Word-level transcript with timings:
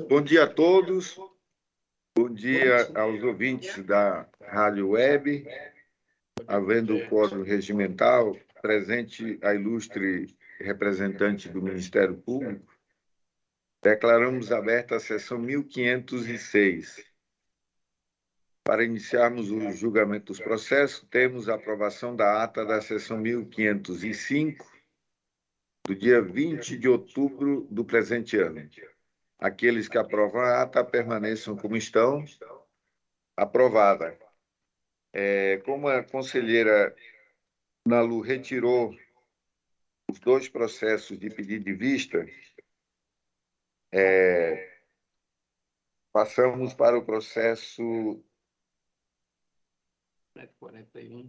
Bom 0.00 0.22
dia 0.22 0.44
a 0.44 0.46
todos. 0.48 1.18
Bom 2.16 2.32
dia 2.32 2.90
aos 2.94 3.22
ouvintes 3.22 3.84
da 3.84 4.26
Rádio 4.40 4.90
Web. 4.90 5.46
Havendo 6.46 6.96
o 6.96 7.08
quórum 7.08 7.42
regimental, 7.42 8.34
presente 8.62 9.38
a 9.42 9.54
ilustre 9.54 10.34
representante 10.58 11.48
do 11.48 11.60
Ministério 11.60 12.16
Público, 12.16 12.74
declaramos 13.82 14.50
aberta 14.50 14.96
a 14.96 15.00
sessão 15.00 15.38
1506. 15.38 17.04
Para 18.64 18.84
iniciarmos 18.84 19.50
o 19.50 19.72
julgamento 19.72 20.26
dos 20.26 20.40
processos, 20.40 21.06
temos 21.10 21.48
a 21.48 21.54
aprovação 21.54 22.16
da 22.16 22.42
ata 22.42 22.64
da 22.64 22.80
sessão 22.80 23.18
1505, 23.18 24.72
do 25.86 25.94
dia 25.94 26.22
20 26.22 26.78
de 26.78 26.88
outubro 26.88 27.66
do 27.70 27.84
presente 27.84 28.38
ano. 28.38 28.70
Aqueles 29.42 29.88
que 29.88 29.98
aprovam 29.98 30.40
a 30.40 30.62
ata 30.62 30.84
permaneçam 30.84 31.56
como 31.56 31.76
estão. 31.76 32.24
Aprovada. 33.36 34.16
É, 35.12 35.56
como 35.64 35.88
a 35.88 36.04
conselheira 36.04 36.94
Nalu 37.84 38.20
retirou 38.20 38.94
os 40.08 40.20
dois 40.20 40.48
processos 40.48 41.18
de 41.18 41.28
pedido 41.28 41.64
de 41.64 41.74
vista, 41.74 42.24
é, 43.90 44.80
passamos 46.12 46.72
para 46.72 46.96
o 46.96 47.04
processo. 47.04 48.24
41. 50.60 51.28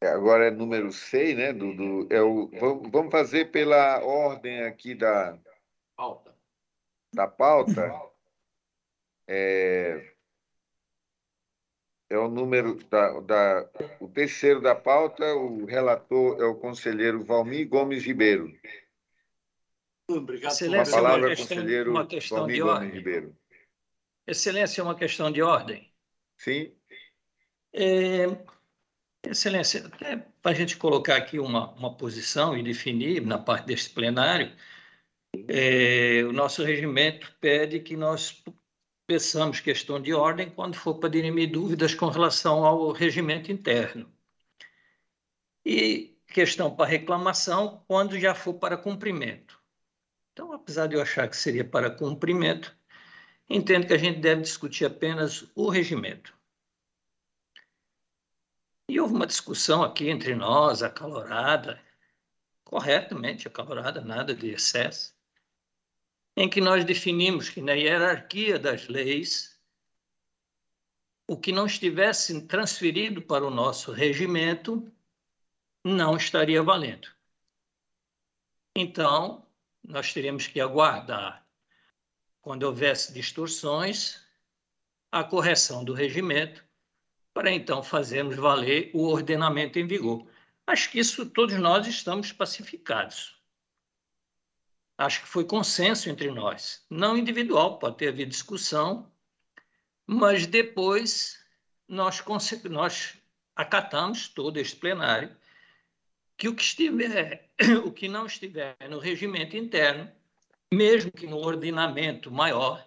É, 0.00 0.08
agora 0.08 0.46
é 0.46 0.50
número 0.50 0.90
6, 0.90 1.36
né? 1.36 1.52
Do, 1.52 1.74
do, 1.74 2.08
é 2.10 2.22
o, 2.22 2.48
vamos 2.90 3.12
fazer 3.12 3.50
pela 3.50 4.02
ordem 4.02 4.62
aqui 4.62 4.94
da 4.94 5.38
pauta. 5.94 6.33
Da 7.14 7.26
pauta. 7.26 7.92
É, 9.26 10.14
é 12.10 12.18
o 12.18 12.28
número 12.28 12.74
da, 12.84 13.20
da, 13.20 13.70
o 14.00 14.08
terceiro 14.08 14.60
da 14.60 14.74
pauta, 14.74 15.34
o 15.34 15.64
relator 15.64 16.40
é 16.40 16.44
o 16.44 16.54
conselheiro 16.54 17.24
Valmir 17.24 17.68
Gomes 17.68 18.04
Ribeiro. 18.04 18.52
Obrigado. 20.08 20.52
Excelência, 20.52 20.92
a 20.92 21.02
palavra, 21.02 21.28
uma 21.28 21.36
questão, 21.36 21.56
conselheiro 21.56 21.90
uma 21.90 22.06
questão 22.06 22.38
Valmir 22.38 22.54
de 22.54 22.60
Gomes 22.60 22.76
ordem. 22.76 22.90
Ribeiro. 22.90 23.36
Excelência, 24.26 24.80
é 24.80 24.84
uma 24.84 24.94
questão 24.94 25.32
de 25.32 25.42
ordem. 25.42 25.92
Sim. 26.36 26.74
É, 27.72 28.26
excelência, 29.24 29.90
para 30.42 30.52
a 30.52 30.54
gente 30.54 30.76
colocar 30.76 31.16
aqui 31.16 31.38
uma, 31.38 31.72
uma 31.72 31.96
posição 31.96 32.56
e 32.56 32.62
definir 32.62 33.24
na 33.24 33.38
parte 33.38 33.66
deste 33.66 33.90
plenário, 33.90 34.54
é, 35.48 36.22
o 36.24 36.32
nosso 36.32 36.62
regimento 36.62 37.34
pede 37.40 37.80
que 37.80 37.96
nós 37.96 38.42
peçamos 39.06 39.60
questão 39.60 40.00
de 40.00 40.12
ordem 40.14 40.50
quando 40.50 40.76
for 40.76 40.98
para 40.98 41.08
dirimir 41.08 41.50
dúvidas 41.50 41.94
com 41.94 42.08
relação 42.08 42.64
ao 42.64 42.92
regimento 42.92 43.52
interno. 43.52 44.10
E 45.64 46.18
questão 46.26 46.74
para 46.74 46.90
reclamação 46.90 47.84
quando 47.86 48.18
já 48.18 48.34
for 48.34 48.54
para 48.54 48.76
cumprimento. 48.76 49.58
Então, 50.32 50.52
apesar 50.52 50.86
de 50.88 50.96
eu 50.96 51.02
achar 51.02 51.28
que 51.28 51.36
seria 51.36 51.64
para 51.64 51.90
cumprimento, 51.90 52.76
entendo 53.48 53.86
que 53.86 53.94
a 53.94 53.98
gente 53.98 54.20
deve 54.20 54.42
discutir 54.42 54.84
apenas 54.84 55.48
o 55.54 55.68
regimento. 55.68 56.36
E 58.88 59.00
houve 59.00 59.14
uma 59.14 59.26
discussão 59.26 59.82
aqui 59.82 60.10
entre 60.10 60.34
nós, 60.34 60.82
acalorada, 60.82 61.80
corretamente 62.64 63.46
acalorada, 63.46 64.00
nada 64.00 64.34
de 64.34 64.50
excesso, 64.50 65.13
em 66.36 66.48
que 66.48 66.60
nós 66.60 66.84
definimos 66.84 67.48
que 67.48 67.60
na 67.60 67.72
hierarquia 67.72 68.58
das 68.58 68.88
leis, 68.88 69.58
o 71.28 71.36
que 71.36 71.52
não 71.52 71.66
estivesse 71.66 72.46
transferido 72.46 73.22
para 73.22 73.46
o 73.46 73.50
nosso 73.50 73.92
regimento 73.92 74.90
não 75.84 76.16
estaria 76.16 76.62
valendo. 76.62 77.08
Então, 78.76 79.46
nós 79.82 80.12
teríamos 80.12 80.46
que 80.46 80.60
aguardar, 80.60 81.46
quando 82.42 82.64
houvesse 82.64 83.12
distorções, 83.12 84.22
a 85.12 85.22
correção 85.22 85.84
do 85.84 85.94
regimento, 85.94 86.64
para 87.32 87.50
então 87.50 87.82
fazermos 87.82 88.36
valer 88.36 88.90
o 88.92 89.04
ordenamento 89.06 89.78
em 89.78 89.86
vigor. 89.86 90.26
Acho 90.66 90.90
que 90.90 90.98
isso 90.98 91.26
todos 91.26 91.54
nós 91.58 91.86
estamos 91.86 92.32
pacificados 92.32 93.33
acho 94.96 95.22
que 95.22 95.28
foi 95.28 95.44
consenso 95.44 96.08
entre 96.08 96.30
nós. 96.30 96.84
Não 96.88 97.16
individual, 97.16 97.78
pode 97.78 97.96
ter 97.96 98.08
havido 98.08 98.30
discussão, 98.30 99.10
mas 100.06 100.46
depois 100.46 101.38
nós, 101.88 102.22
nós 102.64 103.14
acatamos 103.54 104.28
todo 104.28 104.58
este 104.58 104.76
plenário 104.76 105.34
que 106.36 106.48
o 106.48 106.54
que 106.54 106.62
estiver, 106.62 107.50
o 107.84 107.92
que 107.92 108.08
não 108.08 108.26
estiver 108.26 108.76
no 108.88 108.98
regimento 108.98 109.56
interno, 109.56 110.10
mesmo 110.72 111.10
que 111.12 111.26
no 111.26 111.38
ordenamento 111.38 112.30
maior, 112.30 112.86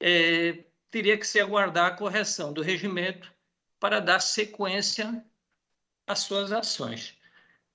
é, 0.00 0.64
teria 0.90 1.16
que 1.16 1.26
se 1.26 1.40
aguardar 1.40 1.86
a 1.86 1.96
correção 1.96 2.52
do 2.52 2.60
regimento 2.60 3.32
para 3.80 4.00
dar 4.00 4.20
sequência 4.20 5.24
às 6.06 6.20
suas 6.20 6.52
ações. 6.52 7.16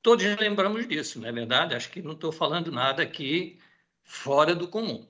Todos 0.08 0.24
lembramos 0.38 0.88
disso, 0.88 1.20
não 1.20 1.28
é 1.28 1.34
verdade? 1.34 1.76
Acho 1.76 1.92
que 1.92 2.02
não 2.02 2.14
estou 2.14 2.32
falando 2.32 2.72
nada 2.72 3.04
aqui 3.04 3.60
fora 4.04 4.56
do 4.56 4.66
comum. 4.66 5.06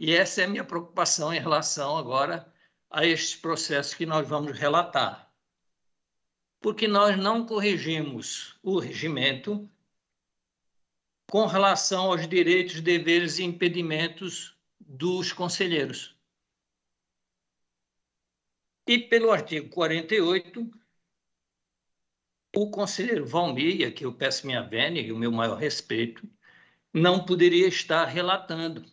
E 0.00 0.10
essa 0.14 0.40
é 0.40 0.44
a 0.44 0.48
minha 0.48 0.64
preocupação 0.64 1.34
em 1.34 1.38
relação 1.38 1.98
agora 1.98 2.50
a 2.88 3.04
estes 3.04 3.36
processos 3.36 3.92
que 3.92 4.06
nós 4.06 4.26
vamos 4.26 4.58
relatar. 4.58 5.30
Porque 6.62 6.88
nós 6.88 7.14
não 7.18 7.44
corrigimos 7.44 8.58
o 8.62 8.78
regimento 8.78 9.70
com 11.30 11.44
relação 11.44 12.06
aos 12.06 12.26
direitos, 12.26 12.80
deveres 12.80 13.38
e 13.38 13.44
impedimentos 13.44 14.56
dos 14.80 15.30
conselheiros. 15.30 16.18
E 18.86 18.98
pelo 18.98 19.30
artigo 19.30 19.68
48, 19.68 20.83
o 22.56 22.70
conselheiro 22.70 23.26
Valmir, 23.26 23.92
que 23.94 24.04
eu 24.04 24.12
peço 24.12 24.46
minha 24.46 24.62
vênia 24.62 25.00
e 25.00 25.12
o 25.12 25.18
meu 25.18 25.32
maior 25.32 25.56
respeito, 25.56 26.28
não 26.92 27.24
poderia 27.24 27.66
estar 27.66 28.04
relatando, 28.04 28.84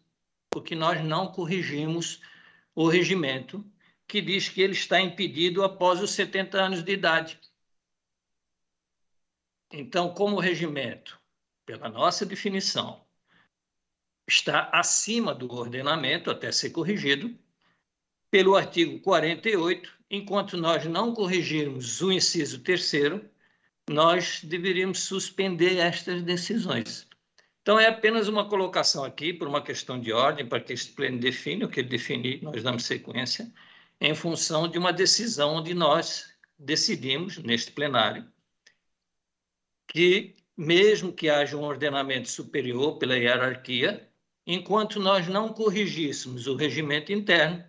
porque 0.50 0.76
nós 0.76 1.04
não 1.04 1.32
corrigimos 1.32 2.22
o 2.74 2.88
regimento 2.88 3.64
que 4.08 4.22
diz 4.22 4.50
que 4.50 4.62
ele 4.62 4.74
está 4.74 5.00
impedido 5.00 5.64
após 5.64 6.02
os 6.02 6.12
70 6.12 6.58
anos 6.60 6.84
de 6.84 6.92
idade. 6.92 7.40
Então, 9.72 10.14
como 10.14 10.36
o 10.36 10.40
regimento, 10.40 11.20
pela 11.66 11.88
nossa 11.88 12.26
definição, 12.26 13.06
está 14.28 14.70
acima 14.74 15.34
do 15.34 15.52
ordenamento 15.54 16.30
até 16.30 16.52
ser 16.52 16.72
corrigido, 16.72 17.38
pelo 18.30 18.56
artigo 18.56 19.00
48, 19.02 19.98
enquanto 20.10 20.58
nós 20.58 20.86
não 20.86 21.14
corrigirmos 21.14 22.02
o 22.02 22.12
inciso 22.12 22.60
terceiro, 22.60 23.30
nós 23.90 24.42
deveríamos 24.44 25.00
suspender 25.00 25.78
estas 25.78 26.22
decisões. 26.24 27.08
Então, 27.62 27.80
é 27.80 27.88
apenas 27.88 28.28
uma 28.28 28.48
colocação 28.48 29.04
aqui, 29.04 29.34
por 29.34 29.48
uma 29.48 29.62
questão 29.62 30.00
de 30.00 30.12
ordem, 30.12 30.48
para 30.48 30.60
que 30.60 30.74
este 30.74 30.94
pleno 30.94 31.20
define 31.20 31.64
o 31.64 31.70
que 31.70 31.80
ele 31.80 31.90
definir, 31.90 32.42
nós 32.42 32.64
damos 32.64 32.86
sequência, 32.86 33.52
em 34.00 34.16
função 34.16 34.68
de 34.68 34.80
uma 34.80 34.92
decisão 34.92 35.56
onde 35.56 35.74
nós 35.76 36.34
decidimos, 36.58 37.38
neste 37.38 37.72
plenário, 37.72 38.26
que, 39.88 40.36
mesmo 40.58 41.14
que 41.14 41.30
haja 41.30 41.56
um 41.56 41.64
ordenamento 41.64 42.30
superior 42.30 42.98
pela 42.98 43.18
hierarquia, 43.18 44.10
enquanto 44.48 45.00
nós 45.00 45.28
não 45.28 45.54
corrigíssemos 45.54 46.48
o 46.48 46.56
regimento 46.56 47.12
interno, 47.12 47.64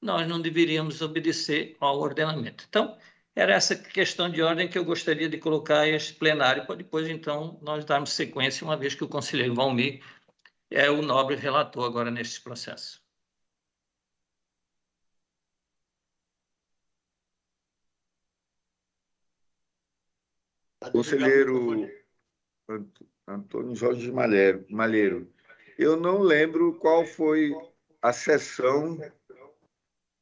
nós 0.00 0.26
não 0.26 0.40
deveríamos 0.40 1.00
obedecer 1.02 1.76
ao 1.80 2.00
ordenamento. 2.00 2.64
Então, 2.68 2.96
era 3.36 3.52
essa 3.52 3.76
questão 3.76 4.30
de 4.30 4.40
ordem 4.42 4.66
que 4.66 4.78
eu 4.78 4.84
gostaria 4.84 5.28
de 5.28 5.36
colocar 5.36 5.80
a 5.80 5.88
este 5.88 6.14
plenário, 6.14 6.66
para 6.66 6.76
depois, 6.76 7.06
então, 7.06 7.58
nós 7.60 7.84
darmos 7.84 8.12
sequência, 8.12 8.64
uma 8.64 8.78
vez 8.78 8.94
que 8.94 9.04
o 9.04 9.08
conselheiro 9.08 9.54
Valmir 9.54 10.02
é 10.70 10.90
o 10.90 11.02
nobre 11.02 11.36
relator 11.36 11.84
agora 11.84 12.10
neste 12.10 12.40
processo. 12.40 13.04
Conselheiro 20.90 21.90
Antônio 23.28 23.74
Jorge 23.74 24.10
Malheiro, 24.10 25.30
eu 25.76 25.96
não 25.96 26.20
lembro 26.20 26.74
qual 26.78 27.04
foi 27.04 27.52
a 28.00 28.12
sessão 28.12 28.98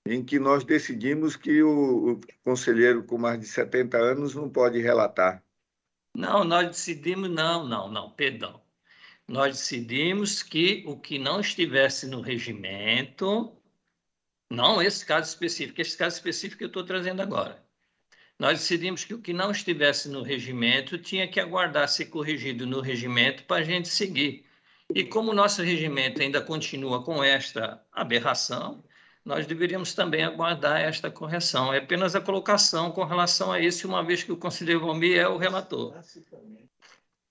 em 0.06 0.22
que 0.22 0.38
nós 0.38 0.64
decidimos 0.64 1.34
que 1.34 1.62
o, 1.62 2.12
o, 2.12 2.20
conselheiro 2.44 3.04
com 3.04 3.16
mais 3.16 3.40
de 3.40 3.46
70 3.46 3.96
anos 3.96 4.34
não 4.34 4.50
pode 4.50 4.78
relatar. 4.78 5.42
Não, 6.14 6.44
nós 6.44 6.68
decidimos, 6.68 7.30
não, 7.30 7.66
não, 7.66 7.90
não, 7.90 8.10
perdão. 8.10 8.60
nós 9.26 9.56
decidimos 9.56 10.42
que 10.42 10.84
o 10.86 10.98
que 10.98 11.18
não 11.18 11.40
estivesse 11.40 12.06
no 12.06 12.20
regimento, 12.20 13.56
não 14.50 14.80
esse 14.82 15.04
caso 15.04 15.28
específico, 15.28 15.80
esse 15.80 15.96
caso 15.96 16.16
específico 16.16 16.58
que 16.58 16.64
eu 16.64 16.68
estou 16.68 16.84
trazendo 16.84 17.22
agora. 17.22 17.64
Nós 18.38 18.58
decidimos 18.58 19.04
que 19.04 19.14
o 19.14 19.20
que 19.20 19.32
não 19.32 19.50
estivesse 19.50 20.08
no 20.08 20.22
regimento 20.22 20.98
tinha 20.98 21.26
que 21.26 21.40
aguardar 21.40 21.88
ser 21.88 22.06
corrigido 22.06 22.66
no 22.66 22.80
regimento 22.80 23.44
para 23.44 23.62
a 23.62 23.64
gente 23.64 23.88
seguir. 23.88 24.44
E 24.94 25.04
como 25.04 25.30
o 25.30 25.34
nosso 25.34 25.62
regimento 25.62 26.20
ainda 26.20 26.42
continua 26.42 27.02
com 27.02 27.22
esta 27.24 27.82
aberração, 27.92 28.84
nós 29.24 29.46
deveríamos 29.46 29.94
também 29.94 30.22
aguardar 30.22 30.80
esta 30.80 31.10
correção. 31.10 31.72
É 31.72 31.78
apenas 31.78 32.14
a 32.14 32.20
colocação 32.20 32.92
com 32.92 33.04
relação 33.04 33.50
a 33.50 33.58
isso, 33.58 33.88
uma 33.88 34.04
vez 34.04 34.22
que 34.22 34.32
o 34.32 34.36
conselheiro 34.36 34.80
Valmir 34.80 35.18
é 35.18 35.26
o 35.26 35.38
relator. 35.38 35.94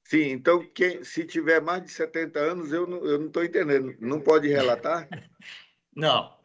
Sim, 0.03 0.31
então 0.31 0.65
quem, 0.73 1.03
se 1.03 1.25
tiver 1.25 1.61
mais 1.61 1.83
de 1.83 1.91
70 1.91 2.39
anos, 2.39 2.71
eu 2.71 2.87
não 2.87 3.27
estou 3.27 3.43
entendendo. 3.43 3.95
Não 3.99 4.19
pode 4.19 4.47
relatar? 4.47 5.07
Não. 5.95 6.35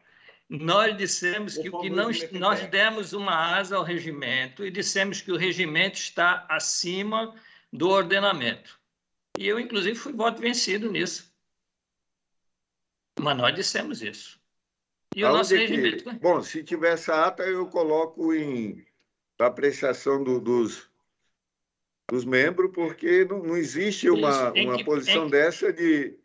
Nós 0.47 0.97
dissemos 0.97 1.57
que 1.57 1.69
o 1.69 1.79
que 1.79 1.89
não 1.91 2.09
nós 2.33 2.65
demos 2.67 3.13
uma 3.13 3.55
asa 3.55 3.75
ao 3.75 3.83
regimento 3.83 4.65
e 4.65 4.71
dissemos 4.71 5.21
que 5.21 5.31
o 5.31 5.37
regimento 5.37 5.99
está 5.99 6.45
acima 6.49 7.35
do 7.71 7.89
ordenamento. 7.89 8.79
E 9.37 9.47
eu, 9.47 9.59
inclusive, 9.59 9.95
fui 9.95 10.11
voto 10.11 10.41
vencido 10.41 10.91
nisso. 10.91 11.31
Mas 13.19 13.37
nós 13.37 13.53
dissemos 13.53 14.01
isso. 14.01 14.38
E 15.15 15.23
o 15.23 15.29
nosso 15.29 15.55
regimento. 15.55 16.03
Que... 16.03 16.13
Bom, 16.13 16.41
se 16.41 16.63
tiver 16.63 16.93
essa 16.93 17.25
ata, 17.25 17.43
eu 17.43 17.65
coloco 17.67 18.33
em 18.33 18.85
apreciação 19.39 20.23
do, 20.23 20.39
dos, 20.39 20.89
dos 22.09 22.25
membros, 22.25 22.71
porque 22.73 23.25
não, 23.25 23.41
não 23.41 23.57
existe 23.57 24.09
uma, 24.09 24.51
uma 24.51 24.77
que, 24.77 24.83
posição 24.83 25.27
em, 25.27 25.29
dessa 25.29 25.73
de. 25.73 26.17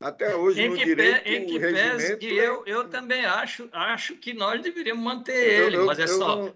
Até 0.00 0.36
hoje, 0.36 0.60
em 0.60 0.68
no 0.70 0.76
direito, 0.76 1.22
pé, 1.22 1.34
em 1.34 1.46
que 1.46 1.58
regimento... 1.58 2.18
que 2.18 2.26
eu, 2.26 2.62
eu 2.66 2.88
também 2.88 3.24
acho, 3.24 3.68
acho 3.72 4.16
que 4.16 4.34
nós 4.34 4.60
deveríamos 4.60 5.02
manter 5.02 5.64
ele, 5.64 5.76
eu, 5.76 5.86
mas 5.86 5.98
é 5.98 6.06
só 6.06 6.52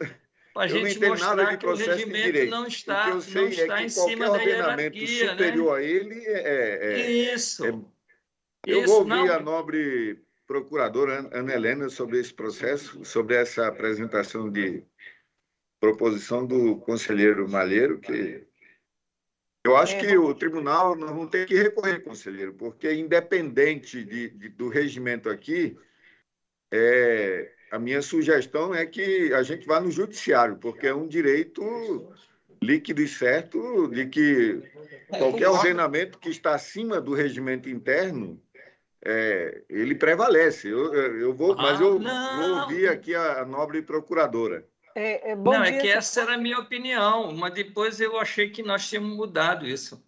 para 0.52 0.62
a 0.62 0.66
gente 0.66 0.98
mostrar 0.98 1.56
que 1.56 1.66
o 1.66 1.74
regimento 1.74 2.50
não 2.50 2.66
está, 2.66 3.08
não 3.08 3.18
está 3.18 3.80
é 3.80 3.84
em 3.84 3.88
cima 3.88 4.30
da 4.30 4.42
hierarquia. 4.42 5.30
superior 5.30 5.78
né? 5.78 5.86
a 5.86 5.88
ele 5.88 6.26
é... 6.26 6.32
é, 6.32 7.00
é 7.00 7.10
Isso. 7.34 7.64
É, 7.64 7.68
eu 8.66 8.80
Isso, 8.80 8.86
vou 8.88 8.98
ouvir 8.98 9.08
não... 9.10 9.32
a 9.32 9.40
nobre 9.40 10.22
procuradora 10.50 11.28
Ana 11.30 11.54
Helena 11.54 11.88
sobre 11.88 12.18
esse 12.18 12.34
processo, 12.34 13.04
sobre 13.04 13.36
essa 13.36 13.68
apresentação 13.68 14.50
de 14.50 14.82
proposição 15.78 16.44
do 16.44 16.74
conselheiro 16.78 17.48
Malheiro, 17.48 18.00
que 18.00 18.44
eu 19.64 19.76
acho 19.76 19.94
é, 19.94 20.00
que 20.00 20.18
o 20.18 20.34
tribunal 20.34 20.96
não 20.96 21.24
ter 21.28 21.46
que 21.46 21.54
recorrer, 21.54 22.02
conselheiro, 22.02 22.52
porque 22.54 22.92
independente 22.92 24.02
de, 24.02 24.30
de, 24.30 24.48
do 24.48 24.68
regimento 24.68 25.30
aqui, 25.30 25.78
é, 26.72 27.52
a 27.70 27.78
minha 27.78 28.02
sugestão 28.02 28.74
é 28.74 28.84
que 28.84 29.32
a 29.32 29.44
gente 29.44 29.64
vá 29.68 29.80
no 29.80 29.92
judiciário, 29.92 30.56
porque 30.56 30.88
é 30.88 30.94
um 30.94 31.06
direito 31.06 31.62
líquido 32.60 33.00
e 33.00 33.06
certo 33.06 33.86
de 33.86 34.06
que 34.06 34.60
qualquer 35.10 35.48
ordenamento 35.48 36.18
que 36.18 36.28
está 36.28 36.56
acima 36.56 37.00
do 37.00 37.14
regimento 37.14 37.70
interno, 37.70 38.42
é, 39.04 39.62
ele 39.68 39.94
prevalece. 39.94 40.68
Eu, 40.68 40.94
eu 40.94 41.34
vou, 41.34 41.56
mas 41.56 41.80
eu 41.80 42.00
ah, 42.06 42.36
vou 42.36 42.60
ouvir 42.60 42.88
aqui 42.88 43.14
a, 43.14 43.40
a 43.40 43.44
nobre 43.44 43.82
procuradora. 43.82 44.66
É, 44.94 45.30
é 45.30 45.36
bom 45.36 45.52
Não, 45.52 45.62
dia, 45.62 45.74
é 45.74 45.78
que 45.78 45.88
essa 45.88 46.22
era 46.22 46.34
a 46.34 46.38
minha 46.38 46.58
opinião, 46.58 47.32
mas 47.34 47.54
depois 47.54 48.00
eu 48.00 48.18
achei 48.18 48.50
que 48.50 48.62
nós 48.62 48.88
tínhamos 48.88 49.16
mudado 49.16 49.66
isso. 49.66 50.02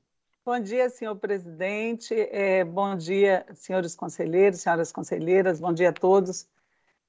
Bom 0.44 0.58
dia, 0.58 0.90
senhor 0.90 1.14
presidente. 1.16 2.14
É, 2.14 2.64
bom 2.64 2.96
dia, 2.96 3.46
senhores 3.54 3.94
conselheiros, 3.94 4.60
senhoras 4.60 4.90
conselheiras. 4.90 5.60
Bom 5.60 5.72
dia 5.72 5.90
a 5.90 5.92
todos, 5.92 6.48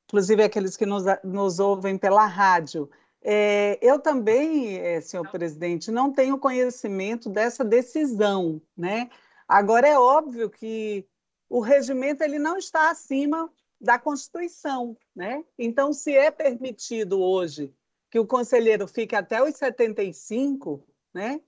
inclusive 0.05 0.43
aqueles 0.43 0.77
que 0.77 0.85
nos, 0.85 1.03
nos 1.23 1.59
ouvem 1.59 1.97
pela 1.97 2.27
rádio. 2.27 2.89
É, 3.23 3.79
eu 3.81 3.97
também, 3.99 4.77
é, 4.77 5.01
senhor 5.01 5.27
presidente, 5.31 5.89
não 5.89 6.13
tenho 6.13 6.37
conhecimento 6.37 7.27
dessa 7.29 7.63
decisão, 7.63 8.61
né? 8.77 9.09
Agora 9.47 9.87
é 9.87 9.97
óbvio 9.97 10.49
que 10.49 11.07
o 11.53 11.59
regimento 11.59 12.23
ele 12.23 12.39
não 12.39 12.57
está 12.57 12.89
acima 12.89 13.47
da 13.79 13.99
Constituição. 13.99 14.97
Né? 15.15 15.45
Então, 15.55 15.93
se 15.93 16.11
é 16.17 16.31
permitido 16.31 17.21
hoje 17.21 17.71
que 18.09 18.17
o 18.17 18.25
conselheiro 18.25 18.87
fique 18.87 19.15
até 19.15 19.39
os 19.39 19.55
75, 19.55 20.83
né? 21.13 21.39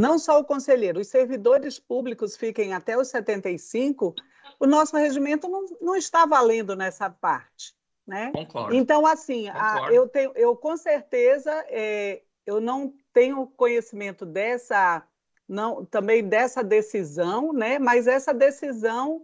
não 0.00 0.18
só 0.18 0.40
o 0.40 0.44
conselheiro, 0.44 0.98
os 0.98 1.06
servidores 1.06 1.78
públicos 1.78 2.36
fiquem 2.36 2.74
até 2.74 2.98
os 2.98 3.06
75, 3.06 4.12
o 4.58 4.66
nosso 4.66 4.96
regimento 4.96 5.48
não, 5.48 5.64
não 5.80 5.94
está 5.94 6.26
valendo 6.26 6.74
nessa 6.74 7.08
parte. 7.08 7.76
Né? 8.04 8.32
Concordo. 8.32 8.74
Então, 8.74 9.06
assim, 9.06 9.48
a, 9.50 9.88
eu, 9.92 10.08
tenho, 10.08 10.32
eu 10.34 10.56
com 10.56 10.76
certeza 10.76 11.52
é, 11.68 12.22
eu 12.44 12.60
não 12.60 12.92
tenho 13.12 13.46
conhecimento 13.46 14.26
dessa, 14.26 15.06
não, 15.48 15.84
também 15.84 16.28
dessa 16.28 16.62
decisão, 16.64 17.52
né? 17.52 17.78
mas 17.78 18.08
essa 18.08 18.34
decisão 18.34 19.22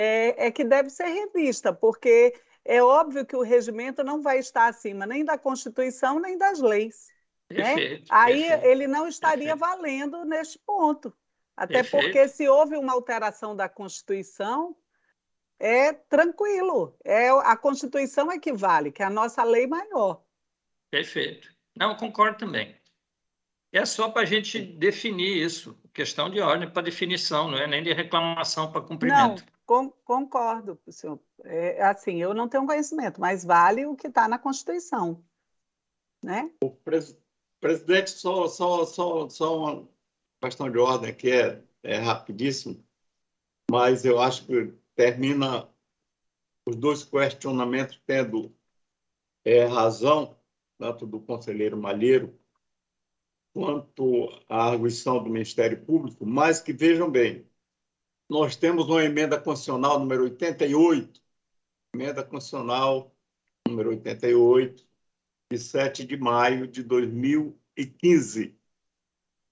é, 0.00 0.46
é 0.46 0.50
que 0.52 0.62
deve 0.62 0.90
ser 0.90 1.08
revista, 1.08 1.72
porque 1.72 2.32
é 2.64 2.80
óbvio 2.80 3.26
que 3.26 3.34
o 3.34 3.42
regimento 3.42 4.04
não 4.04 4.22
vai 4.22 4.38
estar 4.38 4.68
acima 4.68 5.04
nem 5.04 5.24
da 5.24 5.36
Constituição 5.36 6.20
nem 6.20 6.38
das 6.38 6.60
leis. 6.60 7.08
né? 7.50 7.74
Aí 8.08 8.42
perfeito, 8.42 8.64
ele 8.64 8.86
não 8.86 9.08
estaria 9.08 9.56
perfeito. 9.56 9.58
valendo 9.58 10.24
neste 10.24 10.56
ponto. 10.60 11.12
Até 11.56 11.82
perfeito. 11.82 12.04
porque 12.04 12.28
se 12.28 12.48
houve 12.48 12.76
uma 12.76 12.92
alteração 12.92 13.56
da 13.56 13.68
Constituição, 13.68 14.76
é 15.58 15.92
tranquilo. 15.92 16.96
É, 17.04 17.30
a 17.30 17.56
Constituição 17.56 18.30
é 18.30 18.38
que 18.38 18.52
vale, 18.52 18.92
que 18.92 19.02
é 19.02 19.06
a 19.06 19.10
nossa 19.10 19.42
lei 19.42 19.66
maior. 19.66 20.22
Perfeito. 20.88 21.48
Não, 21.74 21.96
concordo 21.96 22.38
também. 22.38 22.76
É 23.72 23.84
só 23.84 24.08
para 24.10 24.22
a 24.22 24.24
gente 24.24 24.60
definir 24.60 25.44
isso, 25.44 25.76
questão 25.92 26.30
de 26.30 26.40
ordem 26.40 26.70
para 26.70 26.82
definição, 26.82 27.50
não 27.50 27.58
é 27.58 27.66
nem 27.66 27.82
de 27.82 27.92
reclamação 27.92 28.70
para 28.70 28.80
cumprimento. 28.80 29.44
Não, 29.44 29.57
concordo, 30.04 30.80
senhor. 30.90 31.20
É, 31.44 31.82
assim, 31.82 32.16
eu 32.16 32.32
não 32.32 32.48
tenho 32.48 32.66
conhecimento, 32.66 33.20
mas 33.20 33.44
vale 33.44 33.84
o 33.84 33.94
que 33.94 34.06
está 34.06 34.26
na 34.26 34.38
Constituição. 34.38 35.22
Né? 36.22 36.50
O 36.62 36.70
pres, 36.70 37.16
presidente, 37.60 38.10
só, 38.10 38.48
só, 38.48 38.86
só, 38.86 39.28
só 39.28 39.58
uma 39.58 39.88
questão 40.42 40.70
de 40.70 40.78
ordem 40.78 41.14
que 41.14 41.30
é, 41.30 41.62
é 41.82 41.98
rapidíssimo, 41.98 42.82
mas 43.70 44.04
eu 44.04 44.18
acho 44.18 44.46
que 44.46 44.72
termina 44.94 45.68
os 46.66 46.74
dois 46.74 47.04
questionamentos 47.04 48.00
tendo 48.06 48.54
é, 49.44 49.64
razão, 49.64 50.36
tanto 50.78 51.06
do 51.06 51.20
conselheiro 51.20 51.76
Malheiro 51.76 52.38
quanto 53.52 54.28
à 54.48 54.70
arguição 54.70 55.22
do 55.22 55.30
Ministério 55.30 55.84
Público, 55.84 56.24
mas 56.24 56.60
que 56.60 56.72
vejam 56.72 57.10
bem, 57.10 57.47
nós 58.28 58.56
temos 58.56 58.88
uma 58.88 59.02
emenda 59.02 59.40
constitucional 59.40 59.98
número 59.98 60.24
88, 60.24 61.20
emenda 61.94 62.22
constitucional 62.22 63.14
número 63.66 63.90
88, 63.90 64.86
de 65.50 65.58
7 65.58 66.04
de 66.04 66.16
maio 66.16 66.66
de 66.66 66.82
2015. 66.82 68.56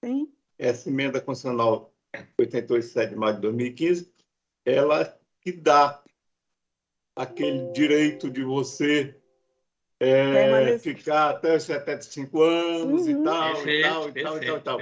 Sim. 0.03 0.31
Essa 0.57 0.89
emenda 0.89 1.19
constitucional 1.19 1.93
88, 2.39 2.85
7 2.85 3.09
de 3.09 3.15
maio 3.15 3.35
de 3.35 3.41
2015, 3.41 4.13
ela 4.65 5.19
que 5.41 5.51
dá 5.51 6.03
aquele 7.15 7.71
direito 7.71 8.29
de 8.29 8.43
você 8.43 9.19
é, 9.99 10.77
ficar 10.77 11.31
até 11.31 11.55
os 11.55 11.63
75 11.63 12.41
anos 12.43 13.07
uhum. 13.07 13.21
e, 13.21 13.23
tal, 13.23 13.53
perfeito, 13.53 13.69
e 13.69 13.81
tal, 13.81 14.09
e 14.09 14.23
tal, 14.23 14.37
e 14.37 14.45
tal, 14.45 14.57
e 14.57 14.61
tal. 14.61 14.79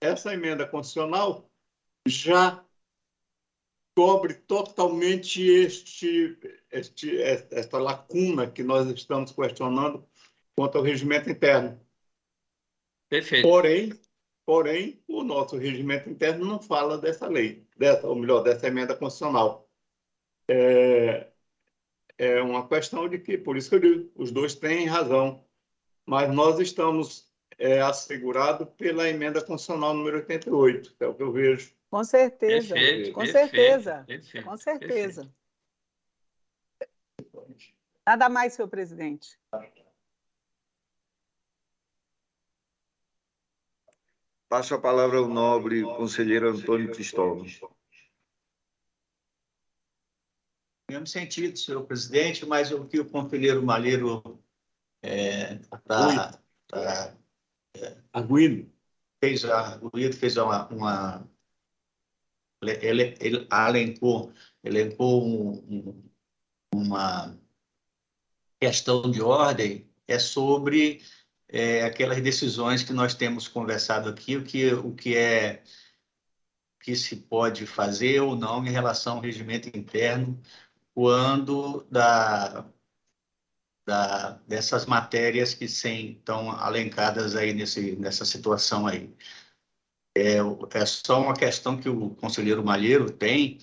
Essa 0.00 0.32
emenda 0.32 0.66
constitucional 0.66 1.50
já 2.06 2.64
cobre 3.98 4.32
totalmente 4.32 5.42
este, 5.42 6.38
este, 6.70 7.20
esta 7.20 7.78
lacuna 7.78 8.48
que 8.48 8.62
nós 8.62 8.88
estamos 8.90 9.32
questionando 9.32 10.08
quanto 10.54 10.78
ao 10.78 10.84
regimento 10.84 11.28
interno. 11.28 11.80
Perfeito. 13.08 13.42
Porém, 13.42 13.92
porém, 14.46 15.02
o 15.08 15.24
nosso 15.24 15.56
regimento 15.56 16.08
interno 16.08 16.44
não 16.44 16.62
fala 16.62 16.96
dessa 16.96 17.26
lei, 17.26 17.66
dessa, 17.76 18.06
ou 18.06 18.14
melhor, 18.14 18.44
dessa 18.44 18.68
emenda 18.68 18.94
constitucional. 18.94 19.68
É, 20.48 21.26
é 22.16 22.40
uma 22.40 22.68
questão 22.68 23.08
de 23.08 23.18
que, 23.18 23.36
por 23.36 23.56
isso 23.56 23.68
que 23.68 23.74
eu 23.74 23.80
digo, 23.80 24.12
os 24.14 24.30
dois 24.30 24.54
têm 24.54 24.86
razão, 24.86 25.44
mas 26.06 26.32
nós 26.32 26.60
estamos 26.60 27.28
é, 27.58 27.80
assegurados 27.80 28.68
pela 28.76 29.08
emenda 29.08 29.40
constitucional 29.40 29.92
número 29.92 30.18
88, 30.18 30.94
é 31.00 31.06
o 31.08 31.14
que 31.14 31.22
eu 31.24 31.32
vejo 31.32 31.76
com 31.90 32.04
certeza, 32.04 32.74
perfeito, 32.74 33.12
com 33.12 33.20
perfeito, 33.20 33.50
certeza, 33.50 34.04
perfeito, 34.06 34.46
com 34.46 34.56
certeza. 34.56 35.34
Nada 38.06 38.28
mais, 38.28 38.54
senhor 38.54 38.68
presidente. 38.68 39.38
Passo 44.48 44.74
a 44.74 44.80
palavra 44.80 45.18
ao 45.18 45.28
nobre 45.28 45.82
conselheiro 45.82 46.48
Antônio 46.48 46.90
Cristóvão. 46.90 47.44
mesmo 50.90 51.06
sentido, 51.06 51.58
senhor 51.58 51.84
presidente, 51.84 52.46
mas 52.46 52.72
o 52.72 52.86
que 52.86 52.98
o 52.98 53.04
conselheiro 53.04 53.62
Malheiro 53.62 54.42
é, 55.02 55.56
tá, 55.86 56.40
tá, 56.66 57.14
é, 57.76 57.98
Arguindo. 58.10 58.72
fez, 59.20 59.44
arguido, 59.44 60.16
fez 60.16 60.38
uma, 60.38 60.66
uma 60.68 61.28
ele, 62.62 63.16
ele 63.20 63.46
elencou, 63.50 64.32
elencou 64.64 65.24
um, 65.26 65.52
um, 65.68 66.10
uma 66.74 67.38
questão 68.60 69.10
de 69.10 69.22
ordem, 69.22 69.88
é 70.06 70.18
sobre 70.18 71.02
é, 71.48 71.82
aquelas 71.84 72.20
decisões 72.22 72.82
que 72.82 72.92
nós 72.92 73.14
temos 73.14 73.46
conversado 73.46 74.08
aqui, 74.08 74.36
o 74.36 74.44
que, 74.44 74.72
o 74.72 74.94
que 74.94 75.16
é 75.16 75.62
que 76.80 76.96
se 76.96 77.16
pode 77.16 77.66
fazer 77.66 78.20
ou 78.20 78.36
não 78.36 78.64
em 78.66 78.70
relação 78.70 79.16
ao 79.16 79.22
regimento 79.22 79.68
interno 79.76 80.40
quando 80.94 81.86
da, 81.90 82.64
da, 83.86 84.32
dessas 84.46 84.84
matérias 84.86 85.54
que 85.54 85.64
estão 85.64 86.50
alencadas 86.50 87.36
aí 87.36 87.54
nesse, 87.54 87.96
nessa 87.96 88.24
situação 88.24 88.86
aí. 88.86 89.14
É, 90.18 90.38
é 90.80 90.86
só 90.86 91.20
uma 91.20 91.34
questão 91.34 91.78
que 91.78 91.88
o 91.88 92.10
conselheiro 92.10 92.64
Malheiro 92.64 93.10
tem 93.10 93.58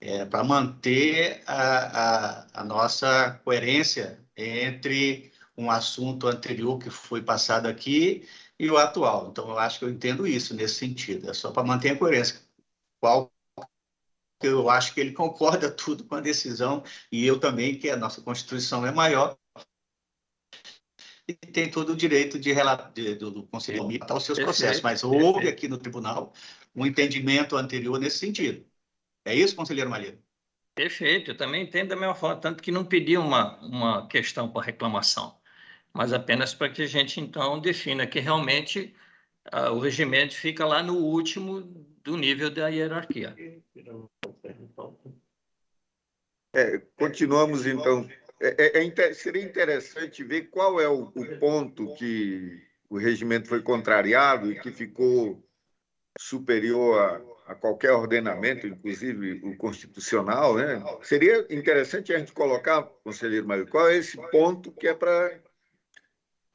é, 0.00 0.24
para 0.24 0.44
manter 0.44 1.42
a, 1.46 2.42
a, 2.42 2.60
a 2.60 2.64
nossa 2.64 3.40
coerência 3.44 4.20
entre 4.36 5.32
um 5.56 5.70
assunto 5.70 6.26
anterior 6.26 6.78
que 6.78 6.90
foi 6.90 7.22
passado 7.22 7.66
aqui 7.66 8.28
e 8.58 8.70
o 8.70 8.76
atual. 8.76 9.28
Então, 9.30 9.48
eu 9.48 9.58
acho 9.58 9.78
que 9.78 9.84
eu 9.84 9.90
entendo 9.90 10.26
isso 10.26 10.54
nesse 10.54 10.74
sentido. 10.76 11.30
É 11.30 11.34
só 11.34 11.50
para 11.50 11.64
manter 11.64 11.90
a 11.90 11.98
coerência. 11.98 12.40
Qual 13.00 13.32
eu 14.42 14.68
acho 14.68 14.94
que 14.94 15.00
ele 15.00 15.12
concorda 15.12 15.70
tudo 15.72 16.04
com 16.04 16.14
a 16.16 16.20
decisão 16.20 16.82
e 17.10 17.26
eu 17.26 17.38
também, 17.40 17.78
que 17.78 17.90
a 17.90 17.96
nossa 17.96 18.20
Constituição 18.20 18.86
é 18.86 18.92
maior 18.92 19.36
e 21.26 21.34
tem 21.34 21.70
todo 21.70 21.92
o 21.92 21.96
direito 21.96 22.38
de, 22.38 22.54
de 22.92 23.14
do, 23.14 23.30
do 23.30 23.42
Conselho 23.44 23.86
relatar 23.86 24.16
os 24.16 24.24
seus 24.24 24.38
processos, 24.38 24.82
mas 24.82 25.02
houve 25.02 25.48
aqui 25.48 25.68
no 25.68 25.78
tribunal 25.78 26.32
um 26.74 26.84
entendimento 26.84 27.56
anterior 27.56 27.98
nesse 27.98 28.18
sentido. 28.18 28.64
É 29.24 29.34
isso, 29.34 29.56
conselheiro 29.56 29.88
Malheiro? 29.88 30.18
Perfeito, 30.74 31.30
eu 31.30 31.36
também 31.36 31.62
entendo 31.62 31.90
da 31.90 31.96
mesma 31.96 32.14
forma, 32.14 32.40
tanto 32.40 32.62
que 32.62 32.72
não 32.72 32.84
pedi 32.84 33.16
uma, 33.16 33.58
uma 33.60 34.08
questão 34.08 34.50
para 34.50 34.66
reclamação, 34.66 35.38
mas 35.92 36.12
apenas 36.12 36.52
para 36.52 36.68
que 36.68 36.82
a 36.82 36.86
gente, 36.86 37.20
então, 37.20 37.60
defina 37.60 38.06
que 38.06 38.18
realmente 38.18 38.94
uh, 39.54 39.70
o 39.70 39.78
regimento 39.78 40.34
fica 40.34 40.66
lá 40.66 40.82
no 40.82 40.96
último 40.96 41.60
do 42.02 42.16
nível 42.16 42.50
da 42.50 42.68
hierarquia. 42.68 43.34
É, 46.52 46.78
continuamos, 46.96 47.66
então. 47.66 48.08
É, 48.40 48.80
é, 48.80 48.86
é 48.86 49.12
seria 49.14 49.42
interessante 49.42 50.22
ver 50.24 50.50
qual 50.50 50.80
é 50.80 50.88
o, 50.88 51.12
o 51.14 51.38
ponto 51.38 51.94
que 51.94 52.62
o 52.88 52.98
regimento 52.98 53.48
foi 53.48 53.62
contrariado 53.62 54.50
e 54.50 54.58
que 54.60 54.70
ficou 54.70 55.42
superior 56.18 57.00
a, 57.00 57.52
a, 57.52 57.54
qualquer 57.54 57.92
ordenamento, 57.92 58.66
inclusive 58.66 59.40
o 59.44 59.56
constitucional, 59.56 60.56
né? 60.56 60.82
Seria 61.02 61.46
interessante 61.50 62.12
a 62.12 62.18
gente 62.18 62.32
colocar, 62.32 62.82
conselheiro 63.02 63.46
Mário, 63.46 63.66
qual 63.66 63.88
é 63.88 63.96
esse 63.96 64.16
ponto 64.30 64.70
que 64.72 64.86
é 64.86 64.94
para 64.94 65.40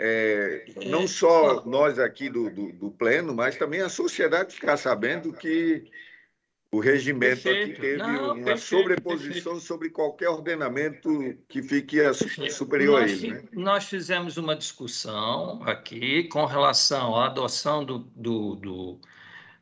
é, 0.01 0.65
não 0.85 1.05
só 1.05 1.65
nós 1.65 1.99
aqui 1.99 2.29
do, 2.29 2.49
do, 2.49 2.71
do, 2.71 2.91
Pleno, 2.91 3.35
mas 3.35 3.57
também 3.57 3.81
a 3.81 3.89
sociedade 3.89 4.55
ficar 4.55 4.77
sabendo 4.77 5.33
que 5.33 5.91
o 6.71 6.79
regimento 6.79 7.41
perfeito. 7.41 7.71
aqui 7.71 7.81
teve 7.81 7.97
não, 7.97 8.25
uma 8.25 8.35
perfeito, 8.35 8.59
sobreposição 8.59 9.53
perfeito. 9.53 9.59
sobre 9.59 9.89
qualquer 9.89 10.29
ordenamento 10.29 11.09
que 11.47 11.63
fique 11.63 11.97
superior 12.51 13.01
nós, 13.01 13.11
a 13.11 13.13
ele. 13.13 13.31
Né? 13.31 13.43
Nós 13.53 13.85
fizemos 13.85 14.37
uma 14.37 14.55
discussão 14.55 15.63
aqui 15.63 16.25
com 16.25 16.45
relação 16.45 17.15
à 17.15 17.25
adoção 17.25 17.83
do, 17.83 17.99
do, 18.15 18.55
do, 18.55 19.01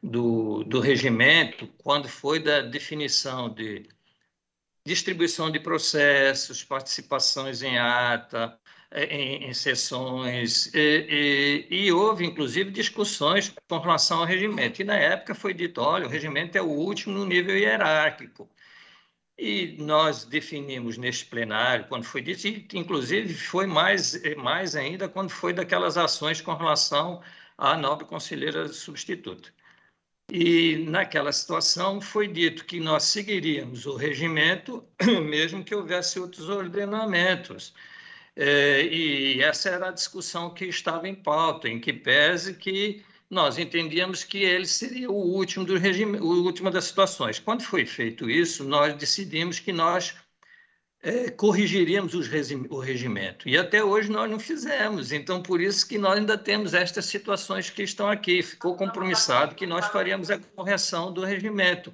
do, 0.03 0.63
do 0.65 0.79
regimento, 0.81 1.67
quando 1.77 2.09
foi 2.09 2.39
da 2.39 2.61
definição 2.61 3.49
de 3.53 3.87
distribuição 4.85 5.49
de 5.49 5.59
processos, 5.59 6.63
participações 6.63 7.61
em 7.61 7.77
ata, 7.77 8.57
em, 8.93 9.45
em 9.49 9.53
sessões, 9.53 10.73
e, 10.73 11.65
e, 11.69 11.85
e, 11.87 11.91
houve, 11.91 12.25
inclusive, 12.25 12.71
discussões 12.71 13.53
com 13.67 13.77
relação 13.79 14.19
ao 14.19 14.25
regimento. 14.25 14.81
E, 14.81 14.85
na 14.85 14.95
época, 14.95 15.35
foi 15.35 15.53
dito, 15.53 15.81
olha, 15.81 16.05
o 16.05 16.09
regimento 16.09 16.57
é 16.57 16.61
o 16.61 16.69
último 16.69 17.17
no 17.17 17.25
nível 17.25 17.57
hierárquico. 17.57 18.49
E 19.37 19.75
nós 19.79 20.25
definimos 20.25 20.97
neste 20.97 21.25
plenário, 21.25 21.85
quando 21.87 22.05
foi 22.05 22.21
dito, 22.21 22.47
e, 22.47 22.67
inclusive, 22.73 23.33
foi 23.33 23.67
mais, 23.67 24.19
mais 24.37 24.75
ainda 24.75 25.07
quando 25.07 25.29
foi 25.29 25.53
daquelas 25.53 25.97
ações 25.97 26.41
com 26.41 26.53
relação 26.53 27.21
à 27.57 27.77
nobre 27.77 28.05
conselheira 28.05 28.67
substituta. 28.69 29.53
E, 30.31 30.77
naquela 30.87 31.31
situação, 31.31 32.01
foi 32.01 32.27
dito 32.27 32.65
que 32.65 32.79
nós 32.79 33.03
seguiríamos 33.03 33.85
o 33.85 33.95
regimento, 33.95 34.83
mesmo 35.23 35.63
que 35.63 35.75
houvesse 35.75 36.19
outros 36.19 36.49
ordenamentos. 36.49 37.73
É, 38.39 38.83
e 38.83 39.41
essa 39.41 39.67
era 39.69 39.89
a 39.89 39.91
discussão 39.91 40.53
que 40.53 40.65
estava 40.65 41.07
em 41.07 41.15
pauta, 41.15 41.67
em 41.67 41.79
que 41.79 41.91
pese 41.91 42.53
que 42.53 43.03
nós 43.27 43.57
entendíamos 43.57 44.23
que 44.23 44.43
ele 44.43 44.67
seria 44.67 45.09
o 45.09 45.15
último 45.15 45.65
do 45.65 45.75
regime, 45.75 46.19
o 46.19 46.43
último 46.43 46.69
das 46.69 46.85
situações. 46.85 47.39
Quando 47.39 47.63
foi 47.63 47.83
feito 47.83 48.29
isso, 48.29 48.63
nós 48.63 48.93
decidimos 48.93 49.59
que 49.59 49.73
nós 49.73 50.15
é, 51.01 51.31
corrigiríamos 51.31 52.13
o 52.13 52.79
regimento. 52.79 53.49
E 53.49 53.57
até 53.57 53.83
hoje 53.83 54.11
nós 54.11 54.29
não 54.29 54.39
fizemos. 54.39 55.11
Então, 55.11 55.41
por 55.41 55.59
isso 55.59 55.87
que 55.87 55.97
nós 55.97 56.19
ainda 56.19 56.37
temos 56.37 56.75
estas 56.75 57.05
situações 57.05 57.71
que 57.71 57.81
estão 57.81 58.07
aqui. 58.07 58.43
Ficou 58.43 58.75
compromissado 58.75 59.55
que 59.55 59.65
nós 59.65 59.87
faríamos 59.87 60.29
a 60.29 60.37
correção 60.37 61.11
do 61.11 61.25
regimento. 61.25 61.91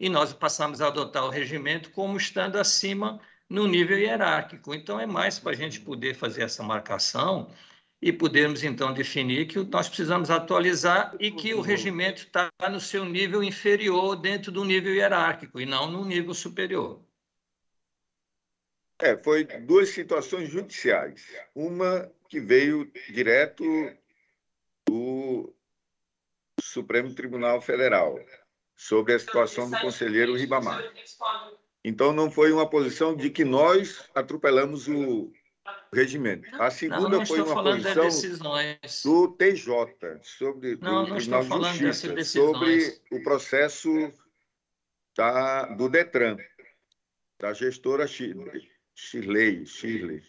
E 0.00 0.08
nós 0.08 0.32
passamos 0.32 0.80
a 0.80 0.86
adotar 0.86 1.26
o 1.26 1.30
regimento 1.30 1.90
como 1.90 2.16
estando 2.16 2.56
acima 2.56 3.20
no 3.48 3.66
nível 3.66 3.98
hierárquico. 3.98 4.74
Então, 4.74 4.98
é 4.98 5.06
mais 5.06 5.38
para 5.38 5.52
a 5.52 5.56
gente 5.56 5.80
poder 5.80 6.14
fazer 6.14 6.42
essa 6.42 6.62
marcação 6.62 7.50
e 8.00 8.12
podermos, 8.12 8.64
então, 8.64 8.92
definir 8.92 9.46
que 9.46 9.58
nós 9.64 9.88
precisamos 9.88 10.30
atualizar 10.30 11.14
e 11.20 11.30
que 11.30 11.54
o 11.54 11.60
regimento 11.60 12.22
está 12.22 12.50
no 12.70 12.80
seu 12.80 13.04
nível 13.04 13.42
inferior 13.42 14.16
dentro 14.16 14.50
do 14.50 14.64
nível 14.64 14.92
hierárquico 14.92 15.60
e 15.60 15.66
não 15.66 15.90
no 15.90 16.04
nível 16.04 16.34
superior. 16.34 17.00
É, 18.98 19.16
foi 19.16 19.44
duas 19.44 19.88
situações 19.88 20.48
judiciais. 20.48 21.26
Uma 21.54 22.10
que 22.28 22.40
veio 22.40 22.90
direto 23.08 23.64
do 24.88 25.54
Supremo 26.60 27.14
Tribunal 27.14 27.60
Federal 27.60 28.18
sobre 28.76 29.14
a 29.14 29.18
situação 29.18 29.70
do 29.70 29.78
conselheiro 29.80 30.36
Ribamar. 30.36 30.82
Então, 31.84 32.12
não 32.12 32.30
foi 32.30 32.52
uma 32.52 32.68
posição 32.68 33.16
de 33.16 33.28
que 33.28 33.44
nós 33.44 34.08
atropelamos 34.14 34.86
o 34.86 35.32
regimento. 35.92 36.48
A 36.60 36.70
segunda 36.70 37.08
não, 37.08 37.18
não 37.18 37.26
foi 37.26 37.40
uma 37.42 37.62
posição 37.62 38.08
do 39.04 39.28
TJ 39.32 40.20
sobre 40.22 40.76
não, 40.76 41.06
não 41.06 41.16
Tribunal 41.16 41.72
de 41.72 41.78
Justiça 41.78 42.24
sobre 42.24 43.00
o 43.10 43.22
processo 43.22 43.90
da, 45.16 45.66
do 45.74 45.88
Detran, 45.88 46.36
da 47.38 47.52
gestora 47.52 48.06
Shirley. 48.06 48.70
Shirley. 48.94 50.22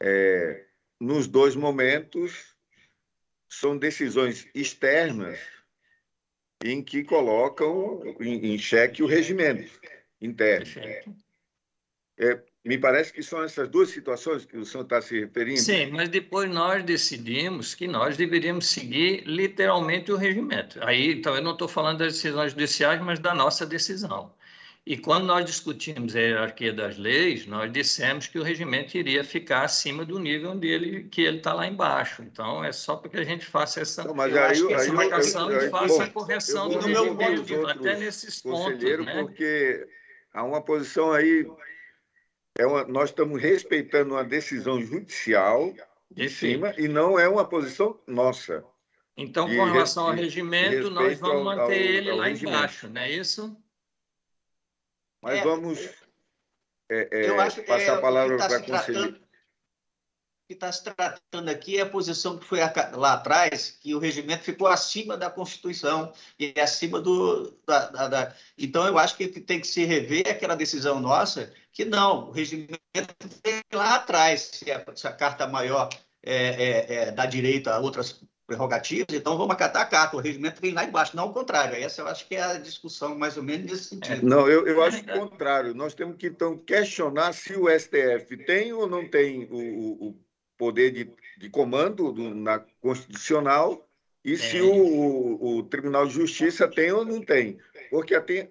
É, 0.00 0.66
nos 1.00 1.26
dois 1.26 1.56
momentos, 1.56 2.54
são 3.48 3.76
decisões 3.76 4.48
externas 4.54 5.38
em 6.64 6.82
que 6.82 7.02
colocam 7.02 8.02
em, 8.20 8.54
em 8.54 8.58
xeque 8.58 9.02
o 9.02 9.06
regimento 9.06 9.80
interno. 10.20 10.66
É, 12.18 12.38
me 12.62 12.76
parece 12.76 13.12
que 13.12 13.22
são 13.22 13.42
essas 13.42 13.66
duas 13.68 13.88
situações 13.88 14.44
que 14.44 14.58
o 14.58 14.64
senhor 14.64 14.84
está 14.84 15.00
se 15.00 15.18
referindo. 15.18 15.60
Sim, 15.60 15.86
mas 15.86 16.10
depois 16.10 16.50
nós 16.50 16.84
decidimos 16.84 17.74
que 17.74 17.88
nós 17.88 18.16
deveríamos 18.16 18.66
seguir 18.66 19.24
literalmente 19.24 20.12
o 20.12 20.16
regimento. 20.16 20.78
Aí, 20.84 21.12
então, 21.12 21.34
eu 21.34 21.42
não 21.42 21.52
estou 21.52 21.66
falando 21.66 21.98
das 21.98 22.14
decisões 22.14 22.52
judiciais, 22.52 23.00
mas 23.00 23.18
da 23.18 23.34
nossa 23.34 23.64
decisão. 23.64 24.30
E 24.84 24.96
quando 24.96 25.26
nós 25.26 25.44
discutimos 25.44 26.16
a 26.16 26.20
hierarquia 26.20 26.72
das 26.72 26.98
leis, 26.98 27.46
nós 27.46 27.70
dissemos 27.72 28.26
que 28.26 28.38
o 28.38 28.42
regimento 28.42 28.96
iria 28.96 29.22
ficar 29.22 29.62
acima 29.64 30.04
do 30.04 30.18
nível 30.18 30.54
dele, 30.54 31.04
que 31.04 31.22
ele 31.22 31.38
está 31.38 31.54
lá 31.54 31.66
embaixo. 31.66 32.22
Então, 32.22 32.64
é 32.64 32.72
só 32.72 32.96
para 32.96 33.10
que 33.10 33.16
a 33.18 33.24
gente 33.24 33.46
faça 33.46 33.80
essa, 33.80 34.04
não, 34.04 34.14
mas 34.14 34.34
aí, 34.36 34.58
aí, 34.58 34.72
essa 34.72 34.92
marcação 34.92 35.50
eu, 35.50 35.60
eu, 35.60 35.66
e 35.66 35.70
faça 35.70 35.96
bom, 35.96 36.02
a 36.02 36.06
correção 36.08 36.68
do 36.68 36.78
regimento, 36.78 37.66
até 37.66 37.98
nesses 37.98 38.40
pontos. 38.42 38.82
Né? 38.82 39.22
Porque 39.22 39.86
há 40.32 40.44
uma 40.44 40.62
posição 40.62 41.12
aí. 41.12 41.50
É 42.58 42.66
uma, 42.66 42.84
nós 42.84 43.10
estamos 43.10 43.40
respeitando 43.40 44.14
uma 44.14 44.24
decisão 44.24 44.82
judicial 44.82 45.72
de 46.10 46.28
cima 46.28 46.74
e 46.76 46.88
não 46.88 47.18
é 47.18 47.28
uma 47.28 47.44
posição 47.44 47.98
nossa. 48.06 48.64
Então, 49.16 49.46
com 49.46 49.64
relação 49.64 50.06
ao 50.08 50.12
regimento, 50.12 50.90
nós 50.90 51.18
vamos 51.18 51.44
manter 51.44 51.62
ao, 51.62 51.70
ele 51.72 52.10
ao 52.10 52.16
lá 52.16 52.26
regimento. 52.26 52.56
embaixo, 52.56 52.88
não 52.88 53.00
é 53.00 53.10
isso? 53.10 53.56
Mas 55.22 55.38
é, 55.38 55.42
vamos. 55.42 55.78
é, 56.88 57.26
é, 57.26 57.62
passar 57.62 57.94
a 57.94 57.98
é, 57.98 58.00
palavra 58.00 58.38
tá 58.38 58.48
para 58.48 58.56
a 58.56 58.62
conselheira. 58.62 59.29
Que 60.50 60.54
está 60.54 60.72
se 60.72 60.82
tratando 60.82 61.48
aqui 61.48 61.78
é 61.78 61.82
a 61.82 61.88
posição 61.88 62.36
que 62.36 62.44
foi 62.44 62.58
lá 62.94 63.12
atrás, 63.12 63.78
que 63.80 63.94
o 63.94 64.00
regimento 64.00 64.42
ficou 64.42 64.66
acima 64.66 65.16
da 65.16 65.30
Constituição 65.30 66.12
e 66.36 66.52
acima 66.58 67.00
do. 67.00 67.56
Da, 67.64 67.86
da, 67.86 68.08
da... 68.08 68.34
Então, 68.58 68.84
eu 68.84 68.98
acho 68.98 69.16
que 69.16 69.28
tem 69.28 69.60
que 69.60 69.66
se 69.68 69.84
rever 69.84 70.28
aquela 70.28 70.56
decisão 70.56 70.98
nossa, 70.98 71.52
que 71.72 71.84
não, 71.84 72.30
o 72.30 72.32
regimento 72.32 72.74
tem 73.40 73.60
lá 73.72 73.94
atrás, 73.94 74.40
se 74.54 74.72
a, 74.72 74.84
se 74.92 75.06
a 75.06 75.12
Carta 75.12 75.46
Maior 75.46 75.88
é, 76.20 76.34
é, 76.34 76.94
é, 76.94 77.12
dá 77.12 77.26
direito 77.26 77.70
a 77.70 77.78
outras 77.78 78.20
prerrogativas, 78.44 79.14
então 79.14 79.38
vamos 79.38 79.54
acatar 79.54 79.82
a 79.82 79.86
carta, 79.86 80.16
o 80.16 80.20
regimento 80.20 80.60
vem 80.60 80.74
lá 80.74 80.84
embaixo, 80.84 81.16
não 81.16 81.28
o 81.28 81.32
contrário. 81.32 81.76
Essa 81.76 82.02
eu 82.02 82.08
acho 82.08 82.26
que 82.26 82.34
é 82.34 82.42
a 82.42 82.58
discussão 82.58 83.16
mais 83.16 83.36
ou 83.36 83.44
menos 83.44 83.70
nesse 83.70 83.84
sentido. 83.84 84.26
Não, 84.26 84.48
eu, 84.48 84.66
eu 84.66 84.82
acho 84.82 84.98
o 84.98 85.06
contrário. 85.06 85.74
Nós 85.76 85.94
temos 85.94 86.16
que, 86.16 86.26
então, 86.26 86.58
questionar 86.58 87.32
se 87.34 87.54
o 87.54 87.68
STF 87.70 88.36
tem 88.44 88.72
ou 88.72 88.88
não 88.88 89.08
tem 89.08 89.44
o, 89.48 90.08
o 90.08 90.29
poder 90.60 90.90
de, 90.90 91.10
de 91.38 91.48
comando 91.48 92.12
do, 92.12 92.34
na 92.34 92.58
Constitucional 92.82 93.88
e 94.22 94.34
é. 94.34 94.36
se 94.36 94.60
o, 94.60 95.42
o, 95.42 95.62
Tribunal 95.62 96.06
de 96.06 96.12
Justiça 96.12 96.68
tem 96.68 96.92
ou 96.92 97.02
não 97.02 97.22
tem. 97.22 97.58
Porque 97.88 98.20
tem, 98.20 98.50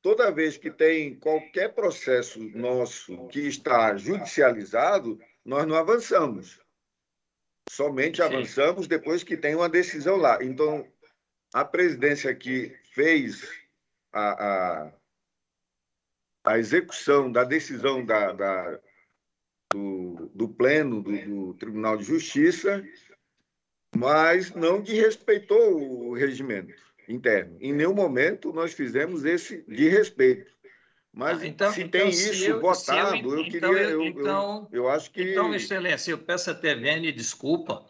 toda 0.00 0.30
vez 0.30 0.56
que 0.56 0.70
tem 0.70 1.16
qualquer 1.16 1.74
processo 1.74 2.38
nosso 2.56 3.26
que 3.26 3.40
está 3.40 3.96
judicializado, 3.96 5.18
nós 5.44 5.66
não 5.66 5.74
avançamos. 5.74 6.60
Somente 7.68 8.18
Sim. 8.18 8.22
avançamos 8.22 8.86
depois 8.86 9.24
que 9.24 9.36
tem 9.36 9.56
uma 9.56 9.68
decisão 9.68 10.16
lá. 10.16 10.38
Então, 10.40 10.86
a 11.52 11.64
presidência 11.64 12.32
que 12.32 12.78
fez 12.94 13.42
a, 14.12 14.84
a, 14.84 14.92
a 16.44 16.58
execução 16.58 17.32
da 17.32 17.42
decisão 17.42 18.04
da, 18.04 18.32
da 18.32 18.80
do, 19.72 20.30
do, 20.34 20.48
Pleno 20.48 21.02
do, 21.02 21.12
do, 21.24 21.54
Tribunal 21.54 21.96
de 21.96 22.04
Justiça, 22.04 22.84
mas 23.96 24.54
não 24.54 24.82
que 24.82 24.92
respeitou 24.94 26.08
o 26.08 26.14
regimento 26.14 26.74
interno. 27.08 27.56
Em 27.60 27.72
nenhum 27.72 27.94
momento 27.94 28.52
nós 28.52 28.72
fizemos 28.72 29.24
esse 29.24 29.64
de 29.68 29.88
respeito. 29.88 30.50
Mas 31.12 31.42
ah, 31.42 31.46
então, 31.46 31.72
se 31.72 31.82
então, 31.82 32.00
tem 32.02 32.12
se 32.12 32.30
isso 32.30 32.44
eu, 32.44 32.60
votado, 32.60 33.16
eu, 33.16 33.38
eu, 33.38 33.44
então, 33.46 33.74
queria. 33.74 33.90
Eu, 33.90 34.04
então, 34.04 34.68
eu, 34.70 34.88
acho 34.88 35.10
que. 35.10 35.32
Então, 35.32 35.54
Excelência, 35.54 36.12
eu 36.12 36.18
peço 36.18 36.50
até 36.50 36.74
Vene 36.74 37.10
desculpa 37.10 37.84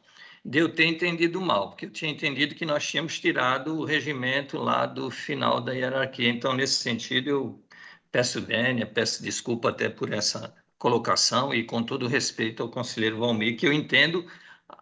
de 0.45 0.59
eu 0.61 0.73
ter 0.73 0.87
entendido 0.87 1.41
mal, 1.41 1.71
porque 1.71 1.87
eu 1.87 1.91
tinha 1.91 2.11
entendido 2.11 2.55
que 2.55 2.65
nós 2.65 2.87
tínhamos 2.87 3.19
tirado 3.19 3.77
o 3.77 3.85
regimento 3.85 4.57
lá 4.57 4.87
do 4.87 5.11
final 5.11 5.61
da 5.61 5.73
hierarquia. 5.73 6.29
Então, 6.29 6.55
nesse 6.55 6.75
sentido, 6.75 7.29
eu 7.29 7.63
peço 8.11 8.41
Vênia, 8.41 8.87
peço 8.87 9.23
desculpa 9.23 9.71
até 9.71 9.91
por 9.91 10.13
essa 10.13 10.55
colocação 10.79 11.53
e 11.53 11.65
com 11.65 11.83
todo 11.83 12.07
respeito 12.07 12.63
ao 12.63 12.71
conselheiro 12.71 13.19
Valmir, 13.19 13.57
que 13.57 13.67
eu 13.67 13.73
entendo 13.73 14.27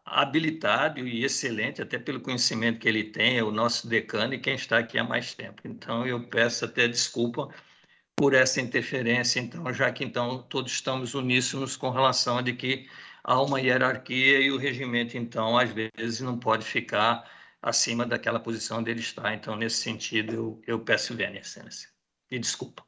habilitado 0.04 1.06
e 1.06 1.24
excelente, 1.24 1.82
até 1.82 1.98
pelo 1.98 2.20
conhecimento 2.20 2.78
que 2.80 2.88
ele 2.88 3.04
tem, 3.04 3.38
é 3.38 3.44
o 3.44 3.50
nosso 3.50 3.88
decano 3.88 4.34
e 4.34 4.38
quem 4.38 4.54
está 4.54 4.78
aqui 4.78 4.98
há 4.98 5.04
mais 5.04 5.34
tempo. 5.34 5.62
Então, 5.64 6.06
eu 6.06 6.22
peço 6.28 6.64
até 6.64 6.86
desculpa 6.88 7.48
por 8.16 8.34
essa 8.34 8.60
interferência, 8.60 9.40
então, 9.40 9.72
já 9.72 9.92
que 9.92 10.04
então 10.04 10.42
todos 10.44 10.72
estamos 10.72 11.14
uníssonos 11.14 11.76
com 11.76 11.90
relação 11.90 12.42
de 12.42 12.54
que 12.54 12.88
há 13.24 13.40
uma 13.42 13.60
hierarquia 13.60 14.40
e 14.40 14.50
o 14.50 14.56
regimento, 14.56 15.16
então, 15.18 15.58
às 15.58 15.70
vezes 15.70 16.20
não 16.20 16.38
pode 16.38 16.64
ficar 16.64 17.28
acima 17.60 18.06
daquela 18.06 18.40
posição 18.40 18.82
dele 18.82 19.00
está. 19.00 19.34
Então, 19.34 19.56
nesse 19.56 19.82
sentido, 19.82 20.32
eu, 20.34 20.62
eu 20.66 20.80
peço 20.80 21.14
vênia, 21.14 21.40
excelência. 21.40 21.90
E 22.30 22.38
desculpa. 22.38 22.85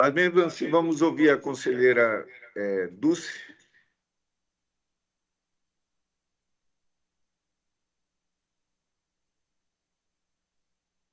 Mas 0.00 0.12
mesmo 0.12 0.42
assim, 0.42 0.70
vamos 0.70 1.00
ouvir 1.00 1.30
a 1.30 1.38
conselheira 1.38 2.26
é, 2.56 2.88
Dulce. 2.88 3.30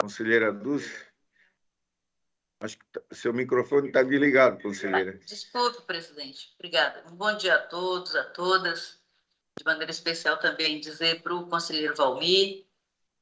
Conselheira 0.02 0.52
Dulce. 0.52 1.08
Acho 2.62 2.78
que 2.78 2.86
tá, 2.92 3.02
seu 3.12 3.34
microfone 3.34 3.88
está 3.88 4.04
desligado, 4.04 4.62
conselheira. 4.62 5.18
Desculpe, 5.20 5.82
presidente. 5.84 6.54
Obrigada. 6.56 7.10
Um 7.10 7.16
bom 7.16 7.36
dia 7.38 7.56
a 7.56 7.62
todos, 7.68 8.16
a 8.16 8.24
todas. 8.26 9.00
De 9.58 9.64
maneira 9.66 9.92
especial 9.92 10.38
também 10.40 10.80
dizer 10.80 11.22
para 11.22 11.36
o 11.36 11.48
conselheiro 11.48 11.96
Valmir 11.96 12.69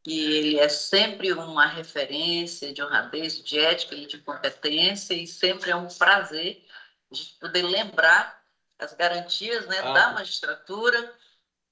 que 0.07 0.37
ele 0.37 0.57
é 0.57 0.69
sempre 0.69 1.33
uma 1.33 1.65
referência 1.65 2.73
de 2.73 2.81
honradez, 2.81 3.43
de 3.43 3.59
ética 3.59 3.93
e 3.93 4.05
de 4.05 4.17
competência 4.19 5.13
e 5.13 5.27
sempre 5.27 5.69
é 5.69 5.75
um 5.75 5.89
prazer 5.89 6.65
de 7.11 7.25
poder 7.41 7.63
lembrar 7.63 8.41
as 8.79 8.93
garantias 8.93 9.67
né, 9.67 9.79
ah. 9.79 9.91
da 9.91 10.11
magistratura, 10.11 11.13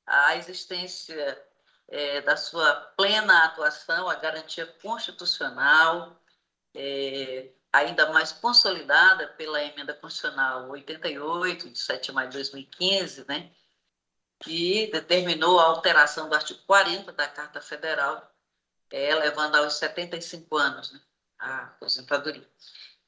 a 0.05 0.35
existência 0.35 1.41
é, 1.87 2.19
da 2.23 2.35
sua 2.35 2.75
plena 2.97 3.45
atuação, 3.45 4.09
a 4.09 4.15
garantia 4.15 4.65
constitucional, 4.81 6.21
é, 6.75 7.51
ainda 7.71 8.11
mais 8.11 8.33
consolidada 8.33 9.29
pela 9.29 9.63
emenda 9.63 9.93
constitucional 9.93 10.69
88, 10.71 11.69
de 11.69 11.79
7 11.79 12.07
de 12.07 12.11
maio 12.11 12.27
de 12.27 12.35
2015, 12.35 13.25
né, 13.29 13.49
que 14.39 14.87
determinou 14.91 15.59
a 15.59 15.65
alteração 15.65 16.29
do 16.29 16.35
artigo 16.35 16.59
40 16.65 17.11
da 17.13 17.27
Carta 17.27 17.61
Federal, 17.61 18.31
é, 18.91 19.15
levando 19.15 19.55
aos 19.55 19.75
75 19.75 20.57
anos 20.57 20.91
né, 20.91 21.01
a 21.39 21.63
aposentadoria. 21.63 22.47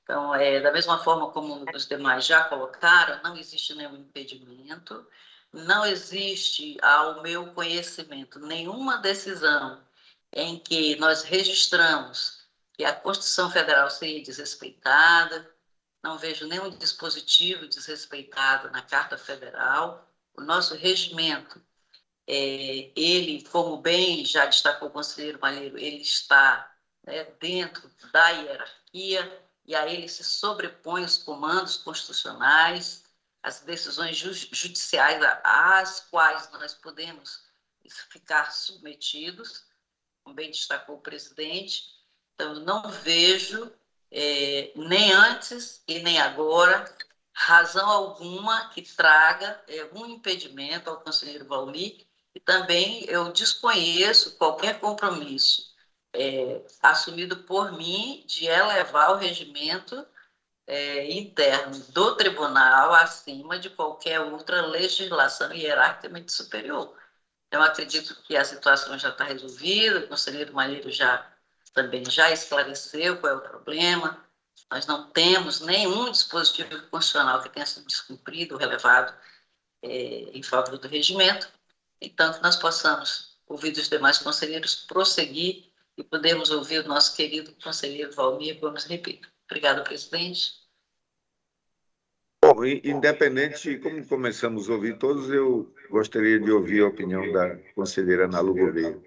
Então, 0.03 0.33
é, 0.33 0.61
da 0.61 0.71
mesma 0.71 1.03
forma 1.03 1.31
como 1.31 1.65
os 1.73 1.85
demais 1.85 2.25
já 2.25 2.45
colocaram, 2.45 3.21
não 3.23 3.35
existe 3.37 3.75
nenhum 3.75 3.97
impedimento, 3.97 5.05
não 5.51 5.85
existe, 5.85 6.77
ao 6.81 7.21
meu 7.21 7.53
conhecimento, 7.53 8.39
nenhuma 8.39 8.97
decisão 8.97 9.85
em 10.31 10.59
que 10.59 10.95
nós 10.97 11.23
registramos 11.23 12.45
que 12.73 12.85
a 12.85 12.93
Constituição 12.93 13.49
Federal 13.49 13.89
seria 13.89 14.23
desrespeitada, 14.23 15.49
não 16.03 16.17
vejo 16.17 16.47
nenhum 16.47 16.69
dispositivo 16.69 17.67
desrespeitado 17.67 18.69
na 18.71 18.81
Carta 18.81 19.17
Federal. 19.17 20.06
O 20.37 20.41
nosso 20.41 20.75
regimento, 20.75 21.61
é, 22.27 22.91
ele, 22.95 23.43
como 23.49 23.77
bem 23.77 24.23
já 24.23 24.45
destacou 24.45 24.87
o 24.87 24.91
conselheiro 24.91 25.39
Malheiro, 25.41 25.77
ele 25.77 26.01
está 26.01 26.73
né, 27.03 27.23
dentro 27.39 27.89
da 28.11 28.29
hierarquia 28.29 29.47
e 29.65 29.75
a 29.75 29.87
ele 29.87 30.07
se 30.07 30.23
sobrepõe 30.23 31.03
os 31.03 31.17
comandos 31.17 31.77
constitucionais, 31.77 33.03
as 33.43 33.61
decisões 33.61 34.15
ju 34.17 34.31
judiciais 34.33 35.21
às 35.43 36.01
quais 36.09 36.49
nós 36.51 36.73
podemos 36.73 37.45
ficar 38.09 38.51
submetidos, 38.51 39.65
como 40.23 40.35
bem 40.35 40.51
destacou 40.51 40.97
o 40.97 41.01
presidente, 41.01 41.97
então, 42.37 42.53
não 42.59 42.87
vejo, 42.91 43.73
é, 44.11 44.71
nem 44.75 45.11
antes 45.11 45.81
e 45.87 45.99
nem 45.99 46.19
agora, 46.19 46.85
razão 47.39 47.87
alguma 47.87 48.69
que 48.69 48.81
traga 48.81 49.61
é, 49.67 49.87
um 49.93 50.07
impedimento 50.07 50.89
ao 50.89 50.99
conselheiro 50.99 51.45
Valmir, 51.45 52.03
e 52.33 52.39
também 52.39 53.05
eu 53.05 53.31
desconheço 53.31 54.35
qualquer 54.37 54.79
compromisso 54.79 55.71
é, 56.13 56.65
assumido 56.81 57.37
por 57.43 57.71
mim 57.73 58.23
de 58.25 58.47
elevar 58.47 59.11
o 59.11 59.17
regimento 59.17 60.03
é, 60.65 61.11
interno 61.11 61.79
do 61.89 62.15
tribunal 62.15 62.93
acima 62.95 63.59
de 63.59 63.69
qualquer 63.69 64.19
outra 64.19 64.65
legislação 64.65 65.53
hierarquicamente 65.53 66.33
superior. 66.33 66.97
Eu 67.51 67.61
acredito 67.61 68.15
que 68.23 68.35
a 68.35 68.43
situação 68.43 68.97
já 68.97 69.09
está 69.09 69.23
resolvida, 69.23 69.99
o 69.99 70.07
conselheiro 70.07 70.53
Malheiro 70.53 70.91
já 70.91 71.31
também 71.71 72.03
já 72.09 72.31
esclareceu 72.31 73.19
qual 73.19 73.33
é 73.33 73.35
o 73.35 73.41
problema. 73.41 74.26
Nós 74.69 74.85
não 74.85 75.09
temos 75.11 75.61
nenhum 75.61 76.11
dispositivo 76.11 76.69
constitucional 76.89 77.41
que 77.41 77.49
tenha 77.49 77.65
sido 77.65 77.85
descumprido 77.85 78.55
ou 78.55 78.59
relevado 78.59 79.13
é, 79.81 79.89
em 80.33 80.43
favor 80.43 80.77
do 80.77 80.87
regimento, 80.87 81.49
então 82.01 82.33
que 82.33 82.43
nós 82.43 82.55
possamos 82.55 83.37
ouvir 83.47 83.71
dos 83.71 83.87
demais 83.87 84.17
conselheiros, 84.17 84.75
prosseguir 84.75 85.71
e 85.97 86.03
podemos 86.03 86.51
ouvir 86.51 86.85
o 86.85 86.87
nosso 86.87 87.15
querido 87.15 87.51
conselheiro 87.63 88.13
Valmir 88.13 88.59
Gomes 88.59 88.83
Repito. 88.83 89.29
Obrigada, 89.45 89.83
presidente. 89.83 90.67
Bom, 92.43 92.63
independente, 92.63 93.79
como 93.79 94.05
começamos 94.05 94.69
a 94.69 94.73
ouvir 94.73 94.97
todos, 94.99 95.29
eu 95.29 95.73
gostaria 95.89 96.39
de 96.39 96.51
ouvir 96.51 96.83
a 96.83 96.87
opinião 96.87 97.31
da 97.31 97.57
conselheira 97.73 98.25
Ana 98.25 98.41
Lu 98.41 98.53
Gouveia. 98.53 99.01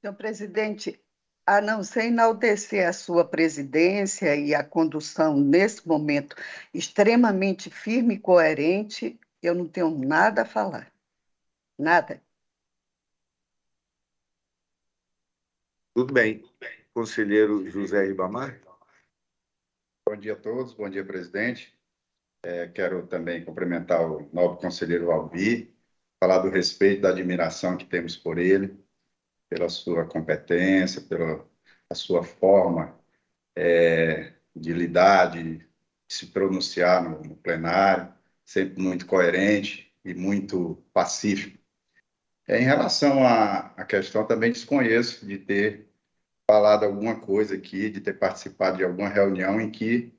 Senhor 0.00 0.14
presidente, 0.14 1.00
a 1.46 1.60
não 1.60 1.82
ser 1.82 2.04
enaltecer 2.04 2.86
a 2.86 2.92
sua 2.92 3.24
presidência 3.24 4.36
e 4.36 4.54
a 4.54 4.62
condução 4.62 5.36
nesse 5.36 5.86
momento 5.86 6.36
extremamente 6.72 7.70
firme 7.70 8.14
e 8.14 8.20
coerente, 8.20 9.18
eu 9.42 9.54
não 9.54 9.66
tenho 9.66 9.90
nada 9.90 10.42
a 10.42 10.46
falar. 10.46 10.92
Nada. 11.78 12.22
Tudo 15.94 16.12
bem. 16.12 16.44
Conselheiro 16.94 17.68
José 17.70 18.04
Ribamar? 18.04 18.60
Bom 20.06 20.16
dia 20.16 20.32
a 20.32 20.36
todos, 20.36 20.72
bom 20.74 20.88
dia, 20.88 21.04
presidente. 21.04 21.76
É, 22.42 22.68
quero 22.68 23.06
também 23.06 23.44
cumprimentar 23.44 24.00
o 24.10 24.28
novo 24.32 24.56
conselheiro 24.56 25.06
Valbi, 25.06 25.74
falar 26.22 26.38
do 26.38 26.48
respeito, 26.48 27.02
da 27.02 27.10
admiração 27.10 27.76
que 27.76 27.84
temos 27.84 28.16
por 28.16 28.38
ele, 28.38 28.76
pela 29.50 29.68
sua 29.68 30.06
competência, 30.06 31.02
pela 31.02 31.44
sua 31.92 32.22
forma 32.22 32.98
é, 33.56 34.32
de 34.56 34.72
lidar, 34.72 35.32
de 35.32 35.60
se 36.08 36.26
pronunciar 36.28 37.02
no, 37.02 37.20
no 37.22 37.36
plenário, 37.36 38.12
sempre 38.44 38.80
muito 38.80 39.06
coerente 39.06 39.92
e 40.04 40.14
muito 40.14 40.82
pacífico. 40.92 41.58
É, 42.48 42.60
em 42.60 42.64
relação 42.64 43.24
à, 43.26 43.72
à 43.76 43.84
questão, 43.84 44.26
também 44.26 44.52
desconheço 44.52 45.26
de 45.26 45.38
ter 45.38 45.90
falado 46.50 46.84
alguma 46.84 47.20
coisa 47.20 47.54
aqui, 47.54 47.90
de 47.90 48.00
ter 48.00 48.14
participado 48.14 48.78
de 48.78 48.84
alguma 48.84 49.08
reunião 49.08 49.60
em 49.60 49.70
que 49.70 50.12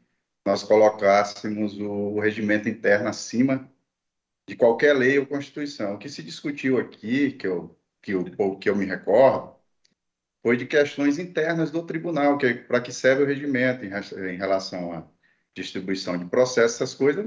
nós 0.46 0.64
colocássemos 0.64 1.78
o, 1.80 2.20
regimento 2.20 2.70
interno 2.70 3.10
acima 3.10 3.70
de 4.48 4.56
qualquer 4.56 4.94
lei 4.94 5.20
ou 5.20 5.26
constituição. 5.26 5.96
O 5.96 5.98
que 5.98 6.10
se 6.10 6.24
discutiu 6.24 6.78
aqui, 6.78 7.34
que 7.34 7.48
eu, 7.48 7.78
que 8.02 8.12
eu, 8.14 8.58
que 8.58 8.70
eu 8.70 8.76
me 8.76 8.86
recordo, 8.86 9.56
foi 10.42 10.58
de 10.58 10.66
questões 10.66 11.20
internas 11.20 11.72
do 11.72 11.86
tribunal, 11.86 12.38
que 12.38 12.46
é 12.48 12.54
para 12.54 12.82
que 12.82 12.92
serve 12.92 13.24
o 13.24 13.28
regimento 13.28 13.86
em, 13.86 13.90
em, 13.90 14.38
relação 14.38 14.92
à 14.92 15.08
distribuição 15.56 16.18
de 16.18 16.26
processos, 16.26 16.76
essas 16.76 16.94
coisas 16.96 17.26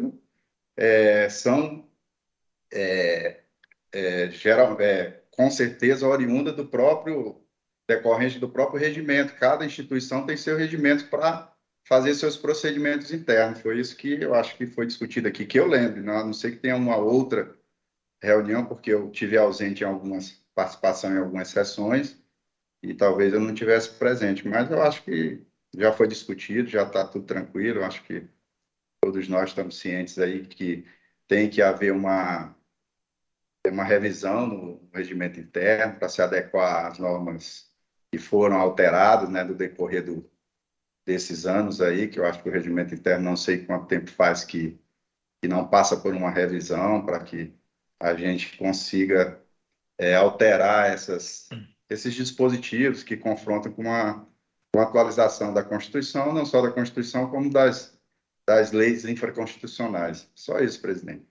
é, 0.76 1.28
são 1.28 1.88
é, 2.72 3.42
é, 3.92 4.30
geral, 4.30 4.80
é, 4.80 5.22
com 5.30 5.50
certeza 5.50 6.06
oriunda 6.08 6.52
do 6.52 6.66
próprio 6.66 7.40
decorrente 7.87 8.38
do 8.38 8.48
próprio 8.48 8.80
regimento. 8.80 9.34
Cada 9.34 9.64
instituição 9.64 10.26
tem 10.26 10.37
seu 10.37 10.56
regimento 10.56 11.08
para 11.08 11.54
fazer 11.84 12.14
seus 12.14 12.37
procedimentos 12.37 13.12
internos. 13.12 13.60
Foi 13.60 13.78
isso 13.78 13.96
que 13.96 14.22
eu 14.22 14.34
acho 14.34 14.56
que 14.56 14.66
foi 14.66 14.87
discutido 14.87 15.28
aqui, 15.28 15.44
que 15.46 15.58
eu 15.58 15.66
lembro. 15.66 16.02
Não, 16.02 16.16
a 16.16 16.24
não 16.24 16.32
sei 16.32 16.52
que 16.52 16.58
tenha 16.58 16.76
uma 16.76 16.96
outra 16.96 17.54
reunião, 18.22 18.64
porque 18.64 18.90
eu 18.90 19.10
tive 19.10 19.37
ausente 19.37 19.84
em 19.84 19.87
algumas 19.87 20.43
participação 20.54 21.12
em 21.12 21.18
algumas 21.18 21.48
sessões 21.48 22.22
e 22.82 22.94
talvez 22.94 23.32
eu 23.32 23.40
não 23.40 23.54
tivesse 23.54 23.90
presente, 23.90 24.46
mas 24.46 24.70
eu 24.70 24.82
acho 24.82 25.02
que 25.04 25.42
já 25.74 25.92
foi 25.92 26.06
discutido, 26.06 26.68
já 26.68 26.82
está 26.82 27.06
tudo 27.06 27.24
tranquilo. 27.24 27.80
Eu 27.80 27.84
acho 27.84 28.02
que 28.04 28.28
todos 29.00 29.28
nós 29.28 29.50
estamos 29.50 29.78
cientes 29.78 30.18
aí 30.18 30.46
que 30.46 30.86
tem 31.26 31.48
que 31.48 31.62
haver 31.62 31.92
uma 31.92 32.54
uma 33.66 33.84
revisão 33.84 34.46
no 34.46 34.90
regimento 34.92 35.40
interno 35.40 35.98
para 35.98 36.08
se 36.08 36.20
adequar 36.20 36.86
às 36.86 36.98
normas 36.98 37.70
que 38.12 38.18
foram 38.18 38.56
alteradas, 38.56 39.30
né, 39.30 39.42
do 39.42 39.54
decorrer 39.54 40.04
do, 40.04 40.30
desses 41.06 41.46
anos 41.46 41.80
aí, 41.80 42.08
que 42.08 42.18
eu 42.18 42.26
acho 42.26 42.42
que 42.42 42.48
o 42.48 42.52
regimento 42.52 42.94
interno 42.94 43.24
não 43.24 43.36
sei 43.36 43.64
quanto 43.64 43.86
tempo 43.86 44.10
faz 44.10 44.44
que, 44.44 44.78
que 45.40 45.48
não 45.48 45.66
passa 45.66 45.96
por 45.96 46.14
uma 46.14 46.30
revisão 46.30 47.04
para 47.04 47.20
que 47.24 47.54
a 47.98 48.14
gente 48.14 48.56
consiga 48.58 49.42
é, 49.98 50.14
alterar 50.14 50.90
essas, 50.90 51.48
esses 51.88 52.14
dispositivos 52.14 53.02
que 53.02 53.16
confrontam 53.16 53.72
com 53.72 53.90
a, 53.92 54.26
com 54.72 54.80
a 54.80 54.85
atualização 54.85 55.52
da 55.52 55.62
Constituição, 55.62 56.33
não 56.33 56.44
só 56.44 56.61
da 56.62 56.72
Constituição, 56.72 57.30
como 57.30 57.50
das, 57.50 57.98
das 58.46 58.72
leis 58.72 59.04
infraconstitucionais. 59.04 60.30
Só 60.35 60.59
isso, 60.59 60.80
presidente. 60.80 61.26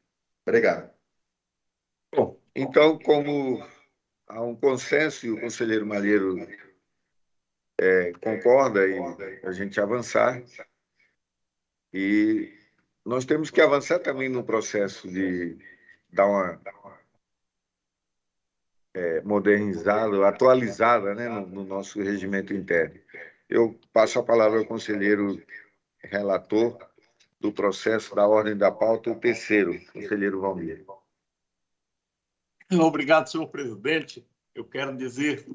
Obrigado. 0.45 0.91
Bom, 2.15 2.39
então, 2.56 2.99
como 2.99 3.65
há 4.28 4.41
um 4.41 4.56
consenso 4.56 5.26
e 5.26 5.32
o 5.32 5.39
conselheiro 5.39 5.86
Malheiro 5.86 6.36
é, 7.80 8.12
concorda 8.13 8.88
em 8.88 8.99
a 9.43 9.52
gente 9.52 9.80
avançar, 9.80 10.41
e 11.93 12.52
nós 13.06 13.26
temos 13.26 13.52
que 13.52 13.62
avançar 13.62 13.99
também 13.99 14.30
no 14.30 14.43
processo 14.43 15.08
de 15.08 15.58
dar 16.12 16.28
uma 16.28 16.58
é, 18.93 19.21
modernizada, 19.21 20.27
atualizada 20.27 21.15
né, 21.15 21.27
no, 21.27 21.47
no 21.47 21.63
nosso 21.63 22.01
regimento 22.01 22.53
interno. 22.53 22.99
Eu 23.49 23.79
passo 23.91 24.19
a 24.19 24.23
palavra 24.23 24.60
ao 24.60 24.65
conselheiro 24.65 25.41
relator 25.99 26.77
do 27.39 27.51
processo 27.51 28.15
da 28.15 28.27
ordem 28.27 28.56
da 28.56 28.71
pauta, 28.71 29.12
o 29.12 29.19
terceiro, 29.19 29.79
conselheiro 29.91 30.39
Valmir. 30.39 30.86
Obrigado, 32.71 33.27
senhor 33.27 33.47
presidente. 33.47 34.25
Eu 34.56 34.63
quero 34.65 34.95
dizer 34.95 35.45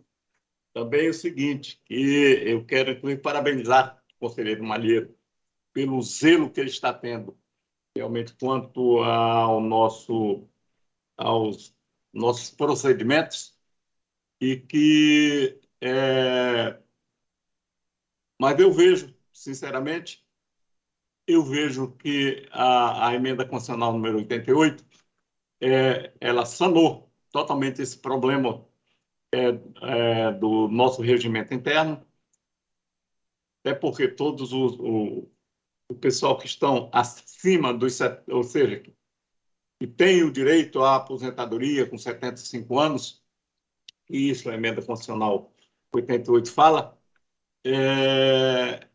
também 0.72 1.08
o 1.08 1.14
seguinte, 1.14 1.80
que 1.84 2.42
eu 2.46 2.64
quero 2.64 2.92
inclusive 2.92 3.20
parabenizar 3.20 4.00
o 4.16 4.28
conselheiro 4.28 4.62
Malheiro 4.62 5.14
pelo 5.72 6.00
zelo 6.02 6.50
que 6.50 6.60
ele 6.60 6.70
está 6.70 6.92
tendo, 6.92 7.36
realmente 7.96 8.34
quanto 8.38 8.98
ao 9.02 9.60
nosso 9.60 10.46
aos 11.16 11.74
nossos 12.12 12.50
procedimentos 12.50 13.56
e 14.40 14.56
que 14.56 15.60
é... 15.80 16.78
mas 18.38 18.58
eu 18.58 18.72
vejo 18.72 19.14
sinceramente 19.32 20.24
eu 21.26 21.42
vejo 21.44 21.92
que 21.96 22.48
a, 22.50 23.08
a 23.08 23.14
emenda 23.14 23.44
constitucional 23.44 23.92
número 23.92 24.18
88 24.18 24.84
é, 25.60 26.12
ela 26.20 26.46
sanou 26.46 27.12
totalmente 27.30 27.82
esse 27.82 27.98
problema 27.98 28.66
é, 29.32 29.48
é, 29.82 30.32
do 30.32 30.68
nosso 30.68 31.02
regimento 31.02 31.52
interno, 31.52 32.04
até 33.60 33.74
porque 33.74 34.08
todos 34.08 34.52
os, 34.52 34.78
o, 34.78 35.30
o 35.88 35.94
pessoal 35.94 36.38
que 36.38 36.46
estão 36.46 36.90
acima 36.92 37.74
dos, 37.74 37.98
ou 38.28 38.42
seja, 38.42 38.82
que 39.78 39.86
tem 39.86 40.22
o 40.24 40.32
direito 40.32 40.82
à 40.82 40.96
aposentadoria 40.96 41.86
com 41.86 41.96
75 41.96 42.78
anos, 42.78 43.22
e 44.10 44.30
isso 44.30 44.50
a 44.50 44.54
emenda 44.54 44.82
constitucional 44.82 45.52
88 45.92 46.50
fala, 46.50 46.98
é, 47.64 48.86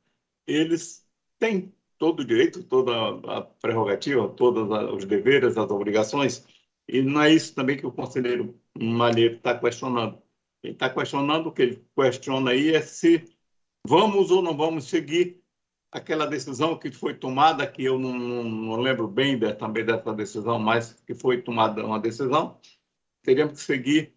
eles 0.48 1.06
têm 1.39 1.74
todo 1.98 2.22
o 2.22 2.26
direito, 2.26 2.63
toda 2.63 2.91
a 3.34 3.41
prerrogativa, 3.41 4.28
todos 4.30 4.69
os 4.93 5.06
deveres, 5.06 5.58
as 5.58 5.72
obrigações. 5.72 6.46
E 6.88 7.02
não 7.02 7.22
é 7.22 7.34
isso 7.34 7.56
também 7.56 7.78
que 7.78 7.86
o 7.86 7.91
conselheiro 7.91 8.60
Malheiro 8.78 9.36
está 9.36 9.58
questionando. 9.58 10.22
Ele 10.62 10.74
está 10.74 10.89
questionando, 10.89 11.48
o 11.48 11.52
que 11.52 11.62
ele 11.62 11.88
questiona 11.96 12.52
aí 12.52 12.74
é 12.74 12.82
se 12.82 13.24
vamos 13.86 14.32
ou 14.32 14.41
não 14.41 14.56
vamos 14.56 14.86
seguir 14.86 15.42
aquela 15.93 16.25
decisão 16.25 16.77
que 16.77 16.91
foi 16.91 17.13
tomada, 17.13 17.67
que 17.67 17.84
eu 17.84 17.99
não, 17.99 18.13
não, 18.17 18.43
não 18.43 18.75
lembro 18.82 19.08
bem 19.08 19.38
de, 19.38 19.53
também 19.53 19.86
dessa 19.86 20.13
decisão, 20.13 20.58
mas 20.60 20.93
que 21.06 21.13
foi 21.13 21.41
tomada 21.41 21.86
uma 21.86 21.99
decisão, 21.99 22.60
teríamos 23.21 23.60
que 23.60 23.65
seguir 23.65 24.15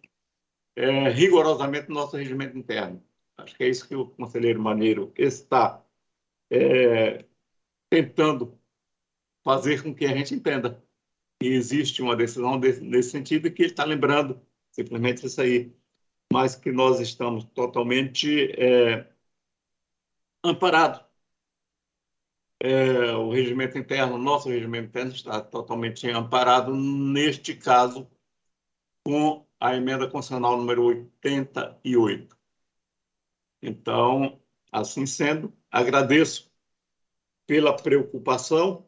é, 0.75 1.09
rigorosamente 1.09 1.89
o 1.89 1.93
nosso 1.93 2.17
regimento 2.17 2.57
interno. 2.57 3.03
Acho 3.37 3.55
que 3.55 3.63
é 3.63 3.69
isso 3.69 3.87
que 3.87 3.95
o 3.95 4.07
conselheiro 4.07 4.61
Maneiro 4.61 5.13
está 5.15 5.83
é, 6.49 7.25
tentando 7.89 8.59
fazer 9.43 9.83
com 9.83 9.93
que 9.93 10.05
a 10.05 10.15
gente 10.15 10.33
entenda 10.33 10.83
que 11.39 11.47
existe 11.47 12.01
uma 12.01 12.15
decisão 12.15 12.59
nesse 12.59 13.11
sentido 13.11 13.47
e 13.47 13.51
que 13.51 13.61
ele 13.61 13.71
está 13.71 13.85
lembrando 13.85 14.41
simplesmente 14.71 15.25
isso 15.25 15.39
aí, 15.41 15.71
mas 16.33 16.55
que 16.55 16.71
nós 16.71 16.99
estamos 16.99 17.45
totalmente 17.45 18.51
é, 18.59 19.07
amparados. 20.43 21.06
É, 22.59 23.11
o 23.13 23.29
regimento 23.29 23.77
interno, 23.77 24.17
nosso 24.17 24.49
regimento 24.49 24.87
interno 24.87 25.11
está 25.11 25.41
totalmente 25.41 26.09
amparado 26.09 26.75
neste 26.75 27.55
caso 27.55 28.09
com 29.03 29.45
a 29.59 29.75
emenda 29.75 30.09
constitucional 30.09 30.57
número 30.57 30.85
88. 30.85 32.35
Então, 33.61 34.41
assim 34.71 35.05
sendo, 35.05 35.53
agradeço 35.71 36.51
pela 37.45 37.75
preocupação 37.75 38.85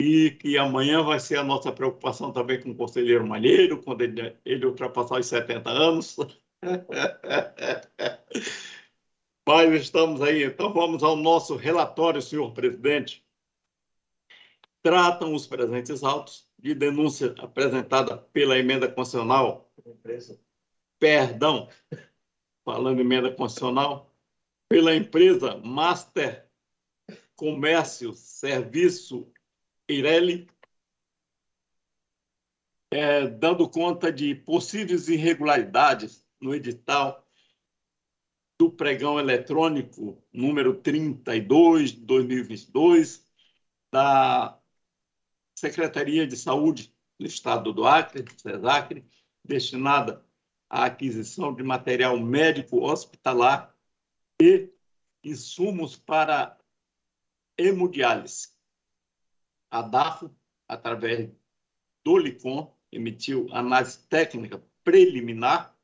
e 0.00 0.30
que 0.30 0.56
amanhã 0.56 1.02
vai 1.02 1.20
ser 1.20 1.38
a 1.38 1.44
nossa 1.44 1.72
preocupação 1.72 2.32
também 2.32 2.60
com 2.60 2.70
o 2.70 2.74
conselheiro 2.74 3.26
Malheiro, 3.26 3.82
quando 3.82 4.02
ele, 4.02 4.36
ele 4.44 4.66
ultrapassar 4.66 5.18
os 5.18 5.26
70 5.26 5.70
anos. 5.70 6.16
Mas 9.52 9.82
estamos 9.82 10.22
aí, 10.22 10.44
então 10.44 10.72
vamos 10.72 11.02
ao 11.02 11.16
nosso 11.16 11.56
relatório, 11.56 12.22
senhor 12.22 12.52
presidente. 12.52 13.26
Tratam 14.80 15.34
os 15.34 15.44
presentes 15.44 16.04
autos 16.04 16.48
de 16.56 16.72
denúncia 16.72 17.34
apresentada 17.36 18.16
pela 18.16 18.56
emenda 18.56 18.86
constitucional. 18.88 19.68
Perdão, 21.00 21.68
falando 22.64 22.98
em 22.98 23.00
emenda 23.00 23.28
constitucional, 23.32 24.14
pela 24.68 24.94
empresa 24.94 25.56
Master 25.56 26.48
Comércio 27.34 28.12
Serviço 28.12 29.32
Pirelli, 29.84 30.48
é, 32.92 33.26
dando 33.26 33.68
conta 33.68 34.12
de 34.12 34.32
possíveis 34.32 35.08
irregularidades 35.08 36.24
no 36.40 36.54
edital 36.54 37.26
do 38.60 38.70
pregão 38.70 39.18
eletrônico 39.18 40.22
número 40.30 40.74
32 40.74 41.92
de 41.92 42.00
2022 42.02 43.26
da 43.90 44.60
Secretaria 45.54 46.26
de 46.26 46.36
Saúde 46.36 46.94
do 47.18 47.24
Estado 47.24 47.72
do 47.72 47.86
Acre, 47.86 48.22
SESACRE, 48.36 49.02
destinada 49.42 50.22
à 50.68 50.84
aquisição 50.84 51.54
de 51.54 51.62
material 51.62 52.20
médico 52.20 52.82
hospitalar 52.82 53.74
e 54.38 54.70
insumos 55.24 55.96
para 55.96 56.58
hemodiálise. 57.56 58.50
A 59.70 59.80
DAFO, 59.80 60.30
através 60.68 61.30
do 62.04 62.18
LICOM, 62.18 62.70
emitiu 62.92 63.48
análise 63.52 64.06
técnica 64.06 64.62
preliminar, 64.84 65.74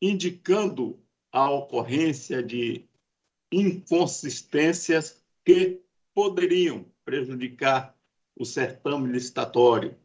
indicando 0.00 0.98
a 1.30 1.50
ocorrência 1.50 2.42
de 2.42 2.88
inconsistências 3.52 5.22
que 5.44 5.82
poderiam 6.14 6.84
prejudicar 7.04 7.96
o 8.36 8.44
certame 8.44 9.10
licitatório. 9.12 9.98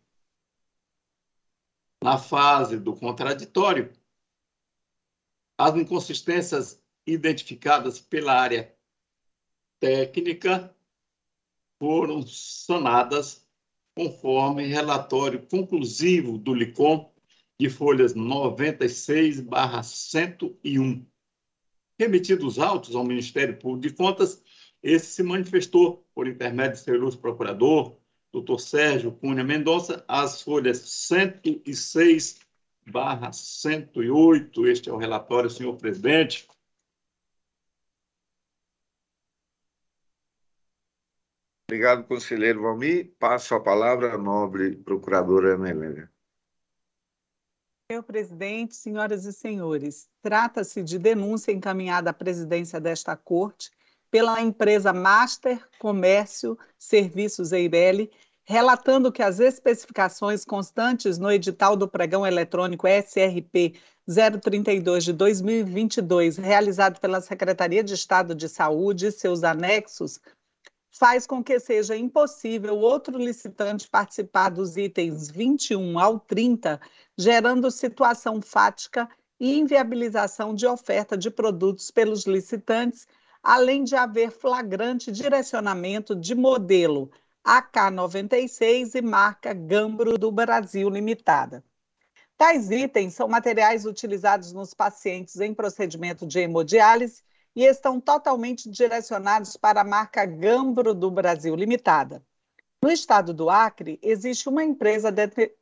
Na 2.03 2.17
fase 2.17 2.77
do 2.77 2.95
contraditório, 2.95 3.91
as 5.57 5.75
inconsistências 5.75 6.81
identificadas 7.07 7.99
pela 7.99 8.33
área 8.33 8.75
técnica 9.79 10.75
foram 11.79 12.25
sanadas 12.25 13.47
conforme 13.95 14.65
relatório 14.65 15.47
conclusivo 15.47 16.37
do 16.37 16.53
LICOM 16.53 17.14
de 17.59 17.69
folhas 17.69 18.13
96 18.13 19.39
barra 19.39 19.81
101. 19.81 21.05
Remetidos 21.97 22.59
autos 22.59 22.95
ao 22.95 23.05
Ministério 23.05 23.57
Público 23.57 23.87
de 23.87 23.93
Contas, 23.93 24.43
esse 24.83 25.07
se 25.07 25.23
manifestou 25.23 26.05
por 26.13 26.27
intermédio 26.27 26.73
de 26.73 26.79
seu 26.79 26.95
ilustre 26.95 27.21
procurador, 27.21 27.97
doutor 28.31 28.59
Sérgio 28.59 29.11
Cunha 29.13 29.43
Mendonça, 29.43 30.03
as 30.07 30.41
folhas 30.41 30.79
106 30.79 32.41
barra 32.85 33.31
108. 33.31 34.67
Este 34.67 34.89
é 34.89 34.93
o 34.93 34.97
relatório, 34.97 35.49
senhor 35.49 35.75
presidente. 35.77 36.47
Obrigado, 41.67 42.05
conselheiro 42.05 42.61
Valmir. 42.61 43.15
Passo 43.17 43.55
a 43.55 43.59
palavra 43.59 44.13
à 44.13 44.17
nobre 44.17 44.75
procuradora 44.75 45.55
Ana 45.55 45.69
Helena. 45.69 46.14
Senhor 47.87 48.01
presidente, 48.01 48.75
senhoras 48.75 49.25
e 49.25 49.31
senhores, 49.31 50.09
trata-se 50.19 50.81
de 50.81 50.97
denúncia 50.97 51.51
encaminhada 51.51 52.09
à 52.09 52.13
presidência 52.13 52.81
desta 52.81 53.15
corte 53.15 53.69
pela 54.09 54.41
empresa 54.41 54.91
Master 54.91 55.63
Comércio 55.77 56.57
Serviços 56.79 57.51
Eireli, 57.51 58.09
relatando 58.43 59.11
que 59.11 59.21
as 59.21 59.39
especificações 59.39 60.43
constantes 60.43 61.19
no 61.19 61.31
edital 61.31 61.77
do 61.77 61.87
pregão 61.87 62.25
eletrônico 62.25 62.87
SRP 62.87 63.75
032 64.41 65.03
de 65.03 65.13
2022, 65.13 66.37
realizado 66.37 66.99
pela 66.99 67.21
Secretaria 67.21 67.83
de 67.83 67.93
Estado 67.93 68.33
de 68.33 68.49
Saúde 68.49 69.07
e 69.07 69.11
seus 69.11 69.43
anexos, 69.43 70.19
faz 70.97 71.27
com 71.27 71.43
que 71.43 71.59
seja 71.59 71.95
impossível 71.95 72.77
outro 72.77 73.17
licitante 73.17 73.87
participar 73.87 74.49
dos 74.49 74.77
itens 74.77 75.29
21 75.29 75.99
ao 75.99 76.19
30, 76.19 76.79
gerando 77.17 77.69
situação 77.69 78.41
fática 78.41 79.09
e 79.37 79.59
inviabilização 79.59 80.55
de 80.55 80.65
oferta 80.65 81.17
de 81.17 81.29
produtos 81.29 81.91
pelos 81.91 82.25
licitantes, 82.25 83.05
além 83.43 83.83
de 83.83 83.95
haver 83.95 84.31
flagrante 84.31 85.11
direcionamento 85.11 86.15
de 86.15 86.33
modelo 86.33 87.11
AK96 87.45 88.95
e 88.95 89.01
marca 89.01 89.53
Gambro 89.53 90.17
do 90.17 90.31
Brasil 90.31 90.89
Limitada. 90.89 91.63
Tais 92.37 92.71
itens 92.71 93.13
são 93.13 93.27
materiais 93.27 93.85
utilizados 93.85 94.53
nos 94.53 94.73
pacientes 94.73 95.39
em 95.41 95.53
procedimento 95.53 96.25
de 96.25 96.39
hemodiálise 96.39 97.21
e 97.55 97.63
estão 97.63 97.99
totalmente 97.99 98.69
direcionados 98.69 99.55
para 99.55 99.81
a 99.81 99.85
marca 99.85 100.25
Gambro 100.25 100.93
do 100.93 101.09
Brasil 101.09 101.55
Limitada. 101.55 102.21
No 102.81 102.91
estado 102.91 103.33
do 103.33 103.49
Acre, 103.49 103.97
existe 104.03 104.47
uma 104.47 104.63
empresa 104.63 105.11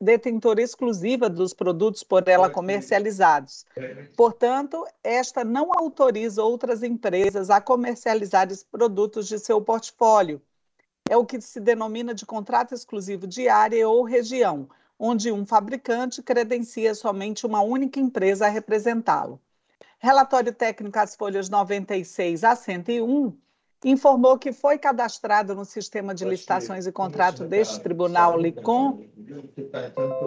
detentora 0.01 0.62
exclusiva 0.62 1.29
dos 1.29 1.53
produtos 1.53 2.03
por 2.03 2.27
ela 2.27 2.49
comercializados. 2.49 3.65
Portanto, 4.17 4.86
esta 5.01 5.43
não 5.45 5.71
autoriza 5.71 6.43
outras 6.43 6.84
empresas 6.84 7.49
a 7.49 7.62
comercializar 7.62 8.51
os 8.51 8.63
produtos 8.63 9.27
de 9.27 9.39
seu 9.39 9.62
portfólio, 9.62 10.41
é 11.10 11.15
o 11.15 11.25
que 11.25 11.39
se 11.39 11.60
denomina 11.60 12.13
de 12.13 12.25
contrato 12.25 12.73
exclusivo 12.73 13.27
de 13.27 13.47
área 13.47 13.88
ou 13.88 14.03
região, 14.03 14.67
onde 14.97 15.32
um 15.32 15.45
fabricante 15.45 16.23
credencia 16.23 16.95
somente 16.95 17.45
uma 17.45 17.62
única 17.62 17.99
empresa 17.99 18.47
a 18.47 18.49
representá-lo. 18.49 19.39
Relatório 20.04 20.54
técnico 20.54 21.00
às 21.00 21.16
folhas 21.16 21.48
96 21.48 22.44
a 22.44 22.58
101 22.58 23.38
informou 23.86 24.38
que 24.38 24.52
foi 24.52 24.78
cadastrado 24.78 25.56
no 25.56 25.63
sistema 25.63 26.13
de 26.13 26.26
licitações 26.26 26.86
e 26.86 26.92
contrato 26.92 27.46
deste 27.46 27.80
tribunal 27.80 28.38
LICOM, 28.38 29.00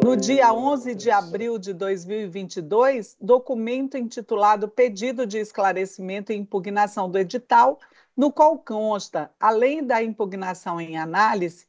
no 0.03 0.17
dia 0.17 0.51
11 0.51 0.95
de 0.95 1.11
abril 1.11 1.59
de 1.59 1.75
2022, 1.75 3.19
documento 3.21 3.99
intitulado 3.99 4.67
Pedido 4.67 5.27
de 5.27 5.37
Esclarecimento 5.37 6.33
e 6.33 6.37
Impugnação 6.37 7.11
do 7.11 7.19
Edital 7.19 7.79
no 8.17 8.33
qual 8.33 8.59
consta, 8.59 9.31
além 9.39 9.85
da 9.85 10.03
impugnação 10.03 10.81
em 10.81 10.97
análise, 10.97 11.67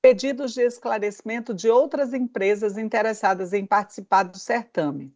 pedidos 0.00 0.54
de 0.54 0.62
esclarecimento 0.62 1.52
de 1.52 1.68
outras 1.68 2.14
empresas 2.14 2.78
interessadas 2.78 3.52
em 3.52 3.66
participar 3.66 4.22
do 4.22 4.38
certame. 4.38 5.14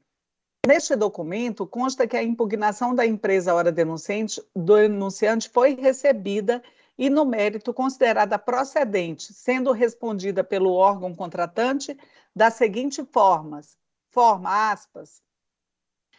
Neste 0.66 0.96
documento, 0.96 1.64
consta 1.64 2.09
que 2.09 2.16
a 2.16 2.22
impugnação 2.24 2.92
da 2.92 3.07
empresa 3.07 3.55
hora 3.55 3.70
denunciante, 3.70 4.42
denunciante 4.52 5.48
foi 5.48 5.76
recebida 5.76 6.61
e, 6.98 7.09
no 7.09 7.24
mérito, 7.24 7.72
considerada 7.72 8.37
procedente, 8.37 9.33
sendo 9.33 9.70
respondida 9.70 10.42
pelo 10.42 10.72
órgão 10.72 11.14
contratante 11.14 11.96
da 12.35 12.50
seguinte 12.50 13.05
formas, 13.05 13.79
forma, 14.11 14.72
aspas, 14.72 15.22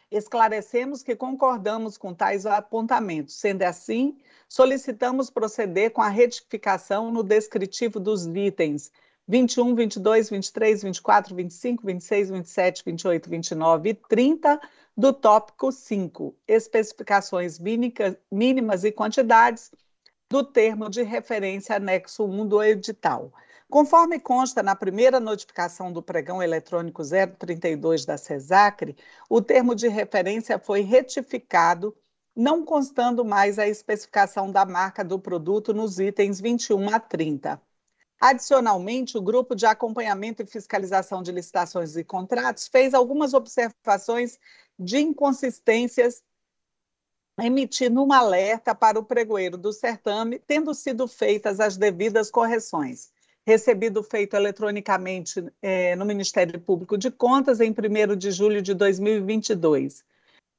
esclarecemos 0.10 1.04
que 1.04 1.14
concordamos 1.14 1.98
com 1.98 2.14
tais 2.14 2.46
apontamentos. 2.46 3.36
Sendo 3.36 3.64
assim, 3.64 4.18
solicitamos 4.48 5.30
proceder 5.30 5.92
com 5.92 6.02
a 6.02 6.08
retificação 6.08 7.12
no 7.12 7.22
descritivo 7.22 8.00
dos 8.00 8.26
itens 8.26 8.94
21, 9.28 9.76
22, 9.76 10.30
23, 10.30 10.84
24, 10.84 11.36
25, 11.36 11.86
26, 11.86 12.30
27, 12.30 12.84
28, 12.86 13.30
29 13.30 13.90
e 13.90 13.94
30 13.94 14.62
do 14.96 15.12
tópico 15.12 15.72
5, 15.72 16.34
especificações 16.48 17.60
mínimas 18.32 18.84
e 18.86 18.92
quantidades 18.92 19.72
do 20.30 20.44
termo 20.44 20.90
de 20.90 21.04
referência 21.04 21.76
anexo 21.76 22.24
1 22.24 22.48
do 22.48 22.64
edital. 22.64 23.34
Conforme 23.70 24.18
consta 24.18 24.64
na 24.64 24.76
primeira 24.76 25.20
notificação 25.20 25.92
do 25.92 26.02
pregão 26.02 26.42
eletrônico 26.42 27.02
032 27.38 28.06
da 28.06 28.18
CESACRE, 28.18 28.96
o 29.30 29.42
termo 29.42 29.76
de 29.76 29.90
referência 29.90 30.58
foi 30.58 30.82
retificado, 30.82 31.94
não 32.34 32.64
constando 32.64 33.26
mais 33.26 33.60
a 33.60 33.68
especificação 33.68 34.50
da 34.50 34.66
marca 34.66 35.04
do 35.04 35.20
produto 35.20 35.74
nos 35.74 36.00
itens 36.00 36.40
21 36.40 36.96
a 36.96 37.00
30. 37.00 37.62
Adicionalmente, 38.20 39.18
o 39.18 39.22
grupo 39.22 39.56
de 39.56 39.66
acompanhamento 39.66 40.42
e 40.42 40.46
fiscalização 40.46 41.22
de 41.22 41.32
licitações 41.32 41.96
e 41.96 42.04
contratos 42.04 42.68
fez 42.68 42.94
algumas 42.94 43.34
observações 43.34 44.40
de 44.78 45.00
inconsistências, 45.00 46.24
emitindo 47.40 48.04
um 48.04 48.12
alerta 48.12 48.74
para 48.74 49.00
o 49.00 49.06
pregoeiro 49.06 49.58
do 49.58 49.72
certame, 49.72 50.40
tendo 50.40 50.74
sido 50.74 51.08
feitas 51.08 51.60
as 51.60 51.78
devidas 51.78 52.32
correções 52.32 53.12
recebido 53.48 54.04
feito 54.04 54.36
eletronicamente 54.36 55.42
é, 55.62 55.96
no 55.96 56.04
Ministério 56.04 56.60
Público 56.60 56.98
de 56.98 57.10
Contas 57.10 57.62
em 57.62 57.72
1 57.72 58.18
de 58.18 58.30
julho 58.30 58.62
de 58.62 58.74
2022. 58.74 60.04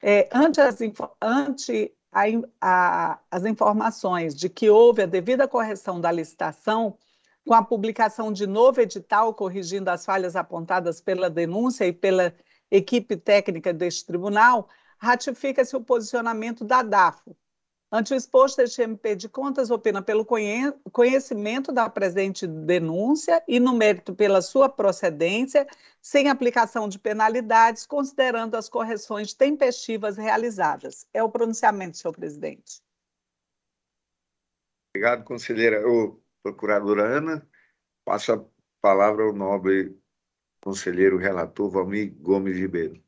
É, 0.01 0.27
ante 0.33 0.59
as, 0.59 0.79
ante 1.21 1.93
a, 2.11 2.23
a, 2.59 3.19
as 3.31 3.45
informações 3.45 4.35
de 4.35 4.49
que 4.49 4.71
houve 4.71 5.03
a 5.03 5.07
devida 5.07 5.47
correção 5.47 6.01
da 6.01 6.11
licitação, 6.11 6.97
com 7.47 7.55
a 7.55 7.65
publicação 7.65 8.33
de 8.33 8.47
novo 8.47 8.81
edital 8.81 9.33
corrigindo 9.35 9.89
as 9.91 10.05
falhas 10.05 10.37
apontadas 10.37 11.01
pela 11.01 11.31
denúncia 11.31 11.87
e 11.87 11.93
pela 11.93 12.35
equipe 12.71 13.17
técnica 13.17 13.73
deste 13.73 14.05
tribunal, 14.07 14.69
ratifica-se 14.99 15.75
o 15.75 15.81
posicionamento 15.81 16.65
da 16.65 16.83
DAFO, 16.83 17.37
Ante 17.91 18.13
o 18.13 18.17
exposto, 18.17 18.61
este 18.61 18.83
MP 18.83 19.17
de 19.17 19.31
Contas 19.31 19.71
opina 19.71 20.03
pelo 20.03 20.27
conhecimento 20.93 21.73
da 21.73 21.89
presente 21.89 22.47
denúncia 22.47 23.43
e 23.49 23.59
no 23.59 23.73
mérito 23.73 24.15
pela 24.15 24.43
sua 24.43 24.69
procedência, 24.69 25.67
sem 25.99 26.29
aplicação 26.29 26.87
de 26.87 26.99
penalidades, 26.99 27.87
considerando 27.87 28.57
as 28.57 28.69
correções 28.69 29.33
tempestivas 29.33 30.19
realizadas. 30.19 31.07
É 31.15 31.23
o 31.23 31.31
pronunciamento, 31.31 31.97
senhor 31.97 32.13
presidente. 32.13 32.83
Obrigado, 34.91 35.25
conselheira. 35.25 35.89
O 35.89 36.21
procuradora 36.43 37.05
Ana, 37.05 37.49
passo 38.05 38.33
a 38.33 38.45
palavra 38.81 39.25
ao 39.25 39.33
nobre 39.33 39.97
conselheiro 40.61 41.17
relator 41.19 41.71
Valmir 41.71 42.15
Gomes 42.21 42.57
Ribeiro. 42.57 43.03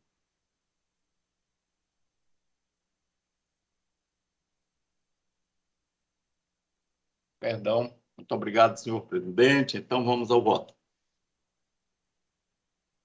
Perdão. 7.40 7.99
Muito 8.16 8.33
obrigado, 8.35 8.77
senhor 8.77 9.07
presidente. 9.07 9.79
Então, 9.79 10.05
vamos 10.05 10.31
ao 10.31 10.43
voto. 10.43 10.75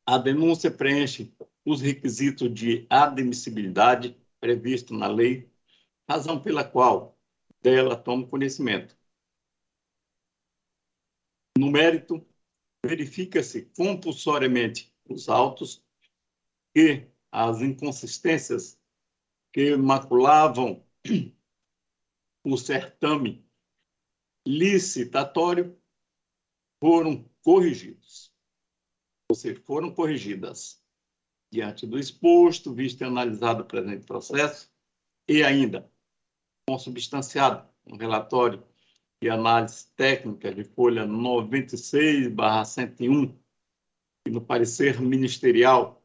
A 0.05 0.17
denúncia 0.17 0.69
preenche 0.69 1.33
os 1.65 1.81
requisitos 1.81 2.53
de 2.53 2.85
admissibilidade 2.89 4.15
previsto 4.39 4.93
na 4.93 5.07
lei, 5.07 5.49
razão 6.07 6.39
pela 6.39 6.63
qual 6.63 7.17
dela 7.61 7.95
tomo 7.95 8.27
conhecimento. 8.27 8.95
No 11.57 11.71
mérito, 11.71 12.25
verifica-se 12.85 13.65
compulsoriamente 13.77 14.93
os 15.09 15.29
autos 15.29 15.83
e 16.75 17.07
as 17.31 17.61
inconsistências 17.61 18.79
que 19.53 19.75
maculavam 19.77 20.85
o 22.43 22.57
certame 22.57 23.47
licitatório 24.45 25.79
foram 26.79 27.27
corrigidos. 27.41 28.33
Ou 29.29 29.35
seja, 29.35 29.59
foram 29.61 29.93
corrigidas 29.93 30.83
diante 31.51 31.87
do 31.87 31.97
exposto, 31.97 32.73
visto 32.73 33.01
e 33.01 33.05
analisado 33.05 33.63
o 33.63 33.65
presente 33.65 34.05
processo, 34.05 34.71
e 35.27 35.41
ainda 35.41 35.89
consubstanciado 36.67 37.67
um 37.87 37.95
relatório 37.95 38.63
de 39.25 39.29
análise 39.31 39.87
técnica 39.95 40.53
de 40.53 40.63
folha 40.63 41.03
96/101 41.03 43.35
e 44.23 44.29
no 44.29 44.39
parecer 44.39 45.01
ministerial 45.01 45.99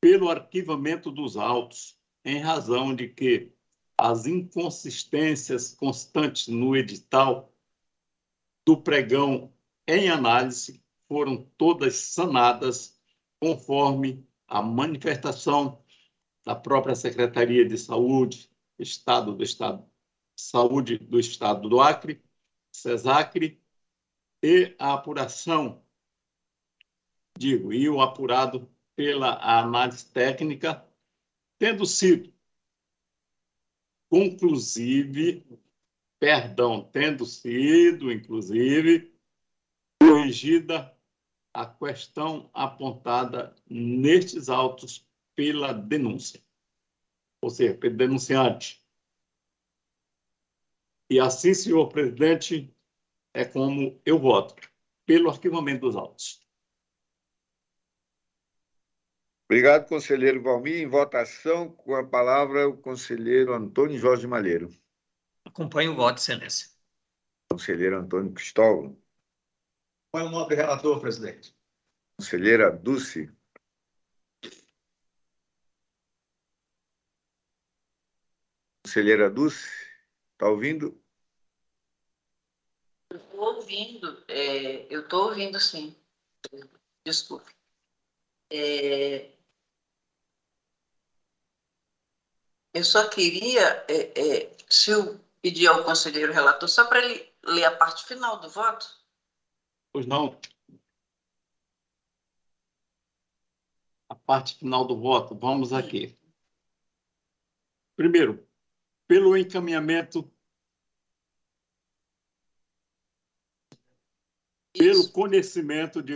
pelo 0.01 0.31
arquivamento 0.31 1.11
dos 1.11 1.37
autos, 1.37 1.95
em 2.25 2.39
razão 2.39 2.95
de 2.95 3.07
que 3.07 3.53
as 3.99 4.25
inconsistências 4.25 5.75
constantes 5.75 6.49
no 6.49 6.75
edital 6.75 7.50
do 8.71 8.81
pregão 8.81 9.53
em 9.85 10.09
análise 10.09 10.81
foram 11.09 11.43
todas 11.59 11.97
sanadas 11.97 12.97
conforme 13.41 14.25
a 14.47 14.63
manifestação 14.63 15.83
da 16.45 16.55
própria 16.55 16.95
Secretaria 16.95 17.67
de 17.67 17.77
Saúde, 17.77 18.49
Estado 18.79 19.35
do 19.35 19.43
Estado, 19.43 19.85
Saúde 20.37 20.99
do 20.99 21.19
Estado 21.19 21.69
do 21.69 21.81
Acre, 21.81 22.23
CESACRE, 22.71 23.61
e 24.41 24.77
a 24.79 24.95
apuração, 24.95 25.85
digo, 27.37 27.73
e 27.73 27.89
o 27.89 28.01
apurado 28.01 28.71
pela 28.95 29.35
análise 29.59 30.07
técnica, 30.07 30.87
tendo 31.59 31.85
sido 31.85 32.33
conclusive, 34.09 35.45
perdão, 36.21 36.89
tendo 36.93 37.25
sido, 37.25 38.13
inclusive, 38.13 39.13
corrigida 40.01 40.97
a 41.53 41.67
questão 41.67 42.49
apontada 42.55 43.57
nestes 43.69 44.49
autos 44.49 45.05
pela 45.35 45.73
denúncia, 45.73 46.41
ou 47.43 47.51
seja, 47.51 47.75
pelo 47.75 47.97
denunciante, 47.97 48.81
e 51.11 51.19
assim, 51.19 51.53
senhor 51.53 51.89
presidente, 51.89 52.73
é 53.35 53.45
como 53.45 54.01
eu 54.07 54.17
voto, 54.17 54.55
pelo 55.05 55.29
arquivamento 55.29 55.81
dos 55.81 55.97
autos. 55.97 56.41
Obrigado, 59.47 59.89
conselheiro 59.89 60.41
Valmir. 60.41 60.77
Em 60.77 60.87
votação, 60.87 61.69
com 61.69 61.97
a 61.97 62.07
palavra, 62.07 62.69
o 62.69 62.77
conselheiro 62.77 63.53
Antônio 63.53 63.99
Jorge 63.99 64.25
Malheiro. 64.29 64.71
Acompanho 65.61 65.93
o 65.93 65.95
voto, 65.95 66.17
excelência. 66.17 66.71
Conselheiro 67.53 67.99
Antônio 67.99 68.33
Cristóvão. 68.33 68.99
Qual 70.11 70.25
é 70.25 70.27
o 70.27 70.31
nobre 70.31 70.57
relator, 70.57 70.99
presidente? 70.99 71.55
Conselheira 72.17 72.71
Dulce. 72.71 73.31
Conselheira 78.83 79.29
Dulce, 79.29 79.69
está 80.33 80.49
ouvindo? 80.49 80.99
Estou 83.13 83.57
ouvindo, 83.57 84.25
é, 84.29 84.87
eu 84.89 85.03
estou 85.03 85.29
ouvindo 85.29 85.61
sim. 85.61 85.95
Desculpe. 87.05 87.55
É, 88.51 89.31
eu 92.73 92.83
só 92.83 93.11
queria, 93.11 93.85
é, 93.87 94.47
é 94.47 94.57
se 94.67 94.93
eu 94.93 95.21
pedir 95.43 95.67
ao 95.67 95.85
conselheiro 95.85 96.33
relator, 96.33 96.69
só 96.69 96.87
para 96.87 97.05
ele 97.05 97.33
ler 97.45 97.65
a 97.65 97.77
parte 97.77 98.05
final 98.05 98.41
do 98.41 98.49
voto. 98.49 98.87
Pois 99.93 100.07
não. 100.07 100.39
A 104.09 104.15
parte 104.15 104.57
final 104.57 104.85
do 104.85 104.97
voto, 104.97 105.35
vamos 105.35 105.73
aqui. 105.73 106.19
Primeiro, 107.97 108.47
pelo 109.07 109.37
encaminhamento 109.37 110.31
pelo 114.73 115.11
conhecimento 115.11 116.03
de. 116.03 116.15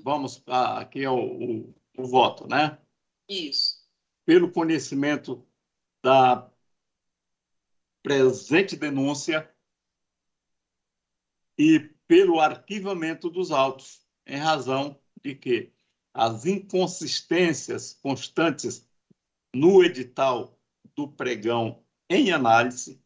Vamos, 0.00 0.42
ah, 0.46 0.80
aqui 0.80 1.02
é 1.02 1.10
o, 1.10 1.16
o, 1.16 1.74
o 1.98 2.06
voto, 2.06 2.46
né? 2.48 2.78
Isso. 3.28 3.84
Pelo 4.24 4.50
conhecimento 4.50 5.46
da 6.02 6.50
presente 8.06 8.76
denúncia 8.76 9.52
e 11.58 11.80
pelo 12.06 12.38
arquivamento 12.38 13.28
dos 13.28 13.50
autos, 13.50 14.00
em 14.24 14.36
razão 14.36 14.96
de 15.20 15.34
que 15.34 15.72
as 16.14 16.46
inconsistências 16.46 17.98
constantes 18.00 18.88
no 19.52 19.82
edital 19.82 20.56
do 20.94 21.08
pregão 21.08 21.82
em 22.08 22.30
análise 22.30 23.02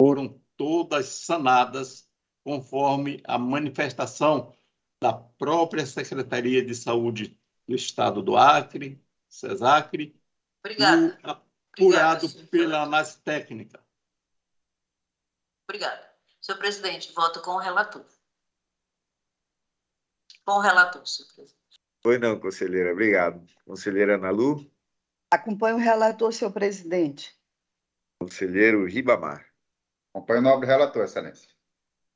foram 0.00 0.40
todas 0.56 1.06
sanadas 1.06 2.08
conforme 2.44 3.20
a 3.24 3.36
manifestação 3.38 4.54
da 5.02 5.14
própria 5.14 5.84
Secretaria 5.84 6.64
de 6.64 6.76
Saúde 6.76 7.36
do 7.66 7.74
Estado 7.74 8.22
do 8.22 8.36
Acre, 8.36 9.02
CESACRE, 9.28 10.14
Obrigada. 10.60 11.18
apurado 11.24 12.26
Obrigada, 12.26 12.48
pela 12.52 12.82
análise 12.82 13.18
técnica. 13.18 13.87
Obrigada. 15.68 16.10
Senhor 16.40 16.58
presidente, 16.58 17.12
voto 17.12 17.42
com 17.42 17.50
o 17.50 17.58
relator. 17.58 18.02
Com 20.46 20.52
o 20.52 20.60
relator, 20.60 21.06
senhor 21.06 21.28
presidente. 21.34 21.58
Foi 22.02 22.16
não, 22.16 22.40
conselheira. 22.40 22.92
Obrigado. 22.92 23.46
Conselheira 23.66 24.14
Ana 24.14 24.30
Lu. 24.30 24.66
Acompanho 25.30 25.76
o 25.76 25.78
relator, 25.78 26.32
senhor 26.32 26.52
presidente. 26.52 27.38
Conselheiro 28.18 28.86
Ribamar. 28.86 29.46
Acompanho 30.14 30.40
o 30.40 30.42
nobre 30.42 30.66
relator, 30.66 31.04
excelência. 31.04 31.50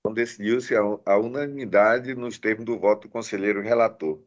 Então, 0.01 0.15
decidiu-se 0.15 0.75
a 0.75 1.17
unanimidade 1.19 2.15
nos 2.15 2.39
termos 2.39 2.65
do 2.65 2.79
voto 2.79 3.07
do 3.07 3.13
conselheiro 3.13 3.61
relator. 3.61 4.25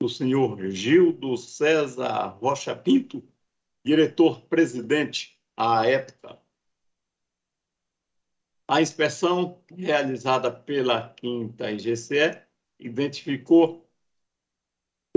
do 0.00 0.08
senhor 0.08 0.70
Gildo 0.70 1.36
César 1.36 2.26
Rocha 2.40 2.76
Pinto, 2.76 3.26
diretor-presidente 3.84 5.40
à 5.56 5.86
época. 5.86 6.38
A 8.68 8.82
inspeção 8.82 9.62
realizada 9.74 10.52
pela 10.52 11.08
quinta 11.14 11.70
IGCE 11.72 12.42
identificou 12.78 13.87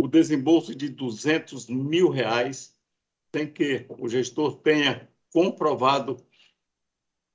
o 0.02 0.08
desembolso 0.08 0.74
de 0.74 0.90
200 0.90 1.68
mil 1.68 2.10
reais, 2.10 2.76
sem 3.34 3.52
que 3.52 3.86
o 4.00 4.10
gestor 4.10 4.58
tenha 4.58 5.08
comprovado 5.32 6.18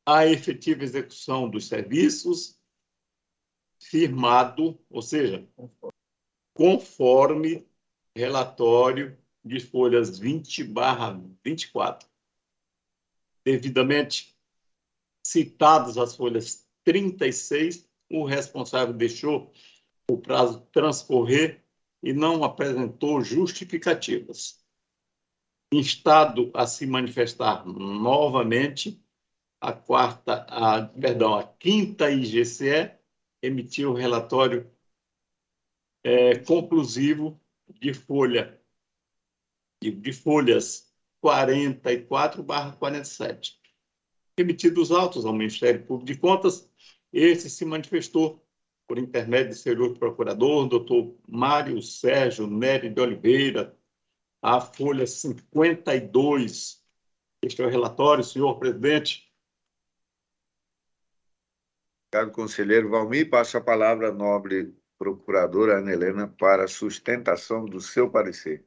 a 0.04 0.26
efetiva 0.26 0.82
execução 0.82 1.48
dos 1.48 1.68
serviços, 1.68 2.60
firmado, 3.78 4.76
ou 4.90 5.00
seja, 5.00 5.48
conforme 6.52 7.64
relatório 8.16 9.16
de 9.44 9.60
folhas 9.60 10.18
20 10.18 10.64
barra 10.64 11.22
24. 11.44 12.08
Devidamente 13.44 14.36
citadas 15.24 15.96
as 15.96 16.16
folhas 16.16 16.66
36, 16.82 17.88
o 18.10 18.24
responsável 18.24 18.92
deixou 18.92 19.52
o 20.10 20.18
prazo 20.18 20.66
transcorrer 20.72 21.64
e 22.06 22.12
não 22.12 22.44
apresentou 22.44 23.20
justificativas. 23.20 24.64
Instado 25.72 26.52
a 26.54 26.64
se 26.64 26.86
manifestar 26.86 27.66
novamente, 27.66 29.04
a 29.60 29.72
quarta, 29.72 30.46
a, 30.48 30.86
perdão, 30.86 31.34
a 31.34 31.42
quinta 31.42 32.08
IGCE 32.08 32.92
emitiu 33.42 33.90
o 33.90 33.94
relatório 33.94 34.70
é, 36.04 36.38
conclusivo 36.38 37.40
de 37.68 37.92
folha 37.92 38.56
de, 39.82 39.90
de 39.90 40.12
folhas 40.12 40.94
44 41.20 42.40
barra 42.40 42.76
47. 42.76 43.60
Emitidos 44.36 44.92
autos 44.92 45.26
ao 45.26 45.32
Ministério 45.32 45.84
Público 45.84 46.06
de 46.06 46.20
Contas, 46.20 46.70
esse 47.12 47.50
se 47.50 47.64
manifestou 47.64 48.45
por 48.86 48.98
intermédio 48.98 49.50
do 49.50 49.56
senhor 49.56 49.98
procurador, 49.98 50.68
doutor 50.68 51.16
Mário 51.28 51.82
Sérgio 51.82 52.46
Nery 52.46 52.90
de 52.90 53.00
Oliveira, 53.00 53.76
a 54.40 54.60
folha 54.60 55.06
52. 55.06 56.84
Este 57.42 57.62
é 57.62 57.66
o 57.66 57.68
relatório, 57.68 58.22
senhor 58.22 58.58
presidente. 58.58 59.26
Obrigado, 62.08 62.32
conselheiro 62.32 62.88
Valmir. 62.88 63.28
Passo 63.28 63.58
a 63.58 63.60
palavra 63.60 64.08
à 64.08 64.12
nobre 64.12 64.74
procuradora 64.96 65.78
Ana 65.78 65.92
Helena 65.92 66.28
para 66.28 66.64
a 66.64 66.68
sustentação 66.68 67.64
do 67.64 67.80
seu 67.80 68.10
parecer. 68.10 68.66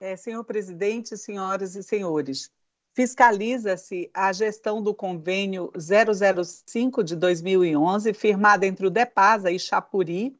É, 0.00 0.16
senhor 0.16 0.42
presidente, 0.44 1.16
senhoras 1.16 1.76
e 1.76 1.82
senhores, 1.82 2.50
fiscaliza-se 2.94 4.10
a 4.12 4.32
gestão 4.32 4.82
do 4.82 4.94
convênio 4.94 5.72
005 5.76 7.02
de 7.02 7.16
2011, 7.16 8.12
firmado 8.12 8.64
entre 8.64 8.86
o 8.86 8.90
DEPASA 8.90 9.50
e 9.50 9.58
Chapuri, 9.58 10.38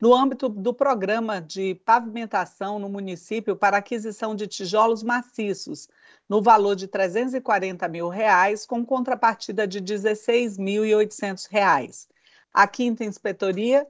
no 0.00 0.14
âmbito 0.14 0.48
do 0.48 0.72
programa 0.72 1.42
de 1.42 1.74
pavimentação 1.74 2.78
no 2.78 2.88
município 2.88 3.54
para 3.54 3.76
aquisição 3.76 4.34
de 4.34 4.46
tijolos 4.46 5.02
maciços, 5.02 5.90
no 6.26 6.40
valor 6.40 6.74
de 6.74 6.88
340 6.88 7.86
mil 7.86 8.08
reais, 8.08 8.64
com 8.64 8.82
contrapartida 8.84 9.66
de 9.66 9.78
R$ 9.78 9.84
16.800. 9.84 12.08
A 12.52 12.66
quinta 12.66 13.04
inspetoria 13.04 13.86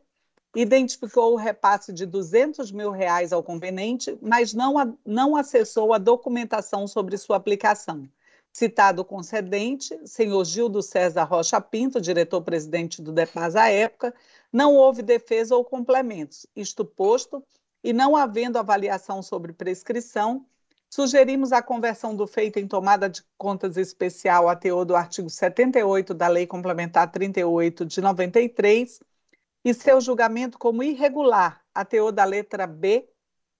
identificou 0.54 1.32
o 1.32 1.36
repasse 1.36 1.92
de 1.92 2.04
200 2.04 2.72
mil 2.72 2.90
reais 2.90 3.32
ao 3.32 3.42
conveniente, 3.42 4.18
mas 4.20 4.52
não, 4.52 4.98
não 5.06 5.36
acessou 5.36 5.92
a 5.92 5.98
documentação 5.98 6.86
sobre 6.86 7.16
sua 7.16 7.36
aplicação. 7.36 8.08
Citado 8.52 9.02
o 9.02 9.04
concedente, 9.04 9.96
senhor 10.04 10.44
Gildo 10.44 10.82
César 10.82 11.22
Rocha 11.22 11.60
Pinto, 11.60 12.00
diretor-presidente 12.00 13.00
do 13.00 13.12
DEPAS 13.12 13.54
à 13.54 13.68
época, 13.68 14.12
não 14.52 14.74
houve 14.74 15.02
defesa 15.02 15.54
ou 15.54 15.64
complementos. 15.64 16.46
Isto 16.56 16.84
posto, 16.84 17.44
e 17.82 17.92
não 17.92 18.16
havendo 18.16 18.58
avaliação 18.58 19.22
sobre 19.22 19.52
prescrição, 19.52 20.44
sugerimos 20.90 21.52
a 21.52 21.62
conversão 21.62 22.14
do 22.14 22.26
feito 22.26 22.58
em 22.58 22.66
tomada 22.66 23.08
de 23.08 23.22
contas 23.38 23.76
especial 23.76 24.48
a 24.48 24.56
teor 24.56 24.84
do 24.84 24.96
artigo 24.96 25.30
78 25.30 26.12
da 26.12 26.26
Lei 26.26 26.44
Complementar 26.44 27.10
38 27.10 27.86
de 27.86 28.00
93 28.00 29.00
e 29.64 29.74
seu 29.74 30.00
julgamento 30.00 30.58
como 30.58 30.82
irregular 30.82 31.62
a 31.74 31.84
teor 31.84 32.12
da 32.12 32.24
letra 32.24 32.66
B 32.66 33.08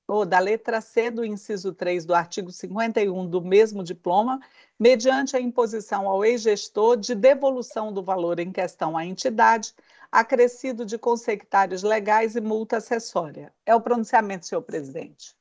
ou 0.07 0.27
da 0.27 0.41
letra 0.41 0.81
C 0.81 1.11
do 1.11 1.25
inciso 1.25 1.73
3 1.73 2.05
do 2.05 2.15
artigo 2.15 2.51
51 2.51 3.29
do 3.29 3.41
mesmo 3.41 3.85
diploma, 3.85 4.41
mediante 4.79 5.37
a 5.37 5.41
imposição 5.41 6.09
ao 6.09 6.25
ex-gestor 6.25 6.97
de 6.97 7.15
devolução 7.15 7.93
do 7.93 8.03
valor 8.03 8.41
em 8.41 8.51
questão 8.51 8.97
à 8.97 9.07
entidade, 9.07 9.73
acrescido 10.11 10.85
de 10.85 10.99
consectários 10.99 11.85
legais 11.85 12.35
e 12.35 12.41
multa 12.41 12.79
acessória. 12.79 13.55
É 13.65 13.73
o 13.73 13.81
pronunciamento, 13.81 14.47
senhor 14.47 14.63
presidente. 14.63 15.37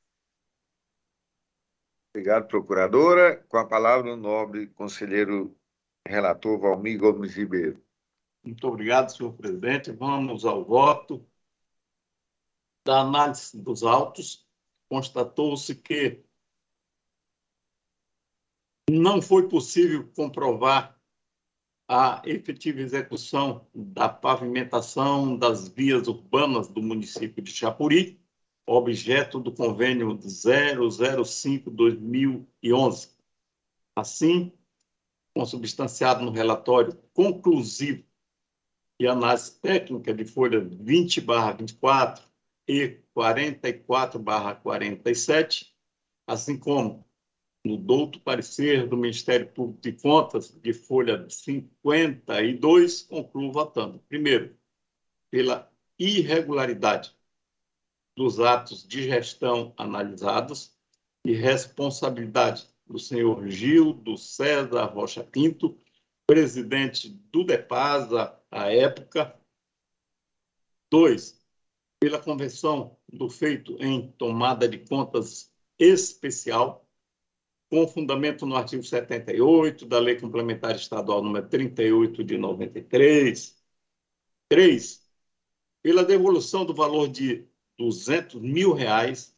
Obrigado, 2.13 2.47
procuradora. 2.47 3.43
Com 3.47 3.57
a 3.57 3.65
palavra 3.65 4.13
o 4.13 4.17
nobre 4.17 4.67
conselheiro 4.67 5.55
relator 6.07 6.59
Valmir 6.59 6.99
Gomes 6.99 7.33
Ribeiro. 7.35 7.81
Muito 8.43 8.67
obrigado, 8.67 9.09
senhor 9.09 9.33
presidente. 9.33 9.91
Vamos 9.91 10.45
ao 10.45 10.63
voto. 10.63 11.25
Da 12.85 13.01
análise 13.01 13.61
dos 13.61 13.83
autos, 13.83 14.47
constatou-se 14.89 15.75
que 15.75 16.23
não 18.89 19.21
foi 19.21 19.47
possível 19.47 20.09
comprovar 20.15 20.99
a 21.87 22.23
efetiva 22.25 22.81
execução 22.81 23.67
da 23.73 24.09
pavimentação 24.09 25.37
das 25.37 25.67
vias 25.67 26.07
urbanas 26.07 26.67
do 26.67 26.81
município 26.81 27.43
de 27.43 27.51
Chapuri, 27.51 28.19
objeto 28.65 29.39
do 29.39 29.53
convênio 29.53 30.17
005-2011. 30.17 33.11
Assim, 33.95 34.51
consubstanciado 35.33 36.23
no 36.23 36.31
relatório 36.31 36.95
conclusivo 37.13 38.08
e 38.99 39.07
análise 39.07 39.59
técnica 39.61 40.13
de 40.13 40.25
folha 40.25 40.59
20 40.59 41.21
24 41.57 42.27
e 42.67 42.99
44 43.13 44.23
47, 44.61 45.73
assim 46.27 46.57
como 46.57 47.07
no 47.63 47.77
douto 47.77 48.19
parecer 48.19 48.87
do 48.87 48.97
Ministério 48.97 49.47
Público 49.47 49.81
de 49.81 49.93
Contas 49.93 50.51
de 50.51 50.73
folha 50.73 51.29
52, 51.29 53.03
concluo 53.03 53.51
votando. 53.51 53.99
Primeiro, 54.07 54.55
pela 55.31 55.71
irregularidade 55.97 57.15
dos 58.15 58.39
atos 58.39 58.85
de 58.87 59.03
gestão 59.03 59.73
analisados 59.77 60.73
e 61.25 61.33
responsabilidade 61.33 62.67
do 62.85 62.99
senhor 62.99 63.47
Gildo 63.47 64.17
César 64.17 64.85
Rocha 64.85 65.23
Pinto, 65.23 65.77
presidente 66.29 67.09
do 67.09 67.43
DEPASA 67.43 68.39
à 68.51 68.71
época. 68.71 69.35
Dois, 70.87 71.43
pela 71.99 72.21
convenção 72.21 72.99
do 73.11 73.27
feito 73.27 73.75
em 73.83 74.11
tomada 74.11 74.69
de 74.69 74.77
contas 74.77 75.51
especial, 75.79 76.87
com 77.67 77.87
fundamento 77.87 78.45
no 78.45 78.55
artigo 78.55 78.83
78 78.83 79.87
da 79.87 79.97
Lei 79.97 80.19
Complementar 80.19 80.75
Estadual 80.75 81.23
número 81.23 81.49
38 81.49 82.23
de 82.23 82.37
93. 82.37 83.59
Três, 84.47 85.09
pela 85.81 86.05
devolução 86.05 86.63
do 86.63 86.75
valor 86.75 87.07
de 87.07 87.47
200 87.75 88.39
mil 88.39 88.71
reais 88.71 89.35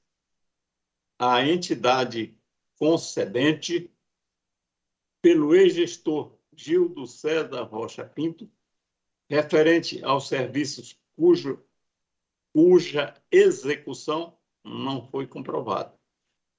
à 1.18 1.48
entidade 1.48 2.38
concedente 2.78 3.90
pelo 5.22 5.56
ex-gestor 5.56 6.41
Gildo 6.56 7.08
César 7.08 7.64
Rocha 7.64 8.06
Pinto, 8.06 8.50
referente 9.30 10.04
aos 10.04 10.28
serviços 10.28 11.00
cujo, 11.16 11.64
cuja 12.54 13.14
execução 13.32 14.38
não 14.64 15.08
foi 15.10 15.26
comprovada. 15.26 15.94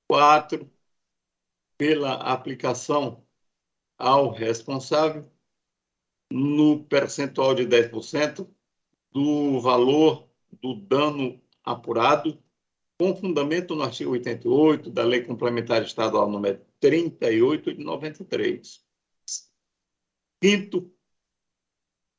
Quatro, 0.09 0.71
pela 1.77 2.15
aplicação 2.15 3.27
ao 3.99 4.31
responsável 4.31 5.31
no 6.31 6.85
percentual 6.85 7.55
de 7.55 7.67
10% 7.67 8.49
do 9.11 9.61
valor 9.61 10.29
do 10.61 10.75
dano 10.75 11.41
apurado, 11.63 12.43
com 12.99 13.15
fundamento 13.17 13.75
no 13.75 13.83
artigo 13.83 14.13
88 14.13 14.91
da 14.91 15.05
Lei 15.05 15.23
Complementar 15.23 15.83
Estadual 15.83 16.31
número 16.31 16.65
38 16.81 17.75
de 17.75 17.85
93. 17.85 18.85
Quinto, 20.43 20.93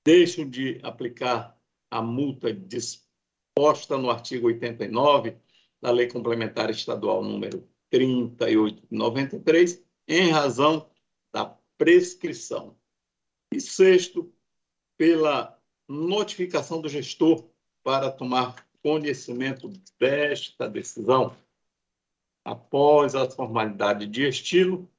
deixam 0.01 0.49
de 0.49 0.79
aplicar 0.81 1.59
a 1.91 2.01
multa 2.01 2.53
disposta 2.53 3.97
no 3.97 4.09
artigo 4.09 4.47
89 4.47 5.35
da 5.81 5.91
Lei 5.91 6.07
Complementar 6.07 6.69
Estadual 6.69 7.21
número 7.21 7.67
38 7.89 8.87
de 8.87 8.95
93, 8.95 9.85
em 10.07 10.29
razão 10.29 10.89
da 11.33 11.59
prescrição. 11.77 12.77
E 13.53 13.59
sexto, 13.59 14.33
pela 14.95 15.61
notificação 15.85 16.79
do 16.79 16.87
gestor 16.87 17.49
para 17.83 18.09
tomar 18.09 18.65
conhecimento 18.81 19.67
desta 19.99 20.69
decisão 20.69 21.35
após 22.45 23.15
a 23.15 23.29
formalidade 23.29 24.07
de 24.07 24.25
estilo 24.25 24.89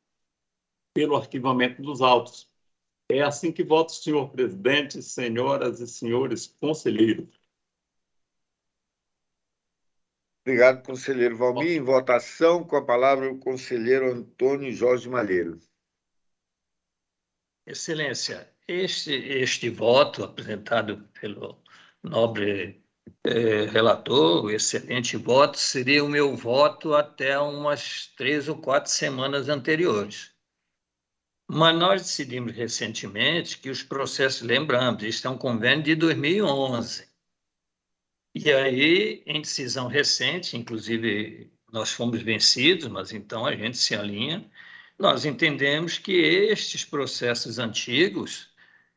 pelo 0.93 1.17
arquivamento 1.17 1.81
dos 1.81 2.03
autos. 2.03 2.53
É 3.15 3.23
assim 3.23 3.53
que 3.53 3.63
voto, 3.63 3.93
senhor 3.93 4.29
presidente, 4.31 5.01
senhoras 5.01 5.79
e 5.79 5.87
senhores 5.87 6.49
conselheiros. 6.61 7.29
Obrigado, 10.45 10.85
conselheiro 10.85 11.37
Valmir. 11.37 11.77
Em 11.77 11.81
votação, 11.81 12.65
com 12.65 12.75
a 12.75 12.85
palavra 12.85 13.31
o 13.31 13.39
conselheiro 13.39 14.13
Antônio 14.13 14.73
Jorge 14.73 15.09
Malheiro. 15.09 15.61
Excelência, 17.65 18.53
este, 18.67 19.13
este 19.13 19.71
voto 19.71 20.25
apresentado 20.25 21.09
pelo 21.21 21.63
nobre 22.03 22.83
eh, 23.23 23.67
relator, 23.67 24.45
o 24.45 24.51
excelente 24.51 25.17
voto, 25.17 25.57
seria 25.57 26.05
o 26.05 26.09
meu 26.09 26.35
voto 26.35 26.95
até 26.95 27.39
umas 27.39 28.09
três 28.17 28.49
ou 28.49 28.59
quatro 28.59 28.91
semanas 28.91 29.49
anteriores. 29.49 30.34
Mas 31.49 31.77
nós 31.79 32.03
decidimos 32.03 32.53
recentemente 32.53 33.59
que 33.59 33.71
os 33.71 33.83
processos, 33.83 34.43
lembramos, 34.43 35.03
isto 35.03 35.29
é 35.29 35.31
um 35.31 35.39
convênio 35.39 35.85
de 35.85 35.95
2011. 35.95 37.09
E 38.35 38.53
aí, 38.53 39.23
em 39.27 39.41
decisão 39.41 39.87
recente, 39.87 40.57
inclusive 40.57 41.53
nós 41.73 41.93
fomos 41.93 42.23
vencidos, 42.23 42.89
mas 42.89 43.13
então 43.13 43.47
a 43.47 43.55
gente 43.55 43.77
se 43.77 43.95
alinha 43.95 44.51
nós 44.99 45.25
entendemos 45.25 45.99
que 45.99 46.13
estes 46.13 46.85
processos 46.85 47.59
antigos 47.59 48.51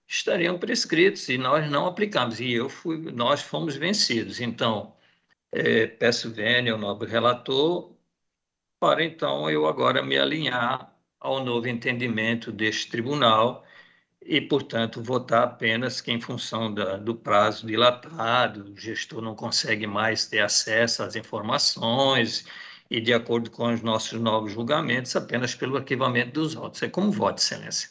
estariam 0.08 0.58
prescritos 0.58 1.28
e 1.30 1.38
nós 1.38 1.70
não 1.70 1.88
aplicamos. 1.88 2.40
E 2.40 2.54
eu 2.54 2.70
fui, 2.70 2.98
nós 3.12 3.42
fomos 3.42 3.76
vencidos. 3.76 4.40
Então, 4.40 4.96
é, 5.52 5.88
peço 5.88 6.32
vênia 6.32 6.74
ao 6.74 6.80
nobre 6.80 7.10
relator 7.10 7.96
para 8.80 9.04
então 9.04 9.50
eu 9.50 9.66
agora 9.68 10.04
me 10.04 10.18
alinhar 10.18 10.96
ao 11.20 11.44
novo 11.44 11.68
entendimento 11.68 12.52
deste 12.52 12.90
tribunal 12.90 13.66
e, 14.22 14.42
portanto, 14.42 15.02
votar 15.02 15.44
apenas 15.44 16.02
que, 16.02 16.12
em 16.12 16.20
função 16.20 16.74
da, 16.74 16.98
do 16.98 17.16
prazo 17.16 17.66
dilatado, 17.66 18.72
o 18.74 18.78
gestor 18.78 19.22
não 19.22 19.36
consegue 19.36 19.88
mais 19.88 20.28
ter 20.28 20.40
acesso 20.40 21.04
às 21.04 21.16
informações 21.16 22.46
e 22.90 23.02
de 23.02 23.14
acordo 23.14 23.50
com 23.52 23.74
os 23.74 23.82
nossos 23.82 24.20
novos 24.20 24.54
julgamentos, 24.54 25.16
apenas 25.16 25.56
pelo 25.56 25.78
arquivamento 25.78 26.32
dos 26.32 26.54
votos. 26.54 26.82
É 26.84 26.90
como 26.90 27.12
voto, 27.12 27.40
Excelência. 27.40 27.90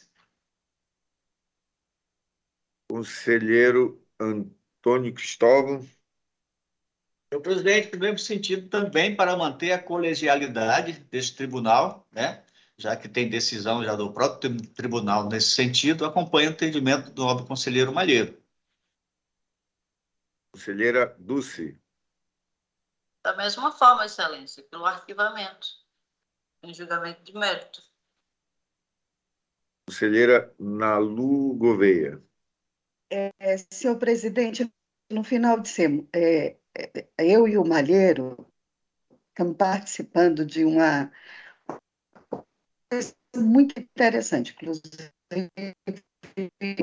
Conselheiro 2.89 4.01
Antônio 4.19 5.13
Cristóvão. 5.13 5.85
Senhor 7.29 7.41
presidente, 7.41 7.93
no 7.93 7.99
mesmo 7.99 8.19
sentido 8.19 8.69
também 8.69 9.15
para 9.15 9.35
manter 9.35 9.73
a 9.73 9.81
colegialidade 9.81 10.93
desse 11.11 11.35
tribunal, 11.35 12.07
né? 12.11 12.43
Já 12.77 12.95
que 12.95 13.09
tem 13.09 13.29
decisão 13.29 13.83
já 13.83 13.95
do 13.95 14.13
próprio 14.13 14.55
tribunal 14.73 15.27
nesse 15.27 15.49
sentido, 15.49 16.05
acompanha 16.05 16.49
o 16.49 16.53
entendimento 16.53 17.09
do 17.09 17.23
nobre 17.23 17.45
conselheiro 17.45 17.91
Malheiro. 17.91 18.39
Conselheira 20.51 21.15
Dulce. 21.19 21.79
Da 23.23 23.35
mesma 23.35 23.71
forma, 23.71 24.05
Excelência, 24.05 24.63
pelo 24.63 24.85
arquivamento, 24.85 25.67
em 26.63 26.73
julgamento 26.73 27.23
de 27.23 27.33
mérito. 27.33 27.81
Conselheira 29.87 30.53
Nalu 30.59 31.55
Gouveia. 31.55 32.21
É, 33.09 33.57
senhor 33.71 33.97
presidente, 33.97 34.71
no 35.09 35.23
final 35.23 35.59
de 35.59 35.69
semana, 35.69 36.07
é, 36.13 36.57
é, 36.75 37.07
eu 37.17 37.47
e 37.47 37.57
o 37.57 37.65
Malheiro 37.65 38.51
estamos 39.29 39.55
participando 39.55 40.45
de 40.45 40.65
uma 40.65 41.11
muito 43.35 43.79
interessante, 43.79 44.53
inclusive, 44.53 45.11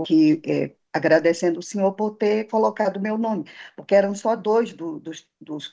que, 0.04 0.42
é, 0.46 0.74
agradecendo 0.92 1.58
o 1.58 1.62
senhor 1.62 1.92
por 1.92 2.16
ter 2.16 2.44
colocado 2.44 3.00
meu 3.00 3.18
nome, 3.18 3.44
porque 3.76 3.94
eram 3.94 4.14
só 4.14 4.36
dois 4.36 4.72
do, 4.72 4.98
dos, 5.00 5.26
dos 5.40 5.72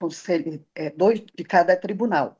conselho, 0.00 0.64
é, 0.74 0.90
dois 0.90 1.20
de 1.20 1.44
cada 1.44 1.76
tribunal. 1.76 2.36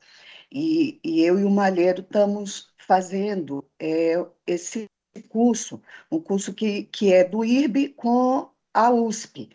E, 0.51 0.99
e, 1.03 1.21
eu 1.23 1.39
e 1.39 1.43
o 1.43 1.49
Malheiro 1.49 2.01
estamos 2.01 2.73
fazendo 2.77 3.65
é, 3.79 4.13
esse 4.45 4.87
curso, 5.29 5.81
um 6.11 6.19
curso 6.21 6.53
que, 6.53 6.83
que 6.83 7.13
é 7.13 7.23
do 7.23 7.43
IRB 7.43 7.89
com 7.89 8.49
a 8.73 8.91
USP. 8.91 9.49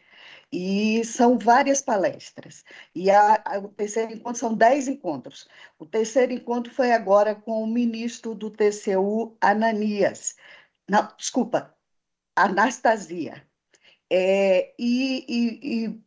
E 0.53 1.05
são 1.05 1.39
várias 1.39 1.81
palestras. 1.81 2.65
E 2.95 3.11
a, 3.11 3.43
a, 3.45 3.59
o 3.59 3.69
terceiro 3.69 4.13
encontro 4.13 4.39
são 4.41 4.55
dez 4.55 4.89
encontros. 4.89 5.49
O 5.79 5.87
terceiro 5.87 6.33
encontro 6.33 6.73
foi 6.73 6.93
agora 6.93 7.35
com 7.35 7.63
o 7.63 7.67
ministro 7.67 8.35
do 8.35 8.51
TCU, 8.51 9.37
Ananias. 9.41 10.37
Não, 10.89 11.09
desculpa, 11.17 11.75
Anastasia. 12.37 13.47
É, 14.11 14.75
e, 14.79 15.25
e, 15.29 15.87
e 15.87 16.05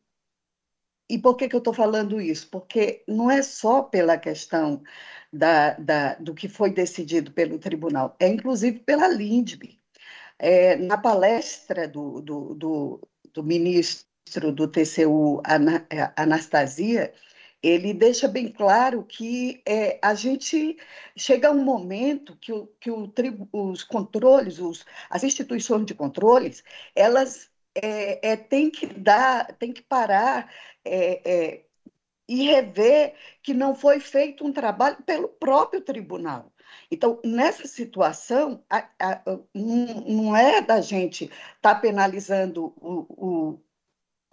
e 1.09 1.19
por 1.19 1.35
que, 1.35 1.47
que 1.47 1.55
eu 1.55 1.59
estou 1.59 1.73
falando 1.73 2.19
isso? 2.21 2.49
Porque 2.49 3.03
não 3.07 3.29
é 3.29 3.41
só 3.43 3.83
pela 3.83 4.17
questão 4.17 4.81
da, 5.31 5.73
da, 5.73 6.15
do 6.15 6.33
que 6.33 6.47
foi 6.49 6.71
decidido 6.71 7.31
pelo 7.31 7.59
tribunal, 7.59 8.15
é 8.19 8.27
inclusive 8.27 8.79
pela 8.79 9.07
LINDB. 9.07 9.79
É, 10.39 10.75
na 10.77 10.97
palestra 10.97 11.87
do, 11.87 12.21
do, 12.21 12.55
do, 12.55 13.09
do, 13.33 13.43
ministro 13.43 14.07
do 14.53 14.67
TCU, 14.67 15.41
é, 15.89 16.11
Anastasia, 16.15 17.13
ele 17.61 17.93
deixa 17.93 18.28
bem 18.28 18.51
claro 18.51 19.03
que 19.03 19.61
é, 19.65 19.97
a 20.01 20.13
gente 20.13 20.78
chega 21.15 21.47
a 21.47 21.51
um 21.51 21.63
momento 21.63 22.36
que, 22.38 22.51
o, 22.51 22.67
que 22.80 22.91
o, 22.91 23.11
os 23.53 23.84
controles, 23.84 24.59
os, 24.59 24.86
as 25.09 25.24
instituições 25.24 25.86
de 25.86 25.93
controles, 25.93 26.63
elas 26.95 27.49
é, 27.76 28.32
é, 28.32 28.36
tem 28.36 28.69
que 28.69 28.86
dar, 28.88 29.53
tem 29.53 29.71
que 29.71 29.82
parar 29.82 30.51
é, 30.84 31.21
é, 31.26 31.65
e 32.28 32.43
rever 32.43 33.15
que 33.41 33.53
não 33.53 33.76
foi 33.76 33.99
feito 33.99 34.45
um 34.45 34.51
trabalho 34.51 34.97
pelo 35.03 35.30
próprio 35.30 35.82
tribunal. 35.82 36.51
Então, 36.91 37.19
nessa 37.24 37.67
situação, 37.67 38.63
a, 38.69 38.89
a, 38.99 39.21
não 39.53 40.36
é 40.36 40.61
da 40.61 40.82
gente 40.82 41.26
estar 41.26 41.76
tá 41.76 41.76
penalizando 41.76 42.74
o 42.78 43.59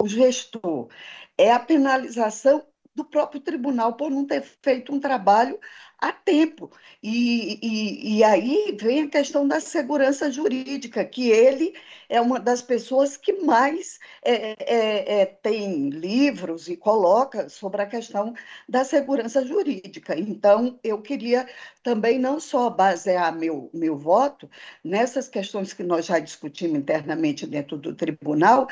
gestor, 0.07 0.89
é 1.37 1.51
a 1.51 1.59
penalização 1.59 2.65
do 2.93 3.05
próprio 3.05 3.41
tribunal 3.41 3.93
por 3.95 4.11
não 4.11 4.25
ter 4.25 4.41
feito 4.41 4.93
um 4.93 4.99
trabalho 4.99 5.59
a 6.01 6.11
tempo. 6.11 6.71
E, 7.03 7.59
e, 7.61 8.17
e, 8.17 8.23
aí 8.23 8.75
vem 8.79 9.03
a 9.03 9.07
questão 9.07 9.47
da 9.47 9.59
segurança 9.59 10.31
jurídica, 10.31 11.05
que 11.05 11.29
ele 11.29 11.73
é 12.09 12.19
uma 12.19 12.39
das 12.39 12.61
pessoas 12.61 13.15
que 13.15 13.33
mais 13.33 13.99
é, 14.23 14.55
é, 14.59 15.21
é, 15.21 15.25
tem 15.25 15.89
livros 15.89 16.67
e 16.67 16.75
coloca 16.75 17.47
sobre 17.49 17.81
a 17.81 17.85
questão 17.85 18.33
da 18.67 18.83
segurança 18.83 19.45
jurídica. 19.45 20.17
Então, 20.19 20.79
eu 20.83 21.01
queria 21.01 21.47
também 21.83 22.19
não 22.19 22.39
só 22.39 22.69
basear 22.69 23.35
meu, 23.35 23.69
meu 23.73 23.97
voto 23.97 24.49
nessas 24.83 25.27
questões 25.27 25.73
que 25.73 25.83
nós 25.83 26.05
já 26.05 26.19
discutimos 26.19 26.79
internamente 26.79 27.45
dentro 27.45 27.77
do 27.77 27.93
tribunal, 27.93 28.67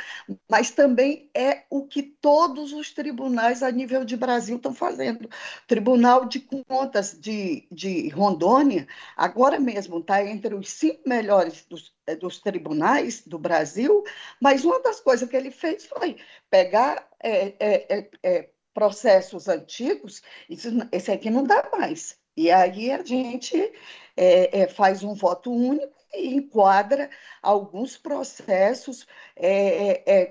mas 0.49 0.71
também 0.71 1.29
é 1.33 1.63
o 1.69 1.85
que 1.85 2.01
todos 2.03 2.73
os 2.73 2.91
tribunais 2.91 3.61
a 3.61 3.71
nível 3.71 4.03
de 4.03 4.17
Brasil 4.17 4.57
estão 4.57 4.73
fazendo. 4.73 5.29
Tribunal 5.67 6.25
de 6.25 6.39
Contas 6.39 7.18
de, 7.19 7.67
de 7.71 8.09
Rondônia, 8.09 8.87
agora 9.15 9.59
mesmo 9.59 9.99
está 9.99 10.23
entre 10.25 10.55
os 10.55 10.69
cinco 10.71 11.07
melhores 11.07 11.65
dos, 11.65 11.93
eh, 12.07 12.15
dos, 12.15 12.39
tribunais 12.39 13.25
do 13.25 13.37
Brasil, 13.37 14.03
mas 14.41 14.63
uma 14.63 14.79
das 14.81 14.99
coisas 14.99 15.27
que 15.29 15.35
ele 15.35 15.51
fez 15.51 15.85
foi 15.85 16.17
pegar 16.49 17.07
é, 17.21 17.53
é, 17.59 18.09
é, 18.23 18.49
processos 18.73 19.47
antigos, 19.47 20.21
isso, 20.49 20.69
esse 20.91 21.11
aqui 21.11 21.29
não 21.29 21.43
dá 21.43 21.69
mais. 21.71 22.17
E 22.37 22.49
aí 22.49 22.91
a 22.91 23.03
gente 23.03 23.57
é, 24.15 24.61
é, 24.61 24.67
faz 24.67 25.03
um 25.03 25.13
voto 25.13 25.51
único 25.51 25.93
e 26.13 26.33
enquadra 26.35 27.09
alguns 27.41 27.97
processos 27.97 29.05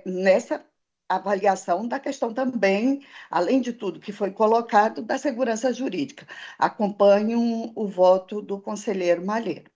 nessa 0.04 0.64
avaliação 1.08 1.88
da 1.88 1.98
questão 1.98 2.32
também, 2.34 3.04
além 3.30 3.60
de 3.60 3.72
tudo 3.72 4.00
que 4.00 4.12
foi 4.12 4.30
colocado, 4.30 5.02
da 5.02 5.18
segurança 5.18 5.72
jurídica. 5.72 6.26
Acompanho 6.58 7.72
o 7.74 7.86
voto 7.88 8.42
do 8.42 8.60
conselheiro 8.60 9.24
Malheiro. 9.24 9.70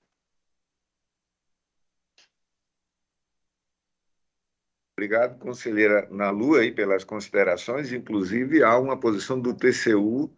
Obrigado, 4.96 5.38
conselheira 5.38 6.08
Nalu, 6.10 6.56
aí, 6.56 6.70
pelas 6.70 7.02
considerações. 7.02 7.92
Inclusive, 7.92 8.62
há 8.62 8.78
uma 8.78 8.98
posição 8.98 9.40
do 9.40 9.54
TCU 9.54 10.32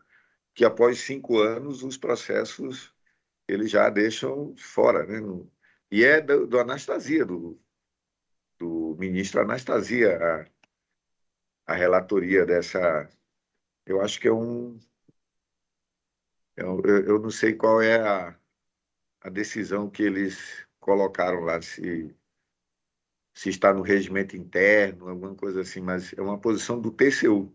que, 0.55 0.65
após 0.65 1.01
cinco 1.01 1.39
anos, 1.39 1.83
os 1.83 1.97
processos 1.99 2.95
eles 3.49 3.71
já 3.71 3.91
deixam 3.91 4.55
fora. 4.57 5.05
Né? 5.05 5.21
E 5.91 6.05
é 6.05 6.21
do, 6.21 6.47
do 6.47 6.59
Anastasia, 6.59 7.25
do, 7.25 7.61
do 8.59 8.97
ministro 8.99 9.41
Anastasia, 9.43 10.19
a, 10.19 10.54
a 11.67 11.75
relatoria 11.75 12.45
dessa. 12.45 13.09
Eu 13.87 14.01
acho 14.01 14.21
que 14.21 14.29
é 14.29 14.33
um. 14.33 14.79
Eu, 16.57 16.81
eu 16.83 17.19
não 17.19 17.31
sei 17.31 17.55
qual 17.55 17.83
é 17.83 18.01
a, 18.01 18.39
a 19.21 19.29
decisão 19.29 19.91
que 19.91 20.03
eles 20.03 20.67
colocaram 20.79 21.41
lá, 21.41 21.61
se 21.61 22.15
se 23.35 23.51
está 23.51 23.75
no 23.75 23.83
regimento 23.83 24.37
interno, 24.37 25.09
alguma 25.09 25.35
coisa 25.35 25.63
assim, 25.63 25.81
mas 25.81 26.15
é 26.17 26.23
uma 26.23 26.39
posição 26.39 26.81
do 26.81 26.93
TCU. 26.93 27.53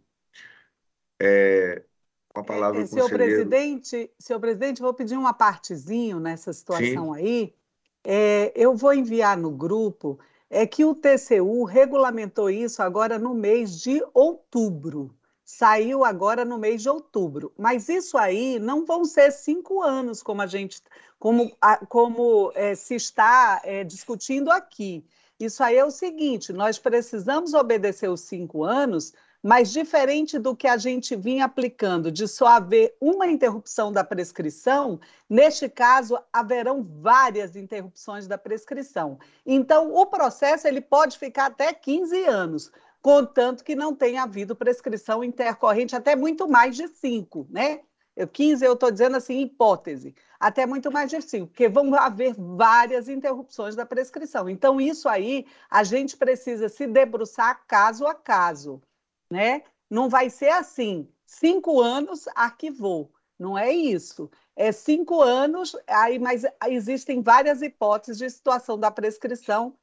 É, 1.17 1.83
com 2.27 2.41
a 2.41 2.43
palavra, 2.43 2.81
é, 2.81 2.85
senhor 2.85 3.09
presidente, 3.09 4.11
senhor 4.19 4.39
presidente, 4.39 4.81
vou 4.81 4.93
pedir 4.93 5.15
uma 5.15 5.33
partezinho 5.33 6.19
nessa 6.19 6.51
situação 6.51 7.13
Sim. 7.13 7.19
aí. 7.19 7.55
É, 8.03 8.51
eu 8.55 8.75
vou 8.75 8.93
enviar 8.93 9.37
no 9.37 9.51
grupo 9.51 10.19
é 10.49 10.65
que 10.65 10.83
o 10.83 10.95
TCU 10.95 11.63
regulamentou 11.63 12.49
isso 12.49 12.81
agora 12.81 13.19
no 13.19 13.33
mês 13.33 13.79
de 13.79 14.03
outubro. 14.13 15.15
Saiu 15.45 16.03
agora 16.03 16.43
no 16.43 16.57
mês 16.57 16.81
de 16.81 16.89
outubro. 16.89 17.51
Mas 17.57 17.89
isso 17.89 18.17
aí 18.17 18.59
não 18.59 18.85
vão 18.85 19.05
ser 19.05 19.31
cinco 19.31 19.81
anos, 19.81 20.23
como 20.23 20.41
a 20.41 20.47
gente, 20.47 20.81
como, 21.17 21.51
como 21.87 22.51
é, 22.55 22.75
se 22.75 22.95
está 22.95 23.61
é, 23.63 23.83
discutindo 23.83 24.51
aqui. 24.51 25.05
Isso 25.39 25.63
aí 25.63 25.77
é 25.77 25.85
o 25.85 25.91
seguinte: 25.91 26.51
nós 26.51 26.77
precisamos 26.77 27.53
obedecer 27.53 28.09
os 28.09 28.21
cinco 28.21 28.63
anos, 28.63 29.13
mas 29.41 29.71
diferente 29.71 30.37
do 30.37 30.55
que 30.55 30.67
a 30.67 30.77
gente 30.77 31.15
vinha 31.15 31.45
aplicando, 31.45 32.11
de 32.11 32.27
só 32.27 32.47
haver 32.47 32.95
uma 32.99 33.27
interrupção 33.27 33.91
da 33.91 34.03
prescrição, 34.03 34.99
neste 35.29 35.69
caso 35.69 36.19
haverão 36.31 36.83
várias 36.83 37.55
interrupções 37.55 38.27
da 38.27 38.37
prescrição. 38.37 39.17
Então, 39.45 39.93
o 39.93 40.05
processo 40.05 40.67
ele 40.67 40.81
pode 40.81 41.17
ficar 41.17 41.45
até 41.45 41.73
15 41.73 42.25
anos, 42.25 42.71
contanto 43.01 43.63
que 43.63 43.75
não 43.75 43.95
tenha 43.95 44.23
havido 44.23 44.55
prescrição 44.55 45.23
intercorrente 45.23 45.95
até 45.95 46.15
muito 46.15 46.47
mais 46.47 46.75
de 46.75 46.87
cinco, 46.87 47.47
né? 47.49 47.81
15 48.27 48.65
eu 48.65 48.73
estou 48.73 48.91
dizendo 48.91 49.15
assim, 49.15 49.39
hipótese, 49.41 50.13
até 50.39 50.65
muito 50.65 50.91
mais 50.91 51.09
de 51.09 51.21
5, 51.21 51.47
porque 51.47 51.69
vão 51.69 51.93
haver 51.95 52.35
várias 52.37 53.07
interrupções 53.07 53.75
da 53.75 53.85
prescrição. 53.85 54.49
Então, 54.49 54.79
isso 54.79 55.07
aí 55.07 55.45
a 55.69 55.83
gente 55.83 56.17
precisa 56.17 56.69
se 56.69 56.85
debruçar 56.87 57.61
caso 57.67 58.05
a 58.05 58.13
caso, 58.13 58.81
né? 59.29 59.63
Não 59.89 60.09
vai 60.09 60.29
ser 60.29 60.49
assim, 60.49 61.07
cinco 61.25 61.81
anos 61.81 62.27
arquivou. 62.35 63.11
Não 63.37 63.57
é 63.57 63.71
isso. 63.71 64.29
É 64.55 64.71
cinco 64.71 65.21
anos, 65.21 65.75
aí, 65.87 66.19
mas 66.19 66.43
existem 66.67 67.21
várias 67.21 67.61
hipóteses 67.61 68.17
de 68.17 68.29
situação 68.29 68.77
da 68.77 68.91
prescrição 68.91 69.73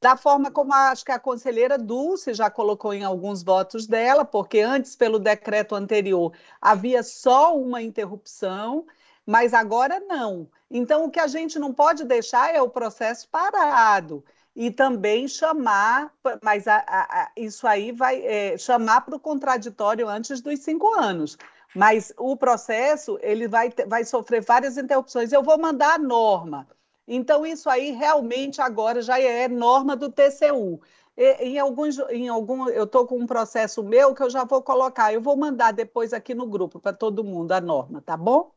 da 0.00 0.16
forma 0.16 0.50
como 0.50 0.72
acho 0.72 1.04
que 1.04 1.10
a 1.10 1.18
conselheira 1.18 1.76
Dulce 1.76 2.34
já 2.34 2.48
colocou 2.48 2.94
em 2.94 3.02
alguns 3.02 3.42
votos 3.42 3.86
dela, 3.86 4.24
porque 4.24 4.60
antes, 4.60 4.94
pelo 4.94 5.18
decreto 5.18 5.74
anterior, 5.74 6.32
havia 6.60 7.02
só 7.02 7.56
uma 7.58 7.82
interrupção, 7.82 8.86
mas 9.26 9.52
agora 9.52 9.98
não. 9.98 10.48
Então, 10.70 11.04
o 11.04 11.10
que 11.10 11.18
a 11.18 11.26
gente 11.26 11.58
não 11.58 11.72
pode 11.74 12.04
deixar 12.04 12.54
é 12.54 12.62
o 12.62 12.70
processo 12.70 13.28
parado 13.28 14.24
e 14.54 14.70
também 14.70 15.26
chamar, 15.26 16.12
mas 16.42 16.68
a, 16.68 16.84
a, 16.86 17.32
isso 17.36 17.66
aí 17.66 17.92
vai 17.92 18.20
é, 18.24 18.58
chamar 18.58 19.02
para 19.02 19.16
o 19.16 19.20
contraditório 19.20 20.08
antes 20.08 20.40
dos 20.40 20.60
cinco 20.60 20.92
anos. 20.94 21.38
Mas 21.74 22.12
o 22.18 22.36
processo 22.36 23.18
ele 23.22 23.48
vai, 23.48 23.72
vai 23.86 24.04
sofrer 24.04 24.42
várias 24.42 24.76
interrupções. 24.76 25.32
Eu 25.32 25.42
vou 25.42 25.58
mandar 25.58 25.94
a 25.94 25.98
norma 25.98 26.66
então, 27.06 27.44
isso 27.44 27.68
aí 27.68 27.90
realmente 27.90 28.60
agora 28.60 29.02
já 29.02 29.20
é 29.20 29.48
norma 29.48 29.96
do 29.96 30.10
TCU. 30.10 30.80
E, 31.16 31.32
em 31.42 31.58
alguns, 31.58 31.98
em 32.10 32.28
algum, 32.28 32.68
eu 32.68 32.84
estou 32.84 33.06
com 33.06 33.18
um 33.18 33.26
processo 33.26 33.82
meu 33.82 34.14
que 34.14 34.22
eu 34.22 34.30
já 34.30 34.44
vou 34.44 34.62
colocar. 34.62 35.12
Eu 35.12 35.20
vou 35.20 35.36
mandar 35.36 35.72
depois 35.72 36.12
aqui 36.12 36.34
no 36.34 36.46
grupo 36.46 36.80
para 36.80 36.92
todo 36.92 37.24
mundo 37.24 37.52
a 37.52 37.60
norma, 37.60 38.00
tá 38.00 38.16
bom? 38.16 38.54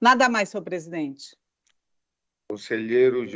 Nada 0.00 0.28
mais, 0.28 0.48
senhor 0.48 0.62
presidente. 0.62 1.36
Conselheiro, 2.48 3.26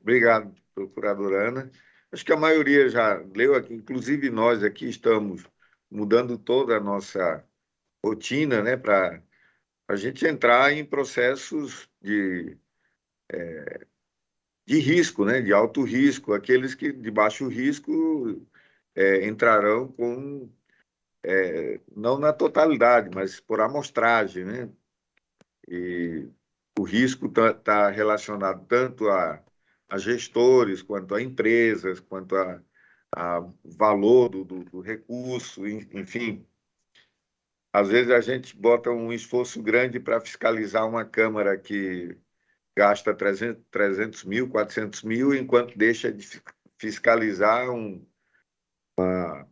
obrigado, 0.00 0.54
procuradora 0.74 1.48
Ana. 1.48 1.70
Acho 2.12 2.24
que 2.24 2.32
a 2.32 2.36
maioria 2.36 2.88
já 2.88 3.16
leu 3.34 3.54
aqui, 3.54 3.74
inclusive 3.74 4.30
nós 4.30 4.62
aqui 4.62 4.88
estamos 4.88 5.44
mudando 5.90 6.38
toda 6.38 6.76
a 6.76 6.80
nossa 6.80 7.44
rotina, 8.04 8.62
né, 8.62 8.76
para 8.76 9.22
a 9.88 9.96
gente 9.96 10.26
entrar 10.26 10.72
em 10.72 10.84
processos 10.84 11.88
de 12.02 12.56
é, 13.32 13.86
de 14.66 14.78
risco, 14.78 15.24
né, 15.24 15.40
de 15.40 15.52
alto 15.52 15.82
risco, 15.82 16.32
aqueles 16.32 16.74
que 16.74 16.92
de 16.92 17.10
baixo 17.10 17.48
risco 17.48 18.46
é, 18.94 19.26
entrarão 19.26 19.88
com, 19.88 20.50
é, 21.22 21.80
não 21.96 22.18
na 22.18 22.32
totalidade, 22.32 23.10
mas 23.14 23.40
por 23.40 23.60
amostragem, 23.60 24.44
né? 24.44 24.70
E 25.68 26.28
o 26.78 26.82
risco 26.82 27.26
está 27.26 27.54
tá 27.54 27.90
relacionado 27.90 28.66
tanto 28.66 29.08
a, 29.08 29.42
a, 29.94 29.98
gestores, 29.98 30.82
quanto 30.82 31.14
a 31.14 31.22
empresas, 31.22 32.00
quanto 32.00 32.36
a, 32.36 32.62
a 33.14 33.40
valor 33.64 34.28
do, 34.28 34.44
do, 34.44 34.64
do 34.64 34.80
recurso, 34.80 35.66
enfim. 35.66 36.46
Às 37.72 37.88
vezes 37.88 38.10
a 38.10 38.20
gente 38.20 38.56
bota 38.56 38.90
um 38.90 39.12
esforço 39.12 39.62
grande 39.62 39.98
para 40.00 40.20
fiscalizar 40.20 40.88
uma 40.88 41.04
Câmara 41.04 41.58
que 41.58 42.16
gasta 42.76 43.14
300, 43.14 43.62
300 43.70 44.24
mil, 44.24 44.48
400 44.48 45.02
mil, 45.02 45.34
enquanto 45.34 45.76
deixa 45.76 46.12
de 46.12 46.26
fiscalizar 46.78 47.70
um, 47.70 48.04
uma, 48.96 49.48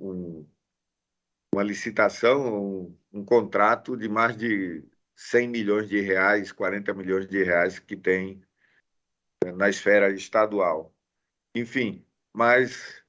um, 0.00 0.48
uma 1.52 1.62
licitação, 1.62 2.62
um, 2.82 2.98
um, 3.12 3.24
contrato 3.24 3.96
de 3.96 4.08
mais 4.08 4.36
de 4.36 4.84
100 5.14 5.48
milhões 5.48 5.88
de 5.88 6.00
reais, 6.00 6.52
40 6.52 6.92
milhões 6.94 7.26
de 7.26 7.42
reais 7.42 7.78
que 7.78 7.96
tem 7.96 8.45
na 9.52 9.68
esfera 9.68 10.10
estadual. 10.10 10.94
Enfim, 11.54 12.04
mas 12.32 13.02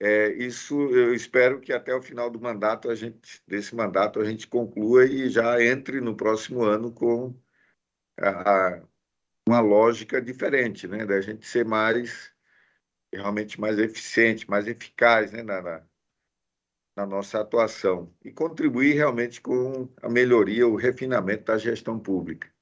é, 0.00 0.30
isso 0.32 0.78
eu 0.94 1.14
espero 1.14 1.60
que 1.60 1.72
até 1.72 1.94
o 1.94 2.02
final 2.02 2.30
do 2.30 2.40
mandato 2.40 2.90
a 2.90 2.94
gente 2.94 3.42
desse 3.46 3.74
mandato 3.74 4.20
a 4.20 4.24
gente 4.24 4.46
conclua 4.46 5.04
e 5.04 5.28
já 5.28 5.62
entre 5.62 6.00
no 6.00 6.16
próximo 6.16 6.62
ano 6.62 6.92
com 6.92 7.34
a, 8.20 8.82
uma 9.48 9.60
lógica 9.60 10.20
diferente, 10.20 10.86
né? 10.86 11.06
Da 11.06 11.20
gente 11.20 11.46
ser 11.46 11.64
mais, 11.64 12.32
realmente 13.12 13.60
mais 13.60 13.78
eficiente, 13.78 14.48
mais 14.48 14.68
eficaz 14.68 15.32
né? 15.32 15.42
na, 15.42 15.62
na, 15.62 15.82
na 16.96 17.06
nossa 17.06 17.40
atuação 17.40 18.14
e 18.24 18.30
contribuir 18.32 18.94
realmente 18.94 19.40
com 19.40 19.88
a 20.02 20.08
melhoria, 20.08 20.66
o 20.66 20.76
refinamento 20.76 21.44
da 21.44 21.58
gestão 21.58 21.98
pública. 21.98 22.52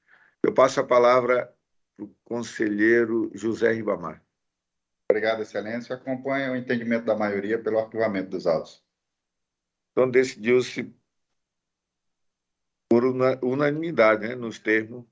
Eu 0.43 0.53
passo 0.53 0.79
a 0.79 0.83
palavra 0.85 1.53
para 1.97 2.05
o 2.05 2.15
conselheiro 2.23 3.29
José 3.33 3.73
Ribamar. 3.73 4.23
Obrigado, 5.09 5.41
Excelência. 5.41 5.95
Acompanha 5.95 6.51
o 6.51 6.55
entendimento 6.55 7.05
da 7.05 7.15
maioria 7.15 7.61
pelo 7.61 7.79
arquivamento 7.79 8.29
dos 8.29 8.45
autos. 8.45 8.85
Então, 9.91 10.09
decidiu-se 10.09 10.93
por 12.89 13.03
unanimidade, 13.43 14.27
né, 14.27 14.35
nos 14.35 14.59
termos 14.59 15.03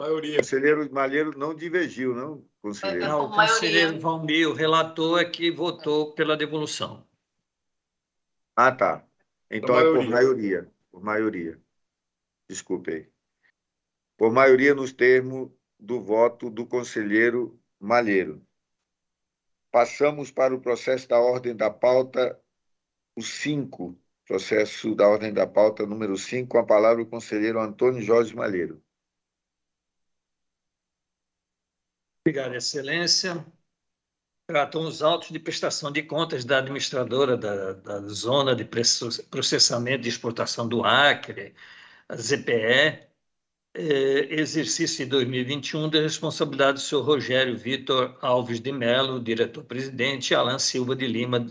Maioria. 0.00 0.36
O 0.36 0.38
conselheiro 0.38 0.92
Malheiro 0.92 1.38
não 1.38 1.54
divergiu, 1.54 2.14
não, 2.14 2.42
conselheiro? 2.62 3.06
Não, 3.06 3.26
o 3.26 3.34
conselheiro 3.34 4.00
Valmir, 4.00 4.48
o 4.48 4.54
relator, 4.54 5.20
é 5.20 5.26
que 5.26 5.50
votou 5.50 6.14
pela 6.14 6.38
devolução. 6.38 7.06
Ah, 8.56 8.72
tá. 8.72 9.06
Então 9.50 9.78
é 9.78 9.82
por 9.84 10.08
maioria. 10.08 10.72
Por 10.90 11.02
maioria. 11.02 11.60
Desculpe 12.48 12.90
aí. 12.90 13.08
Por 14.20 14.30
maioria 14.30 14.74
nos 14.74 14.92
termos 14.92 15.50
do 15.78 15.98
voto 16.02 16.50
do 16.50 16.66
conselheiro 16.66 17.58
Malheiro. 17.80 18.46
Passamos 19.70 20.30
para 20.30 20.54
o 20.54 20.60
processo 20.60 21.08
da 21.08 21.18
ordem 21.18 21.56
da 21.56 21.70
pauta, 21.70 22.38
o 23.16 23.22
5, 23.22 23.98
processo 24.26 24.94
da 24.94 25.08
ordem 25.08 25.32
da 25.32 25.46
pauta 25.46 25.86
número 25.86 26.18
5, 26.18 26.50
com 26.50 26.58
a 26.58 26.66
palavra 26.66 27.02
o 27.02 27.06
conselheiro 27.06 27.58
Antônio 27.58 28.02
Jorge 28.02 28.36
Malheiro. 28.36 28.84
Obrigado, 32.22 32.54
Excelência. 32.54 33.42
Tratam 34.46 34.82
os 34.82 35.02
autos 35.02 35.30
de 35.30 35.38
prestação 35.38 35.90
de 35.90 36.02
contas 36.02 36.44
da 36.44 36.58
administradora 36.58 37.38
da, 37.38 37.72
da 37.72 38.00
Zona 38.08 38.54
de 38.54 38.66
Processamento 38.66 40.02
de 40.02 40.10
Exportação 40.10 40.68
do 40.68 40.84
Acre, 40.84 41.54
a 42.06 42.16
ZPE, 42.16 43.09
exercício 43.74 45.04
de 45.04 45.10
2021 45.10 45.88
da 45.88 46.00
responsabilidade 46.00 46.74
do 46.74 46.80
senhor 46.80 47.02
Rogério 47.02 47.56
Vitor 47.56 48.18
Alves 48.20 48.60
de 48.60 48.72
Mello, 48.72 49.20
diretor-presidente, 49.20 50.34
Alan 50.34 50.58
Silva 50.58 50.96
de 50.96 51.06
Lima, 51.06 51.46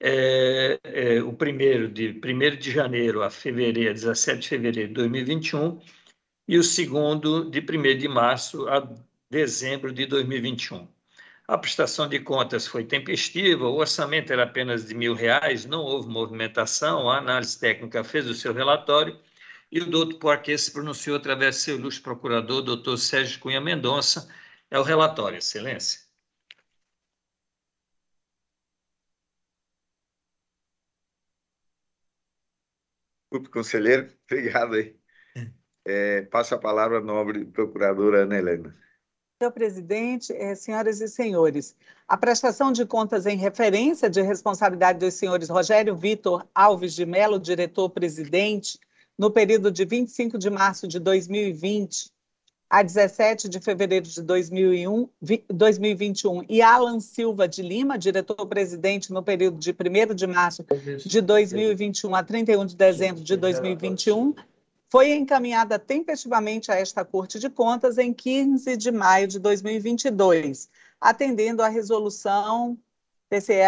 é, 0.00 0.78
é, 0.84 1.22
o 1.22 1.32
primeiro 1.32 1.88
de 1.88 2.08
1 2.24 2.56
de 2.56 2.70
janeiro 2.70 3.22
a 3.22 3.30
fevereiro, 3.30 3.92
17 3.92 4.40
de 4.40 4.48
fevereiro 4.48 4.88
de 4.88 4.94
2021, 4.94 5.80
e 6.46 6.56
o 6.56 6.62
segundo 6.62 7.50
de 7.50 7.60
1 7.60 7.98
de 7.98 8.08
março 8.08 8.68
a 8.68 8.88
dezembro 9.30 9.92
de 9.92 10.06
2021. 10.06 10.88
A 11.46 11.58
prestação 11.58 12.08
de 12.08 12.20
contas 12.20 12.66
foi 12.66 12.84
tempestiva, 12.84 13.66
o 13.66 13.76
orçamento 13.76 14.32
era 14.32 14.44
apenas 14.44 14.86
de 14.86 14.94
mil 14.94 15.14
reais, 15.14 15.64
não 15.66 15.80
houve 15.80 16.08
movimentação, 16.08 17.10
a 17.10 17.18
análise 17.18 17.58
técnica 17.58 18.04
fez 18.04 18.26
o 18.26 18.34
seu 18.34 18.52
relatório 18.52 19.18
e 19.70 19.80
o 19.80 19.90
doutor 19.90 20.18
Poirquet 20.18 20.58
se 20.58 20.72
pronunciou 20.72 21.16
através 21.16 21.56
do 21.56 21.60
seu 21.60 21.76
ilustre 21.76 22.02
procurador, 22.02 22.62
doutor 22.62 22.96
Sérgio 22.96 23.40
Cunha 23.40 23.60
Mendonça. 23.60 24.28
É 24.70 24.78
o 24.78 24.82
relatório, 24.82 25.38
Excelência. 25.38 26.00
Desculpe, 33.30 33.50
conselheiro. 33.50 34.10
Obrigado 34.30 34.74
aí. 34.74 34.96
É, 35.86 36.22
passo 36.22 36.54
a 36.54 36.58
palavra 36.58 36.98
à 36.98 37.00
nobre 37.00 37.44
procuradora 37.46 38.22
Ana 38.22 38.36
Helena. 38.36 38.76
Senhor 39.40 39.52
presidente, 39.52 40.32
eh, 40.32 40.54
senhoras 40.56 41.00
e 41.00 41.06
senhores, 41.06 41.76
a 42.08 42.16
prestação 42.16 42.72
de 42.72 42.84
contas 42.84 43.24
em 43.24 43.36
referência 43.36 44.10
de 44.10 44.20
responsabilidade 44.20 44.98
dos 44.98 45.14
senhores 45.14 45.48
Rogério 45.48 45.94
Vitor 45.94 46.44
Alves 46.52 46.92
de 46.92 47.06
Mello, 47.06 47.38
diretor-presidente, 47.38 48.80
no 49.18 49.30
período 49.30 49.70
de 49.70 49.84
25 49.84 50.38
de 50.38 50.48
março 50.48 50.86
de 50.86 51.00
2020 51.00 52.10
a 52.70 52.82
17 52.82 53.48
de 53.48 53.60
fevereiro 53.60 54.06
de 54.06 54.22
2001, 54.22 55.08
2021, 55.48 56.44
e 56.48 56.60
Alan 56.60 57.00
Silva 57.00 57.48
de 57.48 57.62
Lima, 57.62 57.98
diretor-presidente 57.98 59.10
no 59.10 59.22
período 59.22 59.58
de 59.58 59.70
1 59.70 60.14
de 60.14 60.26
março 60.26 60.64
de 61.04 61.20
2021 61.22 62.14
a 62.14 62.22
31 62.22 62.66
de 62.66 62.76
dezembro 62.76 63.24
de 63.24 63.36
2021, 63.36 64.34
foi 64.90 65.12
encaminhada 65.14 65.78
tempestivamente 65.78 66.70
a 66.70 66.74
esta 66.74 67.04
Corte 67.04 67.38
de 67.38 67.48
Contas 67.48 67.96
em 67.96 68.12
15 68.12 68.76
de 68.76 68.90
maio 68.90 69.26
de 69.26 69.38
2022, 69.38 70.68
atendendo 71.00 71.62
à 71.62 71.68
resolução 71.68 72.78
TCE 73.30 73.62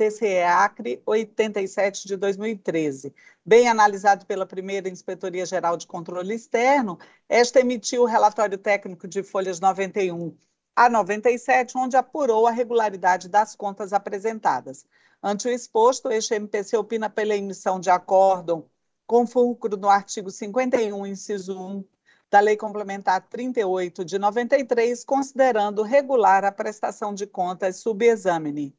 TCE 0.00 0.44
Acre 0.44 1.02
87 1.04 2.08
de 2.08 2.16
2013. 2.16 3.14
Bem 3.44 3.68
analisado 3.68 4.24
pela 4.24 4.46
primeira 4.46 4.88
Inspetoria 4.88 5.44
Geral 5.44 5.76
de 5.76 5.86
Controle 5.86 6.34
Externo, 6.34 6.98
esta 7.28 7.60
emitiu 7.60 8.04
o 8.04 8.06
relatório 8.06 8.56
técnico 8.56 9.06
de 9.06 9.22
folhas 9.22 9.60
91 9.60 10.34
a 10.74 10.88
97, 10.88 11.76
onde 11.76 11.98
apurou 11.98 12.46
a 12.46 12.50
regularidade 12.50 13.28
das 13.28 13.54
contas 13.54 13.92
apresentadas. 13.92 14.86
Ante 15.22 15.48
o 15.48 15.52
exposto, 15.52 16.10
este 16.10 16.34
MPC 16.34 16.78
opina 16.78 17.10
pela 17.10 17.36
emissão 17.36 17.78
de 17.78 17.90
acórdão 17.90 18.70
com 19.06 19.26
fulcro 19.26 19.76
no 19.76 19.90
artigo 19.90 20.30
51, 20.30 21.06
inciso 21.06 21.60
1 21.60 21.84
da 22.30 22.40
Lei 22.40 22.56
Complementar 22.56 23.28
38 23.28 24.02
de 24.02 24.18
93, 24.18 25.04
considerando 25.04 25.82
regular 25.82 26.42
a 26.42 26.52
prestação 26.52 27.12
de 27.12 27.26
contas 27.26 27.76
subexamine. 27.76 28.74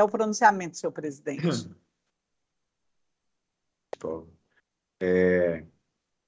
É 0.00 0.02
o 0.02 0.08
pronunciamento, 0.08 0.78
senhor 0.78 0.92
presidente. 0.92 1.42
É, 5.02 5.64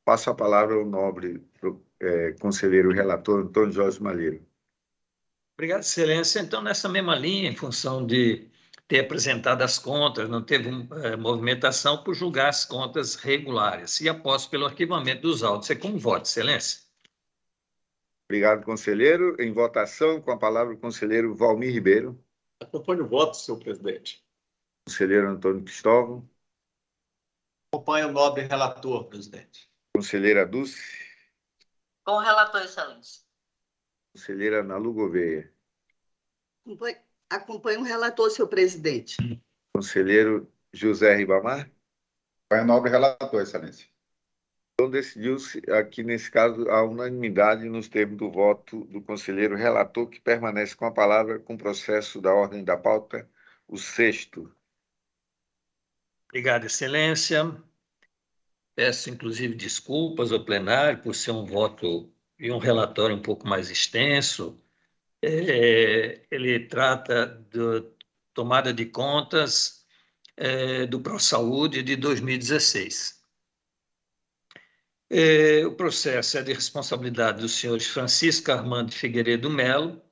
passo 0.03 0.31
a 0.31 0.35
palavra 0.35 0.75
ao 0.75 0.85
nobre 0.85 1.43
é, 2.01 2.33
conselheiro 2.33 2.91
relator 2.91 3.41
Antônio 3.41 3.73
Jorge 3.73 4.03
Malheiro. 4.03 4.47
Obrigado, 5.55 5.81
excelência. 5.81 6.41
Então, 6.41 6.63
nessa 6.63 6.89
mesma 6.89 7.15
linha, 7.15 7.51
em 7.51 7.57
função 7.57 8.07
de 8.07 8.51
ter 8.89 9.01
apresentado 9.01 9.61
as 9.63 9.79
contas, 9.79 10.29
não 10.29 10.43
teve 10.43 10.71
é, 11.03 11.17
movimentação 11.17 12.03
por 12.03 12.15
julgar 12.15 12.49
as 12.49 12.65
contas 12.65 13.15
regulares 13.15 14.01
e 14.01 14.09
após 14.09 14.47
pelo 14.47 14.67
arquivamento 14.67 15.23
dos 15.23 15.43
autos. 15.43 15.71
É 15.71 15.75
como 15.75 15.99
voto, 15.99 16.25
excelência. 16.27 16.81
Obrigado, 18.27 18.65
conselheiro. 18.65 19.37
Em 19.39 19.53
votação, 19.53 20.21
com 20.21 20.31
a 20.31 20.39
palavra 20.39 20.75
o 20.75 20.79
conselheiro 20.79 21.35
Valmir 21.35 21.73
Ribeiro. 21.73 22.19
Acompanho 22.63 23.05
o 23.05 23.09
voto, 23.09 23.37
senhor 23.37 23.59
presidente. 23.59 24.25
Conselheiro 24.87 25.29
Antônio 25.29 25.65
Cristóvão. 25.65 26.29
Acompanho 27.73 28.09
o 28.09 28.13
nobre 28.13 28.43
relator, 28.45 29.09
presidente. 29.09 29.69
Conselheira 29.95 30.47
Dulce. 30.47 30.81
Com 32.05 32.13
o 32.13 32.21
relator, 32.21 32.63
excelência. 32.63 33.25
Conselheira 34.15 34.63
Nalu 34.63 34.93
Gouveia. 34.93 35.53
Acompanho, 36.65 36.99
acompanho 37.29 37.81
o 37.81 37.85
relator, 37.85 38.31
senhor 38.31 38.49
presidente. 38.49 39.17
Conselheiro 39.75 40.49
José 40.73 41.17
Ribamar. 41.17 41.69
Acompanho 42.49 42.63
o 42.63 42.67
nobre 42.67 42.91
relator, 42.91 43.43
excelência. 43.43 43.92
Então, 44.83 44.91
decidiu-se 44.91 45.63
aqui, 45.71 46.03
nesse 46.03 46.29
caso, 46.29 46.69
a 46.69 46.83
unanimidade 46.83 47.69
nos 47.69 47.89
termos 47.89 48.19
do 48.19 48.29
voto 48.29 48.85
do 48.87 49.01
conselheiro 49.01 49.55
relator, 49.55 50.09
que 50.09 50.21
permanece 50.21 50.75
com 50.75 50.85
a 50.85 50.91
palavra 50.91 51.39
com 51.39 51.55
o 51.55 51.59
processo 51.59 52.21
da 52.21 52.35
ordem 52.35 52.65
da 52.65 52.77
pauta, 52.77 53.31
o 53.69 53.79
sexto. 53.79 54.53
Obrigado, 56.29 56.65
Excelência. 56.65 57.57
Peço, 58.75 59.09
inclusive, 59.09 59.55
desculpas 59.55 60.33
ao 60.33 60.45
plenário 60.45 61.01
por 61.01 61.15
ser 61.15 61.31
um 61.31 61.45
voto 61.45 62.13
e 62.37 62.51
um 62.51 62.59
relatório 62.59 63.15
um 63.15 63.23
pouco 63.23 63.47
mais 63.47 63.71
extenso. 63.71 64.61
É, 65.23 66.27
ele 66.29 66.67
trata 66.67 67.27
da 67.27 67.89
tomada 68.35 68.75
de 68.75 68.87
contas 68.87 69.87
é, 70.37 70.87
do 70.87 71.01
ProSaúde 71.01 71.85
de 71.85 71.95
2016. 71.95 73.22
É, 75.15 75.67
o 75.67 75.73
processo 75.73 76.39
é 76.39 76.43
de 76.43 76.55
responsabilidade 76.55 77.43
dos 77.43 77.53
senhores 77.53 77.87
Francisco 77.87 78.51
Armando 78.51 78.93
Figueiredo 78.93 79.51
Melo, 79.51 80.03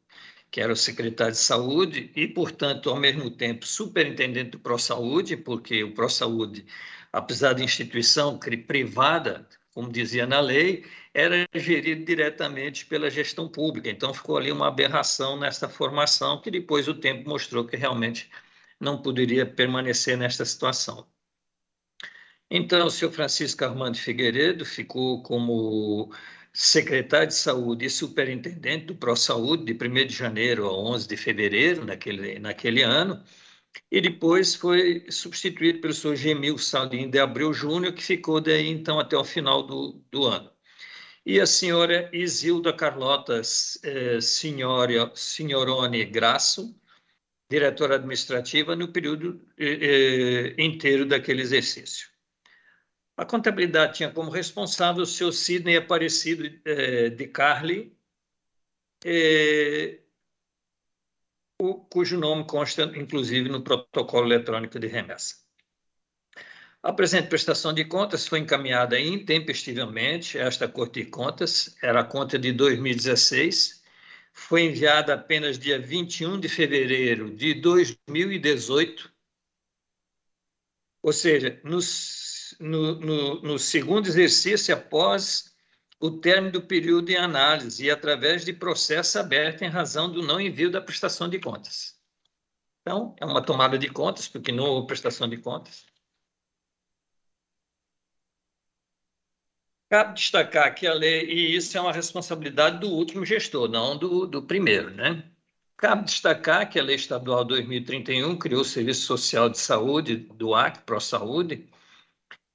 que 0.50 0.60
era 0.60 0.72
o 0.72 0.76
secretário 0.76 1.32
de 1.32 1.38
Saúde 1.38 2.12
e, 2.14 2.28
portanto, 2.28 2.90
ao 2.90 2.96
mesmo 2.96 3.30
tempo, 3.30 3.66
superintendente 3.66 4.50
do 4.50 4.58
ProSaúde, 4.60 5.36
porque 5.38 5.82
o 5.84 5.94
ProSaúde, 5.94 6.66
apesar 7.12 7.54
de 7.54 7.64
instituição 7.64 8.38
privada, 8.38 9.48
como 9.72 9.90
dizia 9.90 10.26
na 10.26 10.40
lei, 10.40 10.84
era 11.14 11.48
gerido 11.54 12.04
diretamente 12.04 12.84
pela 12.84 13.08
gestão 13.10 13.48
pública. 13.48 13.88
Então, 13.88 14.12
ficou 14.12 14.36
ali 14.36 14.52
uma 14.52 14.68
aberração 14.68 15.38
nessa 15.38 15.66
formação, 15.68 16.40
que 16.42 16.50
depois 16.50 16.88
o 16.88 16.94
tempo 16.94 17.28
mostrou 17.28 17.66
que 17.66 17.76
realmente 17.76 18.30
não 18.78 19.00
poderia 19.00 19.46
permanecer 19.46 20.16
nesta 20.18 20.44
situação. 20.44 21.06
Então, 22.50 22.86
o 22.86 22.90
senhor 22.90 23.12
Francisco 23.12 23.64
Armando 23.64 23.96
Figueiredo 23.96 24.64
ficou 24.64 25.22
como 25.22 26.12
secretário 26.52 27.28
de 27.28 27.34
Saúde 27.34 27.84
e 27.86 27.90
superintendente 27.90 28.86
do 28.86 28.96
ProSaúde 28.96 29.64
de 29.64 29.72
1 29.72 30.06
de 30.06 30.14
janeiro 30.14 30.66
a 30.66 30.72
11 30.72 31.06
de 31.08 31.16
fevereiro 31.16 31.84
naquele, 31.84 32.38
naquele 32.40 32.82
ano, 32.82 33.22
e 33.90 34.00
depois 34.00 34.54
foi 34.54 35.06
substituído 35.10 35.80
pelo 35.80 35.94
senhor 35.94 36.16
Gemil 36.16 36.58
Salim 36.58 37.08
de 37.10 37.18
Abreu 37.20 37.52
Júnior, 37.52 37.94
que 37.94 38.02
ficou 38.02 38.40
daí 38.40 38.68
então 38.68 38.98
até 38.98 39.16
o 39.16 39.24
final 39.24 39.62
do, 39.62 40.02
do 40.10 40.26
ano. 40.26 40.50
E 41.24 41.40
a 41.40 41.46
senhora 41.46 42.10
Isilda 42.12 42.72
Carlota 42.72 43.42
eh, 43.84 44.20
Signorone 44.20 46.04
Grasso, 46.06 46.74
diretora 47.50 47.96
administrativa, 47.96 48.74
no 48.76 48.88
período 48.92 49.40
eh, 49.58 50.54
eh 50.56 50.62
inteiro 50.62 51.06
daquele 51.06 51.42
exercício. 51.42 52.09
A 53.20 53.26
contabilidade 53.26 53.98
tinha 53.98 54.10
como 54.10 54.30
responsável 54.30 55.02
o 55.02 55.06
seu 55.06 55.30
Sidney 55.30 55.76
Aparecido 55.76 56.58
é, 56.64 57.10
de 57.10 57.26
Carli, 57.26 57.94
é, 59.04 60.00
o, 61.60 61.74
cujo 61.74 62.18
nome 62.18 62.46
consta, 62.46 62.84
inclusive, 62.96 63.50
no 63.50 63.62
protocolo 63.62 64.26
eletrônico 64.26 64.78
de 64.78 64.86
remessa. 64.86 65.36
A 66.82 66.94
presente 66.94 67.28
prestação 67.28 67.74
de 67.74 67.84
contas 67.84 68.26
foi 68.26 68.38
encaminhada 68.38 68.98
intempestivamente 68.98 70.38
a 70.38 70.44
esta 70.44 70.66
Corte 70.66 71.04
de 71.04 71.10
Contas, 71.10 71.76
era 71.82 72.00
a 72.00 72.04
conta 72.04 72.38
de 72.38 72.52
2016, 72.52 73.84
foi 74.32 74.62
enviada 74.62 75.12
apenas 75.12 75.58
dia 75.58 75.78
21 75.78 76.40
de 76.40 76.48
fevereiro 76.48 77.30
de 77.36 77.52
2018 77.52 79.12
Ou 81.02 81.12
seja, 81.12 81.60
no, 81.62 81.80
no, 82.60 83.40
no, 83.40 83.58
segundo 83.58 84.06
exercício, 84.06 84.74
após 84.74 85.50
o 85.98 86.10
término 86.10 86.52
do 86.52 86.62
período 86.62 87.10
em 87.10 87.16
análise 87.16 87.84
e 87.84 87.90
através 87.90 88.44
de 88.44 88.52
processo 88.52 89.18
aberto 89.18 89.62
em 89.62 89.68
razão 89.68 90.10
do 90.10 90.22
não 90.22 90.40
envio 90.40 90.70
da 90.70 90.80
prestação 90.80 91.28
de 91.28 91.38
contas. 91.38 91.98
Então, 92.82 93.14
é 93.18 93.24
uma 93.24 93.42
tomada 93.44 93.78
de 93.78 93.88
contas, 93.88 94.28
porque 94.28 94.52
não 94.52 94.64
houve 94.64 94.86
prestação 94.86 95.28
de 95.28 95.36
contas. 95.38 95.86
Cabe 99.90 100.14
destacar 100.14 100.74
que 100.74 100.86
a 100.86 100.94
lei, 100.94 101.24
e 101.26 101.56
isso 101.56 101.76
é 101.76 101.80
uma 101.80 101.92
responsabilidade 101.92 102.78
do 102.78 102.88
último 102.90 103.26
gestor, 103.26 103.68
não 103.68 103.98
do, 103.98 104.26
do 104.26 104.42
primeiro, 104.42 104.90
né? 104.90 105.28
Cabe 105.76 106.04
destacar 106.04 106.68
que 106.68 106.78
a 106.78 106.82
Lei 106.82 106.94
Estadual 106.96 107.42
2031 107.42 108.36
criou 108.38 108.60
o 108.60 108.64
Serviço 108.64 109.00
Social 109.00 109.48
de 109.48 109.58
Saúde 109.58 110.16
do 110.16 110.54
AC, 110.54 110.84
Saúde 111.00 111.66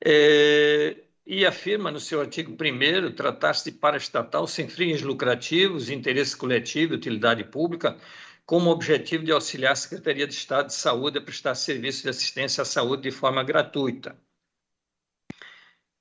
é, 0.05 0.95
e 1.25 1.45
afirma 1.45 1.89
no 1.89 1.99
seu 1.99 2.21
artigo 2.21 2.51
1 2.51 3.15
tratar-se 3.15 3.71
de 3.71 3.77
paraestatal 3.77 4.45
sem 4.47 4.69
fins 4.69 5.01
lucrativos, 5.01 5.89
interesse 5.89 6.37
coletivo 6.37 6.93
e 6.93 6.97
utilidade 6.97 7.43
pública, 7.43 7.97
com 8.45 8.61
o 8.61 8.69
objetivo 8.69 9.23
de 9.23 9.31
auxiliar 9.31 9.73
a 9.73 9.75
Secretaria 9.75 10.27
de 10.27 10.33
Estado 10.35 10.67
de 10.67 10.75
Saúde 10.75 11.17
a 11.17 11.21
prestar 11.21 11.55
serviços 11.55 12.03
de 12.03 12.09
assistência 12.09 12.61
à 12.61 12.65
saúde 12.65 13.01
de 13.03 13.11
forma 13.11 13.43
gratuita. 13.43 14.15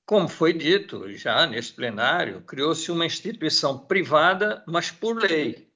Como 0.05 0.28
foi 0.28 0.52
dito 0.52 1.11
já 1.14 1.46
neste 1.46 1.72
plenário, 1.72 2.42
criou-se 2.42 2.90
uma 2.92 3.07
instituição 3.07 3.78
privada, 3.78 4.62
mas 4.66 4.90
por 4.90 5.16
lei. 5.16 5.66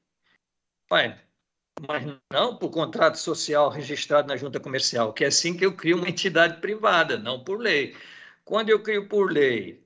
Pai, 0.87 1.19
mas 1.87 2.05
não 2.31 2.57
por 2.57 2.71
contrato 2.71 3.17
social 3.17 3.71
registrado 3.71 4.29
na 4.29 4.37
junta 4.37 4.61
comercial, 4.61 5.15
que 5.15 5.25
é 5.25 5.29
assim 5.29 5.57
que 5.57 5.65
eu 5.65 5.75
crio 5.75 5.97
uma 5.97 6.11
entidade 6.11 6.61
privada, 6.61 7.17
não 7.17 7.43
por 7.43 7.59
lei. 7.59 7.97
Quando 8.49 8.71
eu 8.71 8.81
crio 8.83 9.07
por 9.07 9.31
lei, 9.31 9.85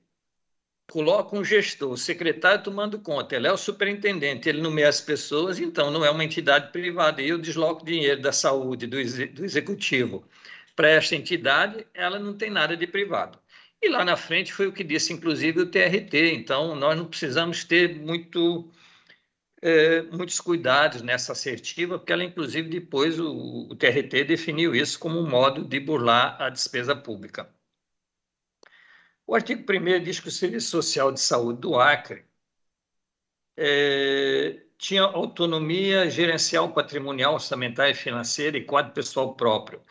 coloco 0.89 1.37
um 1.37 1.43
gestor, 1.43 1.91
o 1.91 1.97
secretário 1.97 2.63
tomando 2.63 2.97
conta, 2.97 3.35
ele 3.35 3.45
é 3.45 3.51
o 3.51 3.57
superintendente, 3.57 4.47
ele 4.47 4.61
nomeia 4.61 4.87
as 4.87 5.01
pessoas, 5.01 5.59
então 5.59 5.91
não 5.91 6.05
é 6.05 6.09
uma 6.09 6.23
entidade 6.23 6.71
privada. 6.71 7.21
E 7.21 7.27
eu 7.27 7.37
desloco 7.37 7.83
dinheiro 7.85 8.21
da 8.21 8.31
saúde, 8.31 8.87
do, 8.87 8.95
do 9.33 9.43
executivo, 9.43 10.23
para 10.77 10.87
esta 10.87 11.13
entidade, 11.13 11.85
ela 11.93 12.17
não 12.17 12.37
tem 12.37 12.49
nada 12.49 12.77
de 12.77 12.87
privado. 12.87 13.37
E 13.81 13.89
lá 13.89 14.05
na 14.05 14.15
frente 14.15 14.53
foi 14.53 14.67
o 14.67 14.71
que 14.71 14.81
disse, 14.81 15.11
inclusive, 15.11 15.59
o 15.59 15.69
TRT. 15.69 16.31
Então, 16.33 16.73
nós 16.73 16.97
não 16.97 17.05
precisamos 17.05 17.65
ter 17.65 17.99
muito 17.99 18.71
é, 19.61 20.03
muitos 20.03 20.39
cuidados 20.39 21.01
nessa 21.01 21.33
assertiva, 21.33 21.99
porque 21.99 22.13
ela, 22.13 22.23
inclusive, 22.23 22.69
depois 22.69 23.19
o, 23.19 23.67
o 23.69 23.75
TRT 23.75 24.23
definiu 24.23 24.73
isso 24.73 24.97
como 24.97 25.19
um 25.19 25.29
modo 25.29 25.65
de 25.65 25.81
burlar 25.81 26.41
a 26.41 26.49
despesa 26.49 26.95
pública. 26.95 27.49
O 29.25 29.35
artigo 29.35 29.63
1 29.69 30.03
diz 30.03 30.19
que 30.19 30.27
o 30.27 30.31
Serviço 30.31 30.69
Social 30.69 31.11
de 31.11 31.19
Saúde 31.19 31.61
do 31.61 31.79
Acre 31.79 32.25
é, 33.55 34.63
tinha 34.77 35.03
autonomia 35.03 36.09
gerencial, 36.09 36.73
patrimonial, 36.73 37.35
orçamentária 37.35 37.95
financeira 37.95 38.57
e 38.57 38.65
quadro 38.65 38.91
pessoal 38.93 39.35
próprio, 39.35 39.81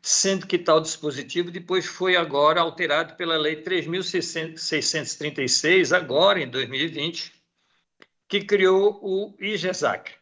sendo 0.00 0.46
que 0.46 0.56
tal 0.58 0.80
dispositivo 0.80 1.50
depois 1.50 1.84
foi 1.86 2.16
agora 2.16 2.60
alterado 2.60 3.14
pela 3.14 3.36
Lei 3.36 3.62
3.636, 3.62 5.94
agora 5.94 6.40
em 6.40 6.48
2020, 6.48 7.34
que 8.26 8.42
criou 8.44 8.98
o 9.02 9.36
IGESAC, 9.38 10.12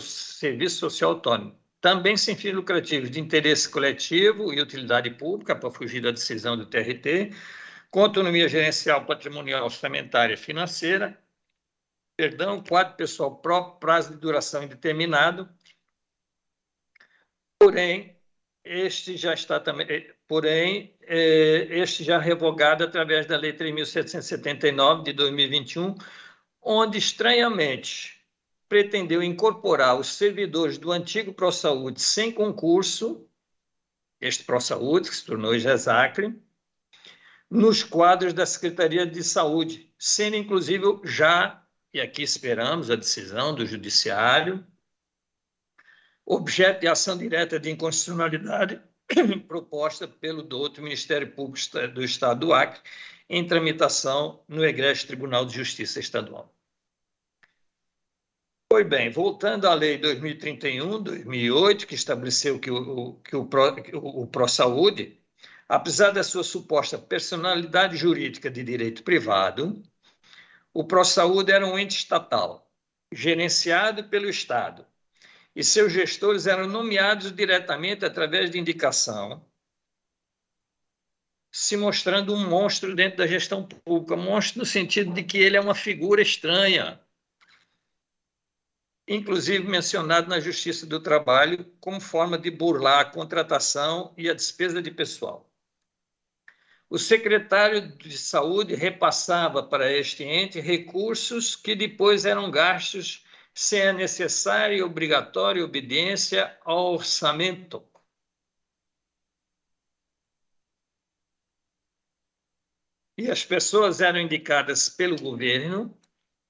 Serviço 0.00 0.78
Social 0.78 1.10
Autônomo, 1.12 1.58
também 1.80 2.16
sem 2.16 2.36
fins 2.36 2.54
lucrativos 2.54 3.10
de 3.10 3.20
interesse 3.20 3.68
coletivo 3.68 4.52
e 4.52 4.60
utilidade 4.60 5.10
pública, 5.10 5.56
para 5.56 5.70
fugir 5.70 6.02
da 6.02 6.10
decisão 6.10 6.56
do 6.56 6.66
TRT, 6.66 7.30
com 7.96 8.02
autonomia 8.02 8.46
gerencial, 8.46 9.06
patrimonial, 9.06 9.64
orçamentária 9.64 10.34
e 10.34 10.36
financeira, 10.36 11.18
perdão, 12.14 12.62
quadro 12.62 12.94
pessoal 12.94 13.36
próprio, 13.36 13.78
prazo 13.80 14.10
de 14.10 14.18
duração 14.18 14.62
indeterminado, 14.62 15.48
porém, 17.58 18.14
este 18.62 19.16
já 19.16 19.32
está 19.32 19.58
também, 19.58 19.86
eh, 19.88 20.14
porém, 20.28 20.94
eh, 21.04 21.68
este 21.70 22.04
já 22.04 22.18
revogado 22.18 22.84
através 22.84 23.24
da 23.24 23.38
Lei 23.38 23.54
3.779 23.54 25.02
de 25.02 25.14
2021, 25.14 25.94
onde, 26.60 26.98
estranhamente, 26.98 28.22
pretendeu 28.68 29.22
incorporar 29.22 29.98
os 29.98 30.08
servidores 30.08 30.76
do 30.76 30.92
antigo 30.92 31.32
ProSaúde 31.32 32.02
sem 32.02 32.30
concurso, 32.30 33.26
este 34.20 34.44
ProSaúde, 34.44 35.08
que 35.08 35.16
se 35.16 35.24
tornou 35.24 35.58
GESACRE, 35.58 36.44
nos 37.50 37.82
quadros 37.82 38.32
da 38.32 38.44
Secretaria 38.44 39.06
de 39.06 39.22
Saúde, 39.22 39.92
sendo 39.98 40.36
inclusive 40.36 40.84
já, 41.04 41.64
e 41.92 42.00
aqui 42.00 42.22
esperamos 42.22 42.90
a 42.90 42.96
decisão 42.96 43.54
do 43.54 43.64
Judiciário, 43.64 44.66
objeto 46.24 46.80
de 46.80 46.88
ação 46.88 47.16
direta 47.16 47.58
de 47.58 47.70
inconstitucionalidade 47.70 48.80
proposta 49.46 50.08
pelo 50.08 50.42
douto 50.42 50.82
Ministério 50.82 51.30
Público 51.32 51.78
do 51.94 52.02
Estado 52.02 52.40
do 52.40 52.52
Acre, 52.52 52.80
em 53.28 53.46
tramitação 53.46 54.44
no 54.48 54.64
Egrégio 54.64 55.06
Tribunal 55.06 55.46
de 55.46 55.54
Justiça 55.54 56.00
Estadual. 56.00 56.52
Pois 58.68 58.86
bem, 58.86 59.10
voltando 59.10 59.66
à 59.68 59.74
Lei 59.74 59.98
2031-2008, 60.00 61.86
que 61.86 61.94
estabeleceu 61.94 62.58
que 62.58 62.70
o, 62.70 63.14
que 63.14 63.36
o, 63.36 63.46
Pro, 63.46 63.74
o 63.94 64.26
ProSaúde, 64.26 65.20
apesar 65.68 66.10
da 66.10 66.22
sua 66.22 66.44
suposta 66.44 66.98
personalidade 66.98 67.96
jurídica 67.96 68.50
de 68.50 68.62
direito 68.62 69.02
privado, 69.02 69.82
o 70.72 70.84
ProSaúde 70.84 71.52
era 71.52 71.66
um 71.66 71.78
ente 71.78 71.96
estatal, 71.96 72.70
gerenciado 73.12 74.04
pelo 74.04 74.28
Estado, 74.28 74.86
e 75.54 75.64
seus 75.64 75.92
gestores 75.92 76.46
eram 76.46 76.66
nomeados 76.68 77.32
diretamente 77.32 78.04
através 78.04 78.50
de 78.50 78.58
indicação, 78.58 79.44
se 81.50 81.76
mostrando 81.76 82.34
um 82.34 82.48
monstro 82.48 82.94
dentro 82.94 83.18
da 83.18 83.26
gestão 83.26 83.66
pública, 83.66 84.14
monstro 84.14 84.60
no 84.60 84.66
sentido 84.66 85.14
de 85.14 85.24
que 85.24 85.38
ele 85.38 85.56
é 85.56 85.60
uma 85.60 85.74
figura 85.74 86.20
estranha, 86.20 87.00
inclusive 89.08 89.66
mencionado 89.66 90.28
na 90.28 90.38
Justiça 90.38 90.84
do 90.84 91.00
Trabalho 91.00 91.64
como 91.80 92.00
forma 92.00 92.36
de 92.36 92.50
burlar 92.50 93.00
a 93.00 93.10
contratação 93.10 94.12
e 94.18 94.28
a 94.28 94.34
despesa 94.34 94.82
de 94.82 94.90
pessoal. 94.90 95.50
O 96.88 96.98
secretário 96.98 97.96
de 97.96 98.16
Saúde 98.16 98.74
repassava 98.74 99.62
para 99.62 99.92
este 99.92 100.22
ente 100.22 100.60
recursos 100.60 101.56
que 101.56 101.74
depois 101.74 102.24
eram 102.24 102.50
gastos 102.50 103.24
sem 103.52 103.88
a 103.88 103.92
necessária 103.92 104.76
e 104.76 104.82
obrigatória 104.82 105.64
obediência 105.64 106.56
ao 106.64 106.94
orçamento. 106.94 107.84
E 113.18 113.30
as 113.30 113.44
pessoas 113.44 114.00
eram 114.00 114.20
indicadas 114.20 114.88
pelo 114.88 115.16
governo 115.16 115.98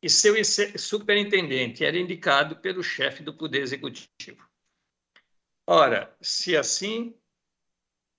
e 0.03 0.11
seu 0.11 0.35
superintendente 0.77 1.85
era 1.85 1.97
indicado 1.97 2.57
pelo 2.57 2.83
chefe 2.83 3.23
do 3.23 3.33
Poder 3.33 3.63
Executivo. 3.63 4.45
Ora, 5.67 6.15
se 6.21 6.57
assim, 6.57 7.17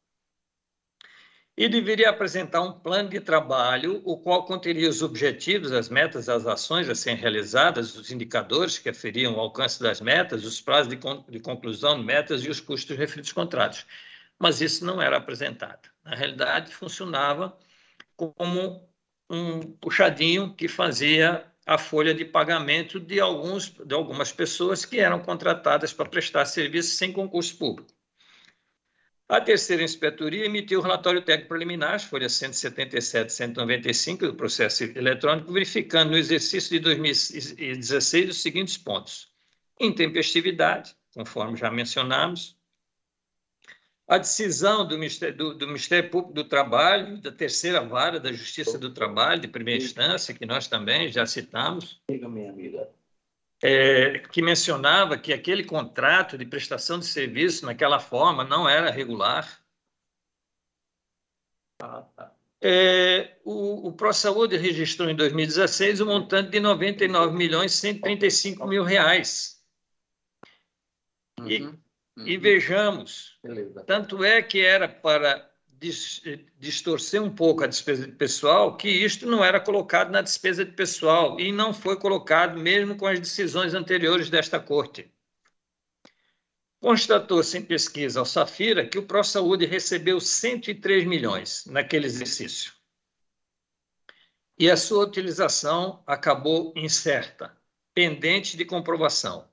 e 1.58 1.70
deveria 1.70 2.10
apresentar 2.10 2.62
um 2.62 2.74
plano 2.74 3.10
de 3.10 3.20
trabalho, 3.22 4.02
o 4.04 4.18
qual 4.18 4.46
conteria 4.46 4.90
os 4.90 5.02
objetivos, 5.02 5.72
as 5.72 5.88
metas, 5.88 6.28
as 6.28 6.46
ações 6.46 6.90
a 6.90 6.96
serem 6.96 7.18
realizadas, 7.18 7.96
os 7.96 8.12
indicadores 8.12 8.78
que 8.78 8.90
aferiam 8.90 9.36
o 9.36 9.40
alcance 9.40 9.82
das 9.82 10.02
metas, 10.02 10.44
os 10.44 10.60
prazos 10.60 10.90
de, 10.90 10.98
con 10.98 11.24
de 11.30 11.40
conclusão 11.40 11.98
de 11.98 12.04
metas 12.04 12.44
e 12.44 12.50
os 12.50 12.60
custos 12.60 12.98
referidos 12.98 13.32
contratos. 13.32 13.86
Mas 14.38 14.60
isso 14.60 14.86
não 14.86 15.02
era 15.02 15.16
apresentado. 15.18 15.90
Na 16.04 16.14
realidade, 16.14 16.74
funcionava 16.74 17.58
como 18.18 18.86
um 19.30 19.62
puxadinho 19.62 20.54
que 20.54 20.68
fazia 20.68 21.46
a 21.66 21.78
folha 21.78 22.14
de 22.14 22.26
pagamento 22.26 23.00
de, 23.00 23.20
alguns, 23.20 23.70
de 23.70 23.96
algumas 23.96 24.32
pessoas 24.32 24.86
que 24.86 25.00
eram 25.00 25.20
contratadas 25.22 25.94
para 25.94 26.10
prestar 26.10 26.46
serviço 26.46 26.96
sem 26.96 27.12
concurso 27.14 27.58
público. 27.58 27.95
A 29.28 29.42
terceira 29.42 29.82
inspetoria 29.82 30.46
emitiu 30.46 30.80
o 30.80 30.84
relatório 30.84 31.20
técnico 31.20 31.50
preliminar, 31.50 32.00
folha 32.00 32.30
177 32.30 33.34
195 33.34 34.28
do 34.28 34.36
processo 34.36 34.84
eletrônico, 34.84 35.52
verificando 35.52 36.12
no 36.12 36.18
exercício 36.18 36.70
de 36.70 36.80
2016 36.80 38.30
os 38.30 38.42
seguintes 38.42 38.78
pontos: 38.78 39.34
intempestividade, 39.80 40.96
conforme 41.12 41.58
já 41.58 41.72
mencionamos, 41.72 42.56
a 44.08 44.20
decisão 44.20 44.88
do 44.88 44.96
Ministério, 44.96 45.36
do, 45.36 45.54
do 45.56 45.66
Ministério 45.66 46.08
Público 46.12 46.34
do 46.34 46.44
Trabalho, 46.44 47.20
da 47.20 47.32
terceira 47.32 47.82
vara 47.82 48.20
da 48.20 48.32
Justiça 48.32 48.78
do 48.78 48.94
Trabalho, 48.94 49.42
de 49.42 49.48
primeira 49.48 49.84
instância, 49.84 50.36
que 50.36 50.46
nós 50.46 50.68
também 50.68 51.12
já 51.12 51.26
citamos, 51.26 52.00
é, 53.68 54.20
que 54.20 54.44
mencionava 54.44 55.18
que 55.18 55.34
aquele 55.34 55.64
contrato 55.64 56.38
de 56.38 56.46
prestação 56.46 57.00
de 57.00 57.08
serviço 57.08 57.66
naquela 57.66 58.00
forma 58.00 58.44
não 58.44 58.70
era 58.70 58.92
regular. 58.92 59.60
É, 62.62 63.38
o, 63.44 63.88
o 63.88 63.92
ProSaúde 63.92 64.56
registrou 64.56 65.10
em 65.10 65.16
2016 65.16 66.00
um 66.02 66.06
montante 66.06 66.52
de 66.52 66.60
99 66.60 67.36
milhões 67.36 67.74
135 67.74 68.68
mil 68.68 68.84
reais. 68.84 69.60
E, 71.44 71.64
uhum, 71.64 71.80
uhum. 72.18 72.28
e 72.28 72.38
vejamos, 72.38 73.40
Beleza. 73.42 73.84
tanto 73.84 74.24
é 74.24 74.44
que 74.44 74.64
era 74.64 74.88
para 74.88 75.52
distorcer 76.60 77.22
um 77.22 77.34
pouco 77.34 77.64
a 77.64 77.68
despesa 77.68 78.06
de 78.06 78.14
pessoal, 78.14 78.78
que 78.78 78.90
isto 78.90 79.26
não 79.26 79.44
era 79.44 79.60
colocado 79.60 80.12
na 80.12 80.22
despesa 80.22 80.64
de 80.64 80.72
pessoal 80.72 81.40
e 81.40 81.52
não 81.52 81.74
foi 81.74 81.98
colocado 81.98 82.58
mesmo 82.58 82.96
com 82.96 83.08
as 83.08 83.20
decisões 83.20 83.74
anteriores 83.74 84.30
desta 84.30 84.60
corte. 84.60 85.12
Constatou-se 86.80 87.58
em 87.58 87.64
pesquisa 87.64 88.20
ao 88.20 88.26
Safira 88.26 88.88
que 88.88 88.98
o 88.98 89.06
ProSaúde 89.06 89.66
recebeu 89.66 90.20
103 90.20 91.06
milhões 91.06 91.66
naquele 91.66 92.06
exercício. 92.06 92.74
E 94.58 94.70
a 94.70 94.78
sua 94.78 95.04
utilização 95.04 96.04
acabou 96.06 96.72
incerta, 96.76 97.56
pendente 97.94 98.56
de 98.56 98.66
comprovação 98.66 99.50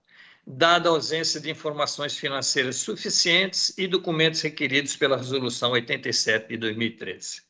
dada 0.46 0.88
a 0.88 0.92
ausência 0.92 1.40
de 1.40 1.50
informações 1.50 2.16
financeiras 2.16 2.76
suficientes 2.76 3.76
e 3.78 3.86
documentos 3.86 4.40
requeridos 4.40 4.96
pela 4.96 5.16
Resolução 5.16 5.72
87 5.72 6.48
de 6.48 6.56
2013. 6.56 7.42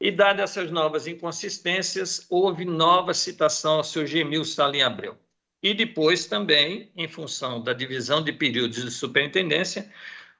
E, 0.00 0.10
dadas 0.10 0.56
essas 0.56 0.70
novas 0.70 1.06
inconsistências, 1.06 2.26
houve 2.30 2.64
nova 2.64 3.12
citação 3.12 3.74
ao 3.74 3.84
seu 3.84 4.06
Gemil 4.06 4.42
Salim 4.46 4.80
Abreu. 4.80 5.18
E 5.62 5.74
depois 5.74 6.24
também, 6.24 6.90
em 6.96 7.06
função 7.06 7.62
da 7.62 7.74
divisão 7.74 8.24
de 8.24 8.32
períodos 8.32 8.82
de 8.82 8.90
superintendência, 8.90 9.92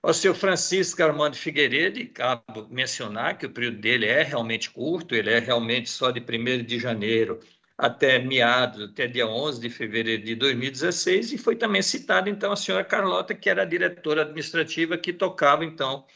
o 0.03 0.13
seu 0.15 0.35
Francisco 0.35 1.03
Armando 1.03 1.37
Figueiredo, 1.37 2.07
cabe 2.13 2.43
mencionar 2.71 3.37
que 3.37 3.47
o 3.47 3.53
período 3.53 3.79
dele 3.79 4.07
é 4.07 4.23
realmente 4.23 4.71
curto, 4.71 5.15
ele 5.15 5.31
é 5.31 5.39
realmente 5.39 5.91
só 5.91 6.11
de 6.11 6.21
1 6.21 6.65
de 6.65 6.79
janeiro 6.79 7.41
até 7.77 8.19
meados, 8.19 8.91
até 8.91 9.07
dia 9.07 9.27
11 9.27 9.61
de 9.61 9.71
fevereiro 9.71 10.23
de 10.23 10.35
2016, 10.35 11.33
e 11.33 11.39
foi 11.39 11.57
também 11.57 11.83
citada, 11.83 12.29
então, 12.29 12.53
a 12.53 12.57
senhora 12.57 12.85
Carlota, 12.85 13.35
que 13.35 13.49
era 13.49 13.63
a 13.63 13.65
diretora 13.65 14.23
administrativa 14.23 14.99
que 14.99 15.13
tocava, 15.13 15.65
então, 15.65 16.07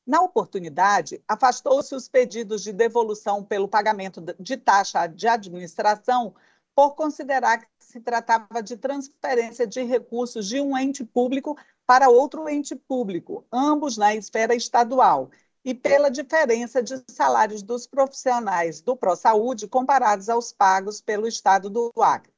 Na 0.05 0.21
oportunidade, 0.21 1.23
afastou-se 1.27 1.95
os 1.95 2.07
pedidos 2.09 2.61
de 2.61 2.73
devolução 2.73 3.43
pelo 3.43 3.67
pagamento 3.67 4.21
de 4.39 4.57
taxa 4.57 5.07
de 5.07 5.27
administração 5.27 6.35
por 6.75 6.95
considerar 6.95 7.59
que 7.59 7.67
se 7.93 7.99
tratava 7.99 8.63
de 8.63 8.75
transferência 8.75 9.67
de 9.67 9.83
recursos 9.83 10.47
de 10.47 10.59
um 10.59 10.75
ente 10.75 11.05
público 11.05 11.55
para 11.85 12.09
outro 12.09 12.49
ente 12.49 12.75
público, 12.75 13.45
ambos 13.51 13.97
na 13.97 14.15
esfera 14.15 14.55
estadual, 14.55 15.29
e 15.63 15.75
pela 15.75 16.09
diferença 16.09 16.81
de 16.81 17.03
salários 17.07 17.61
dos 17.61 17.85
profissionais 17.85 18.81
do 18.81 18.97
ProSaúde 18.97 19.67
comparados 19.67 20.27
aos 20.27 20.51
pagos 20.51 21.01
pelo 21.01 21.27
Estado 21.27 21.69
do 21.69 21.93
Acre. 22.01 22.33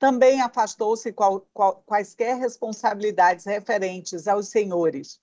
Também 0.00 0.40
afastou-se 0.40 1.14
quaisquer 1.86 2.36
responsabilidades 2.36 3.44
referentes 3.44 4.26
aos 4.26 4.48
senhores, 4.48 5.20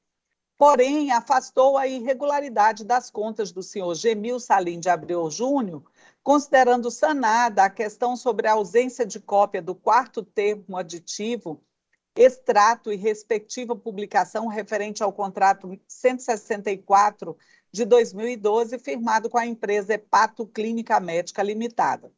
Porém, 0.58 1.12
afastou 1.12 1.78
a 1.78 1.88
irregularidade 1.88 2.84
das 2.84 3.10
contas 3.10 3.52
do 3.52 3.64
senhor 3.64 3.96
Gemil 3.96 4.40
Salim 4.40 4.80
de 4.80 4.90
Abreu 4.90 5.32
Júnior, 5.32 5.84
considerando 6.22 6.92
sanada 6.92 7.64
a 7.64 7.70
questão 7.70 8.16
sobre 8.16 8.46
a 8.46 8.54
ausência 8.54 9.06
de 9.06 9.20
cópia 9.20 9.62
do 9.62 9.74
quarto 9.74 10.22
termo 10.22 10.78
aditivo, 10.78 11.64
extrato 12.14 12.92
e 12.92 12.98
respectiva 12.98 13.76
publicação 13.76 14.48
referente 14.48 15.02
ao 15.02 15.14
contrato 15.14 15.80
164 15.88 17.38
de 17.72 17.86
2012, 17.86 18.78
firmado 18.80 19.30
com 19.30 19.38
a 19.38 19.46
empresa 19.46 19.94
Hepato 19.94 20.46
Clínica 20.46 21.00
Médica 21.00 21.42
Limitada 21.42 22.12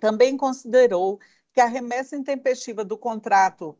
também 0.00 0.36
considerou 0.36 1.20
que 1.52 1.60
a 1.60 1.66
remessa 1.66 2.16
intempestiva 2.16 2.84
do 2.84 2.96
contrato 2.96 3.76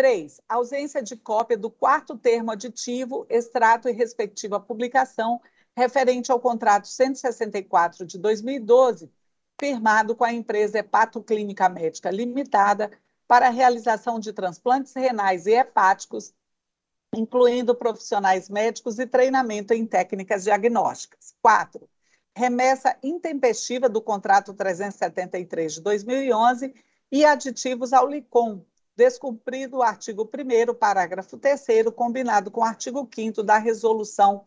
3. 0.00 0.40
Ausência 0.48 1.02
de 1.02 1.14
cópia 1.14 1.58
do 1.58 1.70
quarto 1.70 2.16
termo 2.16 2.50
aditivo, 2.50 3.26
extrato 3.28 3.86
e 3.86 3.92
respectiva 3.92 4.58
publicação 4.58 5.38
referente 5.76 6.32
ao 6.32 6.40
contrato 6.40 6.88
164 6.88 8.06
de 8.06 8.16
2012, 8.16 9.12
firmado 9.60 10.16
com 10.16 10.24
a 10.24 10.32
empresa 10.32 10.78
Hepato 10.78 11.22
Clínica 11.22 11.68
Médica 11.68 12.10
Limitada 12.10 12.90
para 13.28 13.48
a 13.48 13.50
realização 13.50 14.18
de 14.18 14.32
transplantes 14.32 14.94
renais 14.94 15.44
e 15.44 15.52
hepáticos, 15.52 16.32
incluindo 17.14 17.74
profissionais 17.74 18.48
médicos 18.48 18.98
e 18.98 19.06
treinamento 19.06 19.74
em 19.74 19.84
técnicas 19.84 20.44
diagnósticas. 20.44 21.34
4. 21.42 21.86
Remessa 22.34 22.96
intempestiva 23.02 23.86
do 23.86 24.00
contrato 24.00 24.54
373 24.54 25.74
de 25.74 25.80
2011 25.82 26.74
e 27.12 27.22
aditivos 27.22 27.92
ao 27.92 28.08
LICOM, 28.08 28.64
descumprido 28.96 29.78
o 29.78 29.82
artigo 29.82 30.28
1 30.28 30.74
parágrafo 30.74 31.38
3 31.38 31.60
combinado 31.94 32.50
com 32.50 32.60
o 32.60 32.64
artigo 32.64 33.08
5 33.12 33.42
da 33.42 33.58
resolução 33.58 34.44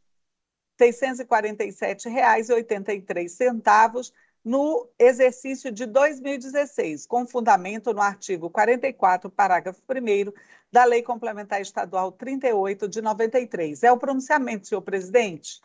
mil 4.45 4.45
reais, 4.45 4.45
R$ 4.45 4.45
647,83 4.45 4.49
no 4.49 4.89
exercício 4.99 5.72
de 5.72 5.88
2016, 5.88 7.07
com 7.07 7.26
fundamento 7.26 7.91
no 7.93 8.01
artigo 8.01 8.49
44, 8.49 9.30
parágrafo 9.30 9.81
1 9.89 10.31
da 10.72 10.85
Lei 10.85 11.01
Complementar 11.01 11.59
Estadual 11.61 12.11
38 12.11 12.88
de 12.88 13.01
93. 13.01 13.81
É 13.81 13.91
o 13.91 13.97
pronunciamento, 13.97 14.67
senhor 14.67 14.81
presidente. 14.84 15.59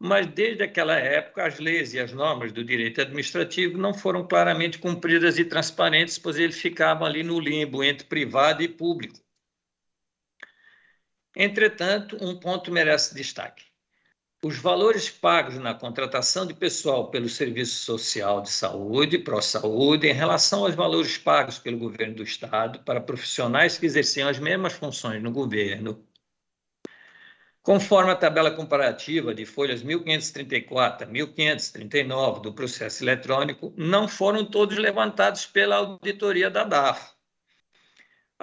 Mas, 0.00 0.26
desde 0.26 0.64
aquela 0.64 0.96
época, 0.96 1.46
as 1.46 1.60
leis 1.60 1.94
e 1.94 2.00
as 2.00 2.12
normas 2.12 2.50
do 2.50 2.64
direito 2.64 3.00
administrativo 3.00 3.78
não 3.78 3.94
foram 3.94 4.26
claramente 4.26 4.80
cumpridas 4.80 5.38
e 5.38 5.44
transparentes, 5.44 6.18
pois 6.18 6.36
ele 6.36 6.52
ficava 6.52 7.04
ali 7.04 7.22
no 7.22 7.38
limbo 7.38 7.84
entre 7.84 8.04
privado 8.04 8.60
e 8.64 8.68
público. 8.68 9.23
Entretanto, 11.36 12.16
um 12.20 12.36
ponto 12.36 12.70
merece 12.70 13.14
destaque. 13.14 13.64
Os 14.44 14.58
valores 14.58 15.08
pagos 15.08 15.54
na 15.56 15.74
contratação 15.74 16.46
de 16.46 16.52
pessoal 16.52 17.10
pelo 17.10 17.28
Serviço 17.30 17.82
Social 17.82 18.42
de 18.42 18.50
Saúde, 18.50 19.18
ProSaúde, 19.18 20.06
em 20.06 20.12
relação 20.12 20.64
aos 20.64 20.74
valores 20.74 21.16
pagos 21.16 21.58
pelo 21.58 21.78
governo 21.78 22.16
do 22.16 22.22
Estado 22.22 22.80
para 22.80 23.00
profissionais 23.00 23.78
que 23.78 23.86
exerciam 23.86 24.28
as 24.28 24.38
mesmas 24.38 24.74
funções 24.74 25.22
no 25.22 25.32
governo, 25.32 26.06
conforme 27.62 28.12
a 28.12 28.16
tabela 28.16 28.50
comparativa 28.50 29.34
de 29.34 29.46
folhas 29.46 29.82
1534 29.82 31.08
a 31.08 31.10
1539 31.10 32.42
do 32.42 32.52
processo 32.52 33.02
eletrônico, 33.02 33.72
não 33.78 34.06
foram 34.06 34.44
todos 34.44 34.76
levantados 34.76 35.46
pela 35.46 35.76
auditoria 35.76 36.50
da 36.50 36.64
DAF. 36.64 37.13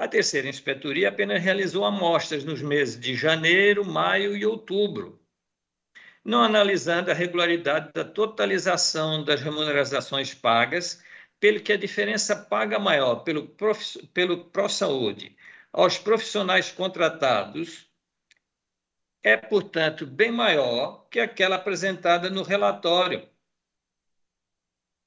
A 0.01 0.07
terceira 0.07 0.49
inspetoria 0.49 1.09
apenas 1.09 1.43
realizou 1.43 1.85
amostras 1.85 2.43
nos 2.43 2.59
meses 2.59 2.99
de 2.99 3.13
janeiro, 3.15 3.85
maio 3.85 4.35
e 4.35 4.43
outubro, 4.43 5.23
não 6.25 6.41
analisando 6.41 7.11
a 7.11 7.13
regularidade 7.13 7.91
da 7.93 8.03
totalização 8.03 9.23
das 9.23 9.41
remunerações 9.41 10.33
pagas, 10.33 11.03
pelo 11.39 11.59
que 11.59 11.71
a 11.71 11.77
diferença 11.77 12.35
paga 12.35 12.79
maior 12.79 13.17
pelo, 13.17 13.47
prof, 13.49 14.07
pelo 14.07 14.45
ProSaúde 14.45 15.37
aos 15.71 15.99
profissionais 15.99 16.71
contratados 16.71 17.87
é, 19.21 19.37
portanto, 19.37 20.07
bem 20.07 20.31
maior 20.31 21.07
que 21.11 21.19
aquela 21.19 21.57
apresentada 21.57 22.27
no 22.27 22.41
relatório 22.41 23.29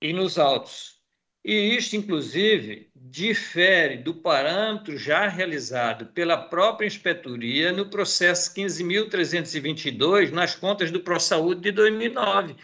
e 0.00 0.12
nos 0.12 0.38
autos. 0.38 1.03
E 1.44 1.76
isto, 1.76 1.94
inclusive, 1.94 2.90
difere 2.94 3.98
do 3.98 4.14
parâmetro 4.14 4.96
já 4.96 5.28
realizado 5.28 6.06
pela 6.06 6.38
própria 6.38 6.86
inspetoria 6.86 7.70
no 7.70 7.90
processo 7.90 8.54
15.322 8.54 10.30
nas 10.30 10.54
contas 10.54 10.90
do 10.90 11.00
ProSaúde 11.00 11.60
de 11.60 11.72
2009, 11.72 12.56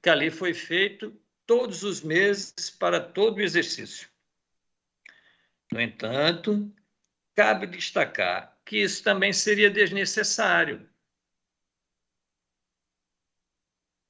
que 0.00 0.08
ali 0.08 0.30
foi 0.30 0.54
feito 0.54 1.20
todos 1.44 1.82
os 1.82 2.00
meses 2.00 2.70
para 2.70 3.00
todo 3.00 3.38
o 3.38 3.42
exercício. 3.42 4.08
No 5.72 5.80
entanto, 5.80 6.72
cabe 7.34 7.66
destacar 7.66 8.56
que 8.64 8.76
isso 8.76 9.02
também 9.02 9.32
seria 9.32 9.68
desnecessário, 9.68 10.88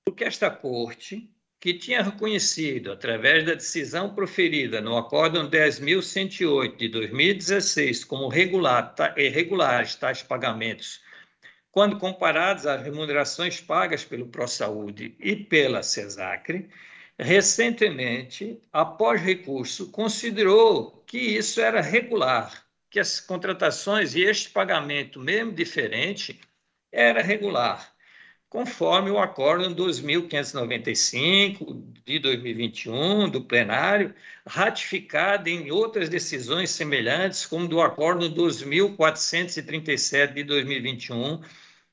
porque 0.04 0.24
esta 0.24 0.50
corte 0.50 1.32
que 1.60 1.74
tinha 1.74 2.02
reconhecido, 2.02 2.92
através 2.92 3.44
da 3.44 3.54
decisão 3.54 4.14
proferida 4.14 4.80
no 4.80 4.96
Acórdão 4.96 5.50
10.108 5.50 6.76
de 6.76 6.88
2016, 6.88 8.04
como 8.04 8.28
regular, 8.28 8.94
irregulares 9.16 9.96
tais 9.96 10.22
pagamentos, 10.22 11.00
quando 11.72 11.98
comparados 11.98 12.64
às 12.64 12.82
remunerações 12.82 13.60
pagas 13.60 14.04
pelo 14.04 14.28
ProSaúde 14.28 15.16
e 15.18 15.34
pela 15.34 15.82
CESACRE, 15.82 16.68
recentemente, 17.18 18.60
após 18.72 19.20
recurso, 19.20 19.90
considerou 19.90 21.02
que 21.06 21.18
isso 21.18 21.60
era 21.60 21.80
regular, 21.80 22.64
que 22.88 23.00
as 23.00 23.18
contratações 23.18 24.14
e 24.14 24.22
este 24.22 24.50
pagamento, 24.50 25.20
mesmo 25.20 25.52
diferente, 25.52 26.40
era 26.92 27.20
regular 27.20 27.97
conforme 28.48 29.10
o 29.10 29.18
Acórdão 29.18 29.74
2595 29.74 31.84
de 32.04 32.18
2021 32.18 33.28
do 33.28 33.44
plenário, 33.44 34.14
ratificado 34.46 35.50
em 35.50 35.70
outras 35.70 36.08
decisões 36.08 36.70
semelhantes, 36.70 37.44
como 37.44 37.68
do 37.68 37.82
Acórdão 37.82 38.30
2437 38.30 40.32
de 40.32 40.44
2021, 40.44 41.42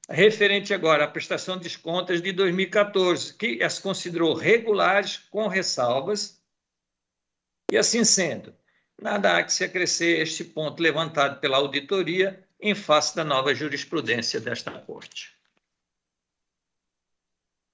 referente 0.10 0.74
agora 0.74 1.04
à 1.04 1.08
prestação 1.08 1.60
de 1.60 1.78
contas 1.78 2.22
de 2.22 2.32
2014, 2.32 3.34
que 3.34 3.62
as 3.62 3.78
considerou 3.78 4.34
regulares 4.34 5.18
com 5.30 5.48
ressalvas. 5.48 6.42
E 7.70 7.78
assim 7.78 8.06
sendo, 8.06 8.56
nada 9.02 9.38
há 9.38 9.44
que 9.44 9.52
se 9.52 9.66
acrescer 9.66 10.22
este 10.22 10.46
ponto 10.46 10.82
levantado 10.82 11.42
pela 11.42 11.58
auditoria 11.58 12.42
em 12.62 12.74
face 12.74 13.14
da 13.16 13.26
nova 13.26 13.54
jurisprudência 13.54 14.40
desta 14.40 14.72
Corte 14.72 15.35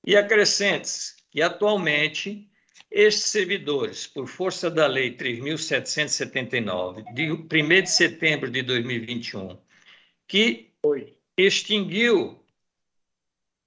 e 0.05 0.15
acrescente-se 0.15 1.15
que, 1.29 1.41
atualmente, 1.41 2.49
estes 2.89 3.25
servidores, 3.25 4.05
por 4.07 4.27
força 4.27 4.69
da 4.69 4.85
Lei 4.87 5.15
3.779, 5.15 7.13
de 7.13 7.31
1 7.31 7.47
de 7.83 7.89
setembro 7.89 8.49
de 8.49 8.61
2021, 8.61 9.57
que 10.27 10.73
extinguiu 11.37 12.41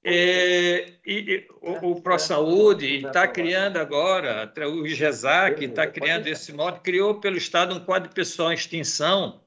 é, 0.06 0.98
e, 1.06 1.48
o, 1.62 1.93
o 1.93 2.02
ProSaúde 2.02 3.06
está 3.06 3.27
criando 3.27 3.78
agora, 3.78 4.52
o 4.69 4.86
IGESAC 4.86 5.65
está 5.65 5.86
criando 5.86 6.27
esse 6.27 6.52
modo, 6.52 6.81
criou 6.81 7.19
pelo 7.20 7.39
Estado 7.39 7.74
um 7.74 7.82
quadro 7.82 8.11
de 8.11 8.15
pessoal 8.15 8.52
em 8.52 8.55
extinção 8.55 9.43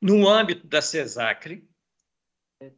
no 0.00 0.28
âmbito 0.28 0.66
da 0.68 0.80
CESACRE, 0.80 1.68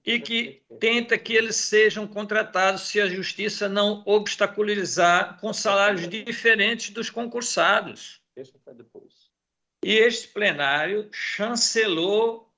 e 0.05 0.21
que 0.21 0.63
tenta 0.79 1.19
que 1.19 1.35
eles 1.35 1.57
sejam 1.57 2.07
contratados 2.07 2.83
se 2.83 3.01
a 3.01 3.09
justiça 3.09 3.69
não 3.69 4.03
obstaculizar 4.07 5.39
com 5.41 5.53
salários 5.53 6.09
diferentes 6.09 6.91
dos 6.91 7.11
concursados. 7.11 8.21
E 9.83 9.93
este 9.93 10.29
plenário 10.29 11.09
chancelou 11.13 12.53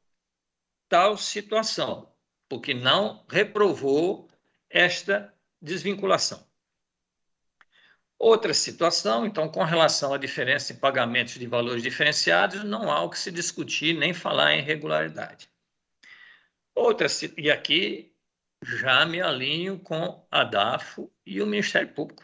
tal 0.88 1.16
situação, 1.16 2.12
porque 2.48 2.72
não 2.72 3.24
reprovou 3.28 4.28
esta 4.70 5.34
desvinculação. 5.60 6.46
Outra 8.18 8.54
situação, 8.54 9.26
então, 9.26 9.48
com 9.48 9.62
relação 9.62 10.14
à 10.14 10.18
diferença 10.18 10.72
em 10.72 10.76
pagamentos 10.76 11.34
de 11.34 11.46
valores 11.46 11.82
diferenciados, 11.82 12.64
não 12.64 12.90
há 12.90 13.02
o 13.02 13.10
que 13.10 13.18
se 13.18 13.30
discutir 13.30 13.94
nem 13.94 14.14
falar 14.14 14.54
em 14.54 14.62
regularidade. 14.62 15.50
Outra, 16.76 17.08
e 17.38 17.50
aqui 17.50 18.12
já 18.62 19.06
me 19.06 19.22
alinho 19.22 19.78
com 19.78 20.22
a 20.30 20.44
DAFO 20.44 21.10
e 21.24 21.40
o 21.40 21.46
Ministério 21.46 21.94
Público. 21.94 22.22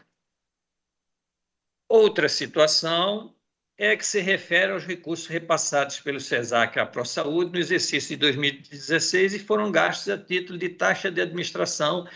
Outra 1.89 2.29
situação 2.29 3.35
é 3.75 3.97
que 3.97 4.05
se 4.05 4.21
refere 4.21 4.71
aos 4.71 4.85
recursos 4.85 5.25
repassados 5.25 5.99
pelo 5.99 6.19
CESAC 6.19 6.77
à 6.77 6.85
ProSaúde 6.85 7.51
no 7.51 7.57
exercício 7.57 8.09
de 8.09 8.17
2016 8.17 9.33
e 9.33 9.39
foram 9.39 9.71
gastos 9.71 10.09
a 10.09 10.19
título 10.19 10.59
de 10.59 10.69
taxa 10.69 11.11
de 11.11 11.19
administração 11.19 12.07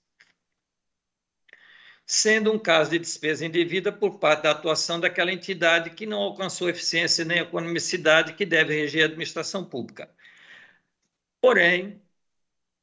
Sendo 2.05 2.51
um 2.53 2.59
caso 2.59 2.91
de 2.91 2.99
despesa 2.99 3.45
indevida 3.45 3.91
por 3.91 4.19
parte 4.19 4.43
da 4.43 4.51
atuação 4.51 4.99
daquela 4.99 5.33
entidade 5.33 5.89
que 5.91 6.05
não 6.05 6.19
alcançou 6.19 6.69
eficiência 6.69 7.25
nem 7.25 7.39
economicidade 7.39 8.33
que 8.33 8.45
deve 8.45 8.75
reger 8.75 9.03
a 9.03 9.05
administração 9.07 9.65
pública. 9.65 10.14
Porém, 11.45 12.01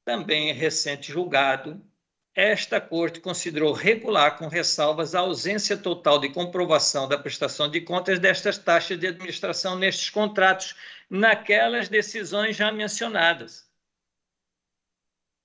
também 0.04 0.48
em 0.48 0.52
recente 0.52 1.10
julgado, 1.10 1.84
esta 2.32 2.80
Corte 2.80 3.18
considerou 3.18 3.72
regular 3.72 4.38
com 4.38 4.46
ressalvas 4.46 5.16
a 5.16 5.18
ausência 5.18 5.76
total 5.76 6.20
de 6.20 6.28
comprovação 6.28 7.08
da 7.08 7.18
prestação 7.18 7.68
de 7.68 7.80
contas 7.80 8.20
destas 8.20 8.56
taxas 8.58 9.00
de 9.00 9.08
administração 9.08 9.76
nestes 9.76 10.10
contratos, 10.10 10.76
naquelas 11.10 11.88
decisões 11.88 12.54
já 12.54 12.70
mencionadas. 12.70 13.68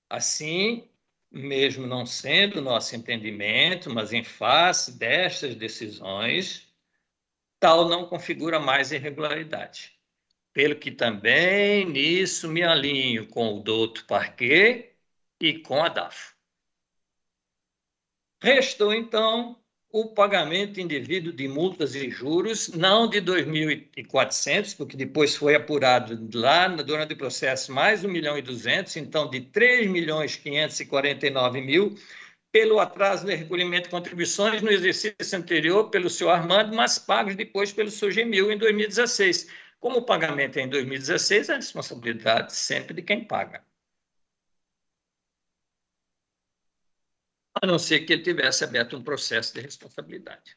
Assim, 0.08 0.88
mesmo 1.28 1.88
não 1.88 2.06
sendo 2.06 2.62
nosso 2.62 2.94
entendimento, 2.94 3.92
mas 3.92 4.12
em 4.12 4.22
face 4.22 4.96
destas 4.96 5.56
decisões, 5.56 6.72
tal 7.58 7.88
não 7.88 8.06
configura 8.06 8.60
mais 8.60 8.92
irregularidade. 8.92 9.97
Pelo 10.52 10.76
que 10.76 10.90
também 10.90 11.84
nisso 11.84 12.48
me 12.48 12.62
alinho 12.62 13.26
com 13.28 13.58
o 13.58 13.62
douto 13.62 14.04
Parquet 14.06 14.94
e 15.40 15.58
com 15.60 15.82
a 15.82 15.88
DAFO. 15.88 16.34
Restou, 18.40 18.94
então, 18.94 19.58
o 19.90 20.14
pagamento 20.14 20.80
indevido 20.80 21.32
de 21.32 21.48
multas 21.48 21.94
e 21.94 22.10
juros, 22.10 22.68
não 22.68 23.08
de 23.08 23.20
2.400, 23.20 24.76
porque 24.76 24.96
depois 24.96 25.34
foi 25.34 25.54
apurado 25.54 26.28
lá 26.34 26.68
durante 26.68 27.14
o 27.14 27.16
processo 27.16 27.72
mais 27.72 28.04
1 28.04 28.08
milhão 28.08 28.36
e 28.36 28.42
200, 28.42 28.96
então 28.96 29.28
de 29.30 29.40
3 29.40 29.90
milhões 29.90 30.36
549 30.36 31.60
mil, 31.60 31.96
pelo 32.52 32.78
atraso 32.78 33.26
no 33.26 33.32
recolhimento 33.32 33.84
de 33.84 33.90
contribuições 33.90 34.62
no 34.62 34.70
exercício 34.70 35.16
anterior 35.38 35.90
pelo 35.90 36.10
senhor 36.10 36.30
Armando, 36.30 36.74
mas 36.74 36.98
pagos 36.98 37.34
depois 37.34 37.72
pelo 37.72 37.90
Gemil 37.90 38.52
em 38.52 38.58
2016. 38.58 39.48
Como 39.80 39.98
o 39.98 40.04
pagamento 40.04 40.58
é 40.58 40.62
em 40.62 40.68
2016, 40.68 41.48
é 41.48 41.52
a 41.54 41.56
responsabilidade 41.56 42.54
sempre 42.54 42.94
de 42.94 43.02
quem 43.02 43.24
paga. 43.24 43.64
a 47.62 47.66
não 47.66 47.78
ser 47.78 48.00
que 48.00 48.12
ele 48.12 48.22
tivesse 48.22 48.64
aberto 48.64 48.96
um 48.96 49.02
processo 49.02 49.52
de 49.54 49.60
responsabilidade. 49.60 50.56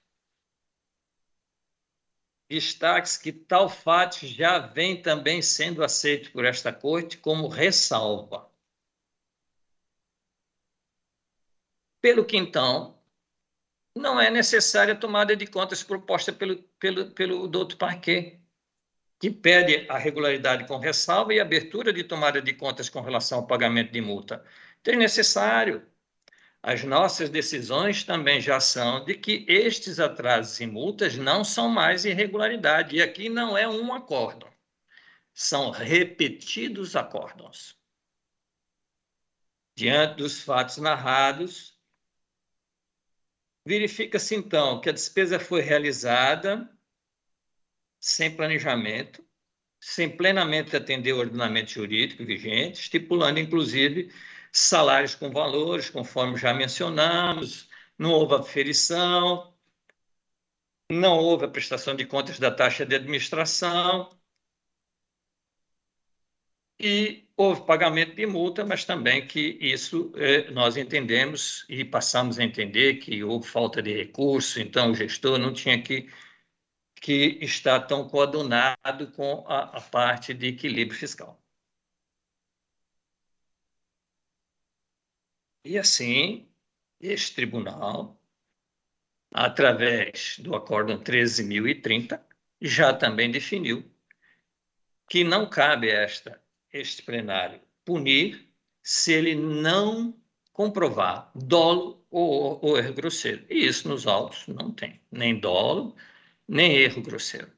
Destaque 2.49 3.19
que 3.21 3.31
tal 3.31 3.69
fato 3.69 4.25
já 4.27 4.59
vem 4.59 5.01
também 5.01 5.41
sendo 5.41 5.83
aceito 5.83 6.31
por 6.31 6.43
esta 6.43 6.73
Corte 6.73 7.17
como 7.17 7.47
ressalva. 7.47 8.51
Pelo 12.01 12.25
que, 12.25 12.35
então, 12.35 12.99
não 13.95 14.19
é 14.19 14.29
necessária 14.29 14.93
a 14.93 14.97
tomada 14.97 15.35
de 15.35 15.47
contas 15.47 15.83
proposta 15.83 16.33
pelo, 16.33 16.61
pelo, 16.77 17.11
pelo 17.11 17.47
doutor 17.47 17.77
Parquet, 17.77 18.40
que 19.21 19.29
pede 19.29 19.85
a 19.87 19.99
regularidade 19.99 20.65
com 20.65 20.79
ressalva 20.79 21.31
e 21.31 21.39
abertura 21.39 21.93
de 21.93 22.03
tomada 22.03 22.41
de 22.41 22.53
contas 22.53 22.89
com 22.89 23.01
relação 23.01 23.37
ao 23.37 23.47
pagamento 23.47 23.91
de 23.91 24.01
multa. 24.01 24.43
Então, 24.81 24.95
é 24.95 24.97
necessário 24.97 25.85
as 26.63 26.83
nossas 26.83 27.29
decisões 27.29 28.03
também 28.03 28.41
já 28.41 28.59
são 28.59 29.05
de 29.05 29.13
que 29.13 29.45
estes 29.47 29.99
atrasos 29.99 30.59
e 30.59 30.65
multas 30.65 31.17
não 31.17 31.43
são 31.43 31.69
mais 31.69 32.03
irregularidade. 32.03 32.95
E 32.95 33.01
aqui 33.01 33.29
não 33.29 33.55
é 33.55 33.67
um 33.67 33.93
acórdão, 33.93 34.49
são 35.31 35.69
repetidos 35.69 36.95
acórdãos. 36.95 37.79
Diante 39.75 40.15
dos 40.15 40.41
fatos 40.41 40.77
narrados, 40.77 41.79
verifica-se 43.63 44.33
então 44.33 44.81
que 44.81 44.89
a 44.89 44.93
despesa 44.93 45.39
foi 45.39 45.61
realizada 45.61 46.67
sem 48.01 48.35
planejamento, 48.35 49.23
sem 49.79 50.09
plenamente 50.09 50.75
atender 50.75 51.13
o 51.13 51.19
ordenamento 51.19 51.71
jurídico 51.71 52.25
vigente, 52.25 52.81
estipulando 52.81 53.39
inclusive 53.39 54.11
salários 54.51 55.15
com 55.15 55.31
valores, 55.31 55.89
conforme 55.89 56.37
já 56.37 56.53
mencionamos, 56.53 57.69
não 57.97 58.11
houve 58.11 58.35
aferição, 58.35 59.53
não 60.91 61.17
houve 61.17 61.45
a 61.45 61.49
prestação 61.49 61.95
de 61.95 62.05
contas 62.05 62.39
da 62.39 62.51
taxa 62.51 62.85
de 62.85 62.95
administração 62.95 64.09
e 66.79 67.27
houve 67.37 67.65
pagamento 67.65 68.15
de 68.15 68.25
multa, 68.25 68.65
mas 68.65 68.83
também 68.85 69.25
que 69.27 69.57
isso 69.61 70.11
eh, 70.15 70.49
nós 70.51 70.77
entendemos 70.77 71.65
e 71.69 71.85
passamos 71.85 72.39
a 72.39 72.43
entender 72.43 72.95
que 72.95 73.23
houve 73.23 73.47
falta 73.47 73.81
de 73.81 73.93
recurso, 73.93 74.59
então 74.59 74.91
o 74.91 74.95
gestor 74.95 75.37
não 75.39 75.53
tinha 75.53 75.81
que, 75.81 76.09
que 77.01 77.39
estar 77.41 77.81
tão 77.81 78.07
coadunado 78.07 79.11
com 79.13 79.43
a, 79.47 79.77
a 79.77 79.81
parte 79.81 80.33
de 80.35 80.47
equilíbrio 80.47 80.97
fiscal. 80.97 81.41
E 85.65 85.77
assim, 85.79 86.47
este 86.99 87.35
tribunal, 87.35 88.21
através 89.33 90.37
do 90.39 90.55
Acórdão 90.55 90.99
13.030, 91.03 92.21
já 92.61 92.93
também 92.93 93.31
definiu 93.31 93.83
que 95.09 95.23
não 95.23 95.49
cabe 95.49 95.89
esta, 95.89 96.41
este 96.71 97.01
plenário 97.01 97.59
punir 97.83 98.47
se 98.83 99.13
ele 99.13 99.35
não 99.35 100.15
comprovar 100.53 101.31
dolo 101.33 102.05
ou, 102.11 102.59
ou 102.63 102.77
erro 102.77 102.93
grosseiro. 102.93 103.43
E 103.49 103.65
isso 103.65 103.87
nos 103.87 104.05
autos 104.05 104.47
não 104.47 104.71
tem, 104.71 105.01
nem 105.11 105.39
dolo, 105.39 105.95
nem 106.51 106.75
erro 106.75 107.01
grosseiro. 107.01 107.49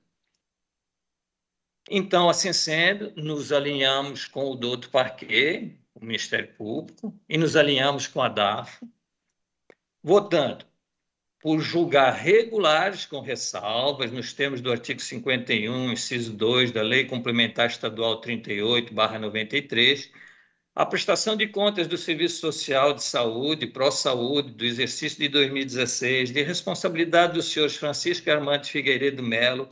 Então, 1.90 2.30
assim 2.30 2.54
sendo, 2.54 3.12
nos 3.16 3.52
alinhamos 3.52 4.26
com 4.26 4.52
o 4.52 4.56
doutor 4.56 4.90
Parquet, 4.92 5.80
o 5.96 6.06
Ministério 6.06 6.54
Público, 6.54 7.20
e 7.28 7.36
nos 7.36 7.56
alinhamos 7.56 8.06
com 8.06 8.22
a 8.22 8.30
DAFO, 8.30 8.88
votando 10.02 10.64
por 11.42 11.60
julgar 11.60 12.12
regulares 12.14 13.06
com 13.06 13.20
ressalvas, 13.20 14.12
nos 14.12 14.32
termos 14.32 14.62
do 14.62 14.72
artigo 14.72 15.02
51, 15.02 15.92
inciso 15.92 16.32
2 16.32 16.72
da 16.72 16.84
Lei 16.84 17.06
Complementar 17.06 17.68
Estadual 17.68 18.22
38-93, 18.22 20.12
a 20.76 20.86
prestação 20.86 21.36
de 21.36 21.48
contas 21.48 21.88
do 21.88 21.98
Serviço 21.98 22.40
Social 22.40 22.94
de 22.94 23.04
Saúde, 23.04 23.68
Pró-Saúde, 23.68 24.52
do 24.54 24.66
exercício 24.66 25.20
de 25.20 25.28
2016, 25.30 26.32
de 26.32 26.42
responsabilidade 26.42 27.34
dos 27.34 27.46
senhores 27.52 27.76
Francisco 27.76 28.30
Armando 28.32 28.66
Figueiredo 28.66 29.22
Melo, 29.22 29.70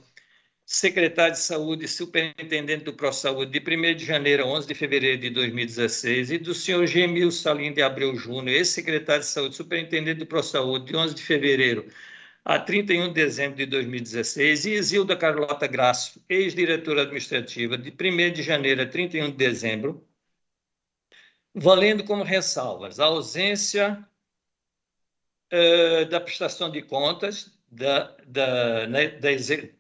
secretário 0.64 1.34
de 1.34 1.40
Saúde 1.40 1.86
e 1.86 1.88
superintendente 1.88 2.84
do 2.84 2.94
ProSaúde 2.94 3.60
de 3.60 3.76
1 3.76 3.96
de 3.96 4.06
janeiro 4.06 4.44
a 4.44 4.48
11 4.48 4.68
de 4.68 4.76
fevereiro 4.76 5.20
de 5.20 5.30
2016 5.32 6.32
e 6.32 6.38
do 6.38 6.54
senhor 6.54 6.86
Gemil 6.86 7.32
Salim 7.32 7.74
de 7.74 7.82
Abreu 7.82 8.16
Júnior, 8.16 8.56
ex-secretário 8.56 9.22
de 9.22 9.28
Saúde, 9.28 9.56
superintendente 9.56 10.20
do 10.20 10.28
ProSaúde 10.28 10.86
de 10.86 10.96
11 10.96 11.16
de 11.16 11.24
fevereiro 11.24 11.88
a 12.46 12.60
31 12.60 13.08
de 13.08 13.14
dezembro 13.16 13.58
de 13.58 13.66
2016 13.66 14.66
e 14.66 14.74
Isilda 14.76 15.16
Carlota 15.16 15.68
Graço, 15.68 16.24
ex-diretora 16.30 17.02
administrativa 17.04 17.78
de 17.78 17.90
1 17.90 18.34
de 18.34 18.44
janeiro 18.44 18.82
a 18.84 18.86
31 18.86 19.32
de 19.32 19.38
dezembro, 19.38 20.08
valendo 21.54 22.04
como 22.04 22.24
ressalvas 22.24 23.00
a 23.00 23.06
ausência 23.06 24.04
uh, 25.52 26.10
da 26.10 26.20
prestação 26.20 26.72
de 26.72 26.82
contas 26.82 27.52
da, 27.72 28.16
da, 28.28 28.88
né, 28.88 29.10
da 29.10 29.30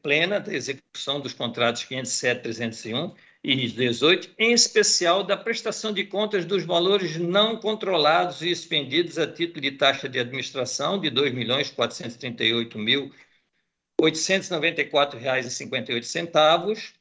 plena 0.01 0.39
da 0.39 0.53
execução 0.53 1.19
dos 1.19 1.33
contratos 1.33 1.83
507, 1.83 2.43
301 2.43 3.13
e 3.43 3.67
18, 3.67 4.35
em 4.37 4.53
especial 4.53 5.23
da 5.23 5.35
prestação 5.35 5.91
de 5.91 6.03
contas 6.05 6.45
dos 6.45 6.63
valores 6.63 7.17
não 7.17 7.57
controlados 7.57 8.41
e 8.41 8.51
expendidos 8.51 9.17
a 9.17 9.25
título 9.25 9.61
de 9.61 9.71
taxa 9.71 10.07
de 10.07 10.19
administração 10.19 10.99
de 10.99 11.09
R$ 11.09 11.15
2.438.894,58 13.99 16.93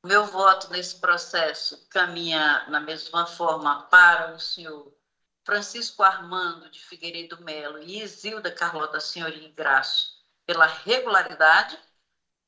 Meu 0.06 0.24
voto 0.24 0.70
nesse 0.70 1.00
processo 1.00 1.84
caminha 1.88 2.64
na 2.68 2.78
mesma 2.78 3.26
forma 3.26 3.82
para 3.88 4.36
o 4.36 4.38
senhor 4.38 4.96
Francisco 5.44 6.00
Armando 6.00 6.70
de 6.70 6.78
Figueiredo 6.78 7.42
Melo 7.42 7.80
e 7.82 8.00
Isilda 8.04 8.52
Carlota 8.52 9.00
Senhorim 9.00 9.52
Graço 9.52 10.24
pela 10.46 10.64
regularidade 10.64 11.76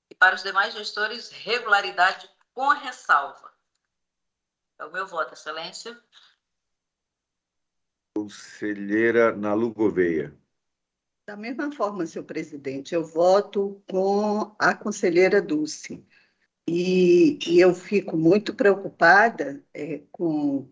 e 0.09 0.15
para 0.15 0.37
os 0.37 0.45
demais 0.45 0.73
gestores, 0.73 1.31
regularidade 1.31 2.31
com 2.55 2.69
ressalva. 2.69 3.53
É 4.79 4.85
o 4.85 4.93
meu 4.93 5.09
voto, 5.09 5.35
Excelência. 5.35 6.01
Conselheira 8.15 9.35
Nalu 9.35 9.75
Gouveia. 9.75 10.33
Da 11.27 11.37
mesma 11.37 11.73
forma, 11.73 12.07
senhor 12.07 12.25
presidente, 12.25 12.95
eu 12.95 13.05
voto 13.05 13.83
com 13.91 14.55
a 14.61 14.73
conselheira 14.77 15.43
Dulce. 15.43 16.07
E, 16.71 17.39
e 17.47 17.61
eu 17.61 17.75
fico 17.75 18.17
muito 18.17 18.55
preocupada 18.55 19.65
é, 19.73 20.03
com, 20.13 20.69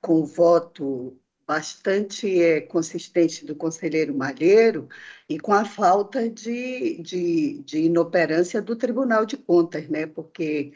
com 0.00 0.14
o 0.22 0.26
voto 0.26 1.16
bastante 1.46 2.42
é, 2.42 2.60
consistente 2.60 3.46
do 3.46 3.54
conselheiro 3.54 4.12
Malheiro 4.16 4.88
e 5.28 5.38
com 5.38 5.52
a 5.52 5.64
falta 5.64 6.28
de, 6.28 7.00
de, 7.00 7.62
de 7.62 7.78
inoperância 7.78 8.60
do 8.60 8.74
Tribunal 8.74 9.24
de 9.24 9.36
Contas, 9.36 9.88
né? 9.88 10.06
porque 10.06 10.72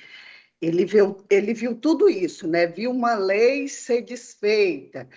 ele 0.60 0.84
viu, 0.84 1.16
ele 1.30 1.54
viu 1.54 1.74
tudo 1.74 2.08
isso, 2.08 2.46
né? 2.46 2.66
viu 2.66 2.90
uma 2.90 3.14
lei 3.14 3.66
ser 3.68 4.02
desfeita, 4.02 5.08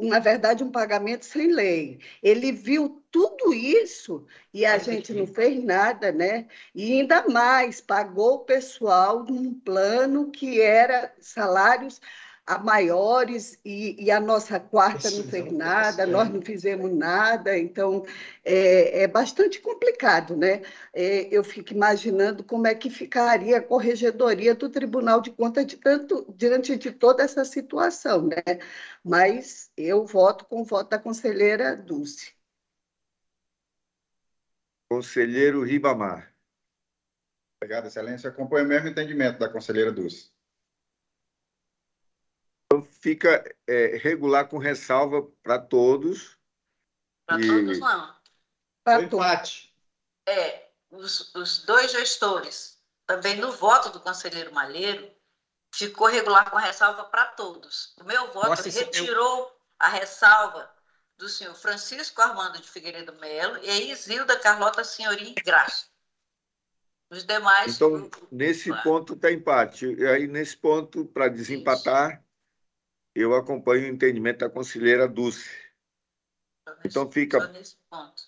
na 0.00 0.18
verdade, 0.18 0.64
um 0.64 0.70
pagamento 0.70 1.24
sem 1.24 1.52
lei. 1.52 2.00
Ele 2.22 2.50
viu 2.50 3.02
tudo 3.10 3.54
isso 3.54 4.26
e 4.52 4.66
a 4.66 4.78
gente 4.78 5.12
não 5.12 5.26
fez 5.26 5.62
nada, 5.62 6.10
né? 6.10 6.46
E 6.74 6.92
ainda 6.98 7.28
mais, 7.28 7.80
pagou 7.80 8.34
o 8.34 8.44
pessoal 8.44 9.22
num 9.22 9.54
plano 9.54 10.30
que 10.30 10.60
era 10.60 11.14
salários 11.20 12.00
a 12.46 12.58
maiores 12.58 13.58
e, 13.64 14.04
e, 14.04 14.10
a 14.10 14.20
nossa 14.20 14.60
quarta 14.60 15.10
não 15.10 15.24
fez 15.24 15.50
nada, 15.50 16.06
nós 16.06 16.28
não 16.28 16.42
fizemos 16.42 16.92
nada, 16.92 17.56
então 17.58 18.04
é, 18.44 19.02
é 19.04 19.08
bastante 19.08 19.60
complicado, 19.60 20.36
né? 20.36 20.62
É, 20.92 21.26
eu 21.34 21.42
fico 21.42 21.72
imaginando 21.72 22.44
como 22.44 22.66
é 22.66 22.74
que 22.74 22.90
ficaria 22.90 23.58
a 23.58 23.62
corregedoria 23.62 24.54
do 24.54 24.68
Tribunal 24.68 25.22
de 25.22 25.30
Contas 25.30 25.66
de 25.66 25.76
tanto, 25.76 26.26
diante 26.36 26.76
de 26.76 26.92
toda 26.92 27.22
essa 27.22 27.44
situação, 27.46 28.26
né? 28.26 28.42
Mas 29.02 29.70
eu 29.76 30.04
voto 30.04 30.44
com 30.44 30.60
o 30.60 30.64
voto 30.64 30.90
da 30.90 30.98
conselheira 30.98 31.74
Dulce. 31.74 32.34
Conselheiro 34.90 35.62
Ribamar. 35.62 36.34
Obrigado, 37.56 37.86
Excelência. 37.86 38.28
Acompanho 38.28 38.66
o 38.66 38.68
mesmo 38.68 38.88
entendimento 38.88 39.38
da 39.38 39.48
conselheira 39.48 39.90
Dulce. 39.90 40.33
Então, 42.66 42.82
fica 42.82 43.44
é, 43.66 43.96
regular 43.96 44.48
com 44.48 44.58
ressalva 44.58 45.22
para 45.42 45.58
todos. 45.58 46.38
Para 47.26 47.40
e... 47.40 47.46
todos, 47.46 47.78
não. 47.78 48.14
Para 48.82 49.02
empate. 49.02 49.74
É, 50.26 50.68
os, 50.90 51.34
os 51.34 51.64
dois 51.64 51.90
gestores, 51.92 52.78
também 53.06 53.36
no 53.36 53.52
voto 53.52 53.90
do 53.90 54.00
conselheiro 54.00 54.52
Malheiro, 54.52 55.10
ficou 55.74 56.06
regular 56.06 56.50
com 56.50 56.56
ressalva 56.56 57.04
para 57.04 57.26
todos. 57.26 57.94
O 58.00 58.04
meu 58.04 58.32
voto 58.32 58.48
Nossa, 58.48 58.68
retirou 58.68 59.38
eu... 59.40 59.52
a 59.78 59.88
ressalva 59.88 60.70
do 61.16 61.28
senhor 61.28 61.54
Francisco 61.54 62.20
Armando 62.20 62.60
de 62.60 62.68
Figueiredo 62.68 63.12
Melo 63.20 63.58
e 63.62 63.70
a 63.70 63.80
Isilda 63.80 64.38
Carlota 64.38 64.84
Senhorim 64.84 65.34
Graça. 65.44 65.86
Os 67.10 67.24
demais. 67.24 67.76
Então, 67.76 68.10
nesse 68.30 68.72
ponto 68.82 69.14
está 69.14 69.30
empate. 69.30 69.86
E 69.86 70.06
aí, 70.06 70.26
nesse 70.26 70.56
ponto, 70.56 71.04
para 71.04 71.28
desempatar, 71.28 72.14
Isso. 72.14 72.23
Eu 73.14 73.34
acompanho 73.34 73.84
o 73.84 73.94
entendimento 73.94 74.38
da 74.38 74.50
conselheira 74.50 75.06
Dulce. 75.06 75.48
então, 76.84 77.10
fica. 77.10 77.46
Nesse 77.48 77.76
ponto. 77.88 78.22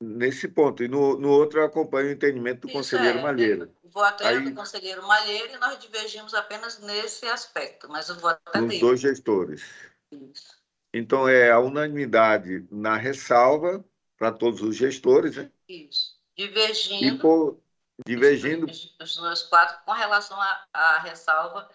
Nesse 0.00 0.48
ponto. 0.48 0.82
E 0.84 0.88
no, 0.88 1.18
no 1.18 1.30
outro, 1.30 1.60
eu 1.60 1.64
acompanho 1.64 2.08
o 2.08 2.12
entendimento 2.12 2.62
do 2.62 2.68
Isso 2.68 2.76
conselheiro 2.76 3.18
é, 3.18 3.22
Malheiro. 3.22 3.74
O 3.82 3.88
voto 3.88 4.22
aí, 4.24 4.40
do 4.40 4.54
conselheiro 4.54 5.02
Malheiro 5.06 5.54
e 5.54 5.56
nós 5.58 5.78
divergimos 5.78 6.34
apenas 6.34 6.80
nesse 6.80 7.26
aspecto, 7.26 7.88
mas 7.88 8.10
o 8.10 8.16
voto 8.16 8.40
é 8.52 8.60
dele. 8.60 8.74
Os 8.74 8.80
dois 8.80 9.00
gestores. 9.00 9.62
Isso. 10.10 10.62
Então, 10.92 11.26
é 11.26 11.50
a 11.50 11.58
unanimidade 11.58 12.66
na 12.70 12.96
ressalva 12.96 13.84
para 14.16 14.30
todos 14.30 14.60
os 14.60 14.76
gestores, 14.76 15.36
né? 15.36 15.50
Isso. 15.68 16.14
Divergindo. 16.36 17.04
E 17.04 17.18
por, 17.18 17.60
divergindo. 18.06 18.66
Os 18.66 19.16
dois 19.16 19.42
quatro 19.44 19.82
com 19.84 19.92
relação 19.92 20.36
à 20.72 20.98
ressalva 20.98 21.68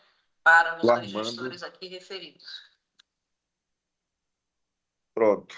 para 0.43 0.77
os 0.77 0.81
dois 0.81 1.09
gestores 1.09 1.63
aqui 1.63 1.87
referidos. 1.87 2.45
Pronto. 5.13 5.55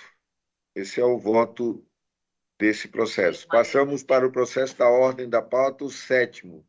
Esse 0.73 0.99
é 0.99 1.05
o 1.05 1.19
voto 1.19 1.85
desse 2.59 2.87
processo. 2.87 3.47
Passamos 3.47 4.03
para 4.03 4.25
o 4.25 4.31
processo 4.31 4.77
da 4.77 4.87
ordem 4.87 5.29
da 5.29 5.41
pauta, 5.41 5.83
o 5.83 5.89
sétimo. 5.89 6.67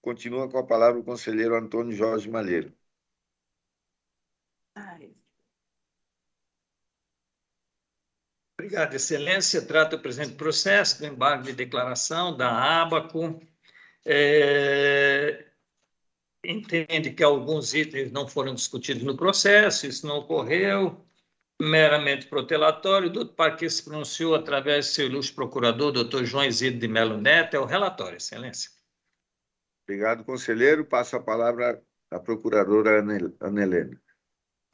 Continua 0.00 0.48
com 0.50 0.58
a 0.58 0.66
palavra 0.66 1.00
o 1.00 1.04
conselheiro 1.04 1.56
Antônio 1.56 1.96
Jorge 1.96 2.28
Malheiro. 2.28 2.76
Ai. 4.74 5.14
Obrigado, 8.58 8.94
Excelência. 8.94 9.66
Trata 9.66 9.96
o 9.96 10.02
presente 10.02 10.34
processo 10.34 10.98
do 10.98 11.06
embargo 11.06 11.44
de 11.44 11.52
declaração 11.52 12.36
da 12.36 12.82
ABACO. 12.82 13.40
É, 14.04 15.51
entende 16.44 17.12
que 17.12 17.22
alguns 17.22 17.74
itens 17.74 18.10
não 18.10 18.26
foram 18.26 18.54
discutidos 18.54 19.02
no 19.02 19.16
processo, 19.16 19.86
isso 19.86 20.06
não 20.06 20.18
ocorreu, 20.18 21.04
meramente 21.60 22.26
protelatório. 22.26 23.08
O 23.08 23.12
doutor 23.12 23.34
Parque 23.34 23.68
se 23.68 23.82
pronunciou 23.82 24.34
através 24.34 24.86
do 24.86 24.92
seu 24.92 25.06
ilustre 25.06 25.34
procurador, 25.34 25.92
doutor 25.92 26.24
João 26.24 26.44
Isidro 26.44 26.80
de 26.80 26.88
Melo 26.88 27.16
Neto. 27.16 27.54
É 27.54 27.60
o 27.60 27.64
relatório, 27.64 28.16
Excelência. 28.16 28.70
Obrigado, 29.84 30.24
conselheiro. 30.24 30.84
Passo 30.84 31.16
a 31.16 31.20
palavra 31.20 31.82
à 32.10 32.18
procuradora 32.18 33.00
Ana 33.00 33.62
Helena. 33.62 34.00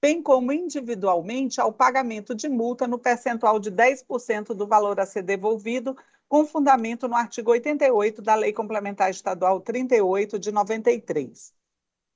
bem 0.00 0.22
como 0.22 0.52
individualmente 0.52 1.60
ao 1.60 1.70
pagamento 1.70 2.34
de 2.34 2.48
multa 2.48 2.86
no 2.86 2.98
percentual 2.98 3.58
de 3.58 3.70
10% 3.70 4.54
do 4.54 4.66
valor 4.66 4.98
a 4.98 5.04
ser 5.04 5.20
devolvido, 5.20 5.94
com 6.26 6.46
fundamento 6.46 7.06
no 7.06 7.14
artigo 7.14 7.50
88 7.50 8.22
da 8.22 8.36
Lei 8.36 8.54
Complementar 8.54 9.10
Estadual 9.10 9.60
38 9.60 10.38
de 10.38 10.50
93. 10.50 11.52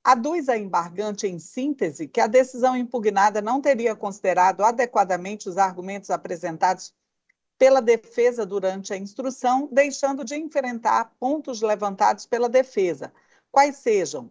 Aduz 0.02 0.48
a 0.48 0.56
embargante, 0.56 1.26
em 1.26 1.38
síntese, 1.38 2.08
que 2.08 2.20
a 2.20 2.26
decisão 2.26 2.74
impugnada 2.74 3.42
não 3.42 3.60
teria 3.60 3.94
considerado 3.94 4.62
adequadamente 4.62 5.46
os 5.48 5.58
argumentos 5.58 6.08
apresentados 6.08 6.94
pela 7.58 7.82
defesa 7.82 8.46
durante 8.46 8.94
a 8.94 8.96
instrução, 8.96 9.68
deixando 9.70 10.24
de 10.24 10.34
enfrentar 10.36 11.12
pontos 11.20 11.60
levantados 11.60 12.24
pela 12.24 12.48
defesa, 12.48 13.12
quais 13.52 13.76
sejam: 13.76 14.30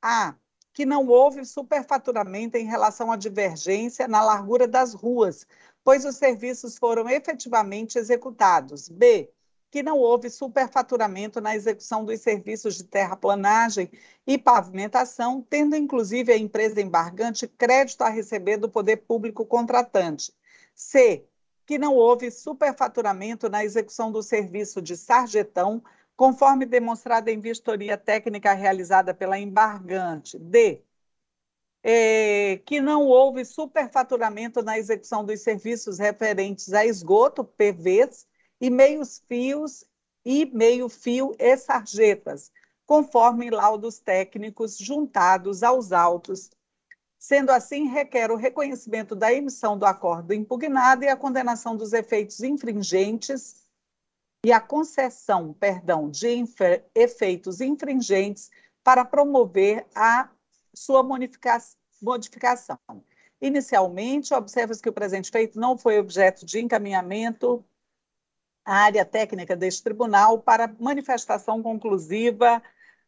a. 0.00 0.36
que 0.72 0.86
não 0.86 1.08
houve 1.08 1.44
superfaturamento 1.44 2.56
em 2.56 2.66
relação 2.66 3.10
à 3.10 3.16
divergência 3.16 4.06
na 4.06 4.22
largura 4.22 4.68
das 4.68 4.94
ruas, 4.94 5.44
pois 5.82 6.04
os 6.04 6.14
serviços 6.14 6.78
foram 6.78 7.08
efetivamente 7.08 7.98
executados. 7.98 8.88
B 8.88 9.28
que 9.70 9.82
não 9.82 9.98
houve 9.98 10.30
superfaturamento 10.30 11.40
na 11.40 11.54
execução 11.54 12.04
dos 12.04 12.20
serviços 12.20 12.76
de 12.76 12.84
terraplanagem 12.84 13.90
e 14.26 14.38
pavimentação, 14.38 15.42
tendo 15.48 15.76
inclusive 15.76 16.32
a 16.32 16.38
empresa 16.38 16.80
embargante 16.80 17.46
crédito 17.46 18.02
a 18.02 18.08
receber 18.08 18.56
do 18.56 18.68
poder 18.68 18.98
público 18.98 19.44
contratante. 19.44 20.32
C. 20.74 21.24
Que 21.66 21.76
não 21.78 21.94
houve 21.94 22.30
superfaturamento 22.30 23.50
na 23.50 23.62
execução 23.64 24.10
do 24.10 24.22
serviço 24.22 24.80
de 24.80 24.96
sarjetão, 24.96 25.82
conforme 26.16 26.64
demonstrado 26.64 27.28
em 27.28 27.38
vistoria 27.38 27.98
técnica 27.98 28.52
realizada 28.54 29.12
pela 29.12 29.38
embargante. 29.38 30.38
D. 30.38 30.82
É, 31.82 32.60
que 32.66 32.80
não 32.80 33.06
houve 33.06 33.44
superfaturamento 33.44 34.62
na 34.62 34.78
execução 34.78 35.24
dos 35.24 35.40
serviços 35.42 35.98
referentes 35.98 36.72
a 36.72 36.84
esgoto, 36.84 37.44
PVs, 37.44 38.26
e 38.60 38.70
meios 38.70 39.22
fios 39.28 39.84
e 40.24 40.46
meio 40.46 40.88
fio 40.88 41.34
e 41.38 41.56
sarjetas, 41.56 42.50
conforme 42.84 43.50
laudos 43.50 43.98
técnicos 43.98 44.76
juntados 44.76 45.62
aos 45.62 45.92
autos. 45.92 46.50
Sendo 47.18 47.50
assim, 47.50 47.88
requer 47.88 48.30
o 48.30 48.36
reconhecimento 48.36 49.14
da 49.14 49.32
emissão 49.32 49.76
do 49.76 49.84
acordo 49.84 50.32
impugnado 50.32 51.04
e 51.04 51.08
a 51.08 51.16
condenação 51.16 51.76
dos 51.76 51.92
efeitos 51.92 52.40
infringentes 52.42 53.66
e 54.44 54.52
a 54.52 54.60
concessão, 54.60 55.52
perdão, 55.52 56.08
de 56.08 56.44
efeitos 56.94 57.60
infringentes 57.60 58.50
para 58.84 59.04
promover 59.04 59.86
a 59.94 60.30
sua 60.74 61.02
modificação. 61.02 62.78
Inicialmente, 63.40 64.32
observa-se 64.32 64.82
que 64.82 64.88
o 64.88 64.92
presente 64.92 65.30
feito 65.30 65.58
não 65.58 65.76
foi 65.76 65.98
objeto 65.98 66.46
de 66.46 66.60
encaminhamento 66.60 67.64
a 68.68 68.74
área 68.74 69.02
técnica 69.02 69.56
deste 69.56 69.82
tribunal 69.82 70.40
para 70.40 70.70
manifestação 70.78 71.62
conclusiva 71.62 72.62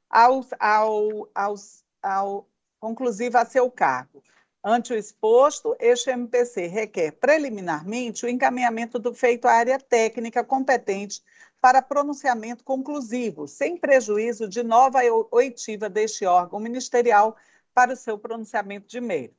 ao, 0.09 0.41
ao, 0.59 1.29
aos, 1.35 1.85
ao, 2.03 2.49
conclusiva 2.81 3.43
a 3.43 3.45
seu 3.45 3.71
cargo. 3.71 4.25
Ante 4.65 4.95
o 4.95 4.97
exposto, 4.97 5.77
este 5.79 6.09
MPC 6.09 6.67
requer 6.67 7.13
preliminarmente 7.13 8.25
o 8.25 8.29
encaminhamento 8.29 8.99
do 8.99 9.13
feito 9.13 9.47
à 9.47 9.53
área 9.53 9.79
técnica 9.79 10.43
competente 10.43 11.23
para 11.61 11.83
pronunciamento 11.83 12.65
conclusivo, 12.65 13.47
sem 13.47 13.77
prejuízo 13.77 14.49
de 14.49 14.63
nova 14.63 15.01
oitiva 15.31 15.91
deste 15.91 16.25
órgão 16.25 16.59
ministerial 16.59 17.37
para 17.75 17.93
o 17.93 17.97
seu 17.97 18.19
pronunciamento 18.19 18.89
de 18.89 18.99
mérito. 18.99 19.37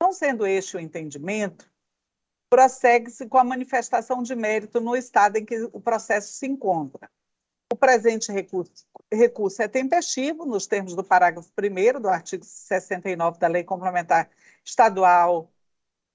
Não 0.00 0.12
sendo 0.12 0.44
este 0.44 0.76
o 0.76 0.80
entendimento, 0.80 1.72
prossegue-se 2.48 3.26
com 3.26 3.38
a 3.38 3.44
manifestação 3.44 4.22
de 4.22 4.34
mérito 4.34 4.80
no 4.80 4.96
estado 4.96 5.36
em 5.36 5.44
que 5.44 5.68
o 5.72 5.80
processo 5.80 6.32
se 6.32 6.46
encontra. 6.46 7.10
O 7.72 7.76
presente 7.76 8.30
recurso, 8.30 8.86
recurso 9.12 9.62
é 9.62 9.68
tempestivo, 9.68 10.44
nos 10.46 10.66
termos 10.66 10.94
do 10.94 11.02
parágrafo 11.02 11.50
1 11.58 12.00
do 12.00 12.08
artigo 12.08 12.44
69 12.44 13.38
da 13.38 13.48
Lei 13.48 13.64
Complementar 13.64 14.30
Estadual 14.64 15.50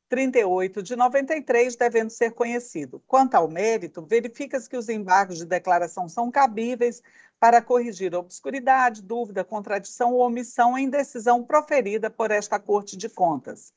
38 0.09 0.81
de 0.81 0.95
93, 0.95 1.75
devendo 1.75 2.09
ser 2.09 2.31
conhecido. 2.31 3.01
Quanto 3.05 3.35
ao 3.35 3.47
mérito, 3.47 4.05
verifica-se 4.05 4.67
que 4.67 4.75
os 4.75 4.89
embargos 4.89 5.37
de 5.37 5.45
declaração 5.45 6.09
são 6.09 6.31
cabíveis 6.31 7.01
para 7.39 7.61
corrigir 7.61 8.13
obscuridade, 8.15 9.01
dúvida, 9.01 9.43
contradição 9.43 10.13
ou 10.13 10.21
omissão 10.21 10.77
em 10.77 10.89
decisão 10.89 11.43
proferida 11.43 12.09
por 12.09 12.31
esta 12.31 12.59
Corte 12.59 12.97
de 12.97 13.07
Contas. 13.07 13.71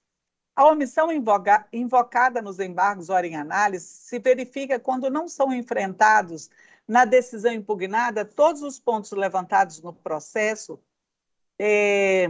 A 0.54 0.66
omissão 0.66 1.10
invoca, 1.10 1.66
invocada 1.72 2.42
nos 2.42 2.58
embargos 2.58 3.08
ora 3.08 3.26
em 3.26 3.36
análise 3.36 3.86
se 3.86 4.18
verifica 4.18 4.78
quando 4.78 5.08
não 5.08 5.26
são 5.26 5.52
enfrentados 5.52 6.50
na 6.86 7.04
decisão 7.04 7.52
impugnada 7.52 8.24
todos 8.24 8.62
os 8.62 8.78
pontos 8.78 9.12
levantados 9.12 9.80
no 9.80 9.94
processo, 9.94 10.78
é, 11.58 12.28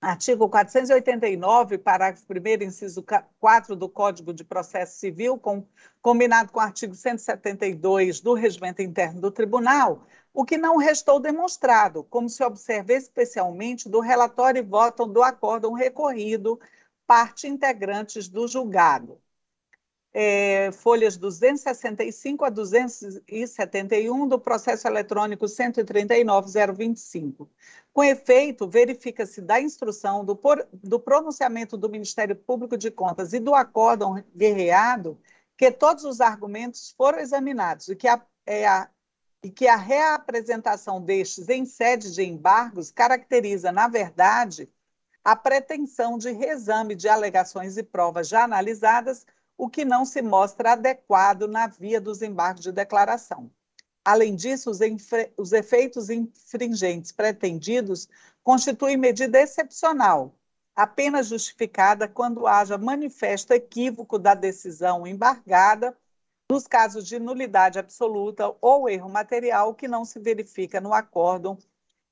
artigo 0.00 0.48
489, 0.48 1.78
parágrafo 1.78 2.26
1 2.30 2.64
inciso 2.64 3.04
4 3.38 3.76
do 3.76 3.88
Código 3.88 4.34
de 4.34 4.44
Processo 4.44 4.98
Civil, 4.98 5.38
com, 5.38 5.66
combinado 6.02 6.52
com 6.52 6.58
o 6.58 6.62
artigo 6.62 6.94
172 6.94 8.20
do 8.20 8.34
Regimento 8.34 8.82
Interno 8.82 9.20
do 9.20 9.30
Tribunal, 9.30 10.04
o 10.34 10.44
que 10.44 10.58
não 10.58 10.76
restou 10.76 11.20
demonstrado, 11.20 12.04
como 12.04 12.28
se 12.28 12.42
observa 12.42 12.92
especialmente 12.92 13.88
do 13.88 14.00
relatório 14.00 14.58
e 14.58 14.62
voto 14.62 15.06
do 15.06 15.22
acórdão 15.22 15.72
recorrido 15.72 16.58
parte 17.06 17.46
integrantes 17.46 18.28
do 18.28 18.48
julgado. 18.48 19.20
É, 20.14 20.70
folhas 20.72 21.16
265 21.16 22.44
a 22.44 22.50
271 22.50 24.28
do 24.28 24.38
processo 24.38 24.86
eletrônico 24.86 25.46
139.025. 25.46 27.48
Com 27.94 28.04
efeito, 28.04 28.68
verifica-se 28.68 29.40
da 29.40 29.58
instrução, 29.58 30.22
do, 30.22 30.36
por, 30.36 30.68
do 30.70 31.00
pronunciamento 31.00 31.78
do 31.78 31.88
Ministério 31.88 32.36
Público 32.36 32.76
de 32.76 32.90
Contas 32.90 33.32
e 33.32 33.40
do 33.40 33.54
acórdão 33.54 34.22
guerreado 34.36 35.18
que 35.56 35.70
todos 35.70 36.04
os 36.04 36.20
argumentos 36.20 36.92
foram 36.96 37.20
examinados 37.20 37.88
e 37.88 37.96
que 37.96 38.08
a, 38.08 38.20
é 38.44 38.66
a, 38.66 38.90
e 39.42 39.50
que 39.50 39.68
a 39.68 39.76
reapresentação 39.76 41.00
destes 41.00 41.48
em 41.48 41.64
sede 41.64 42.12
de 42.12 42.22
embargos 42.22 42.90
caracteriza, 42.90 43.70
na 43.70 43.88
verdade, 43.88 44.68
a 45.24 45.36
pretensão 45.36 46.18
de 46.18 46.30
reexame 46.30 46.94
de 46.94 47.08
alegações 47.08 47.76
e 47.76 47.82
provas 47.82 48.28
já 48.28 48.44
analisadas, 48.44 49.26
o 49.56 49.68
que 49.68 49.84
não 49.84 50.04
se 50.04 50.20
mostra 50.20 50.72
adequado 50.72 51.46
na 51.46 51.66
via 51.66 52.00
dos 52.00 52.22
embargos 52.22 52.64
de 52.64 52.72
declaração. 52.72 53.50
Além 54.04 54.34
disso, 54.34 54.70
os, 54.70 54.80
os 55.36 55.52
efeitos 55.52 56.10
infringentes 56.10 57.12
pretendidos 57.12 58.08
constituem 58.42 58.96
medida 58.96 59.40
excepcional, 59.40 60.34
apenas 60.74 61.28
justificada 61.28 62.08
quando 62.08 62.46
haja 62.46 62.76
manifesto 62.76 63.52
equívoco 63.52 64.18
da 64.18 64.34
decisão 64.34 65.06
embargada, 65.06 65.96
nos 66.50 66.66
casos 66.66 67.06
de 67.06 67.18
nulidade 67.20 67.78
absoluta 67.78 68.54
ou 68.60 68.88
erro 68.88 69.08
material 69.08 69.74
que 69.74 69.86
não 69.86 70.04
se 70.04 70.18
verifica 70.18 70.80
no 70.80 70.92
acórdão 70.92 71.56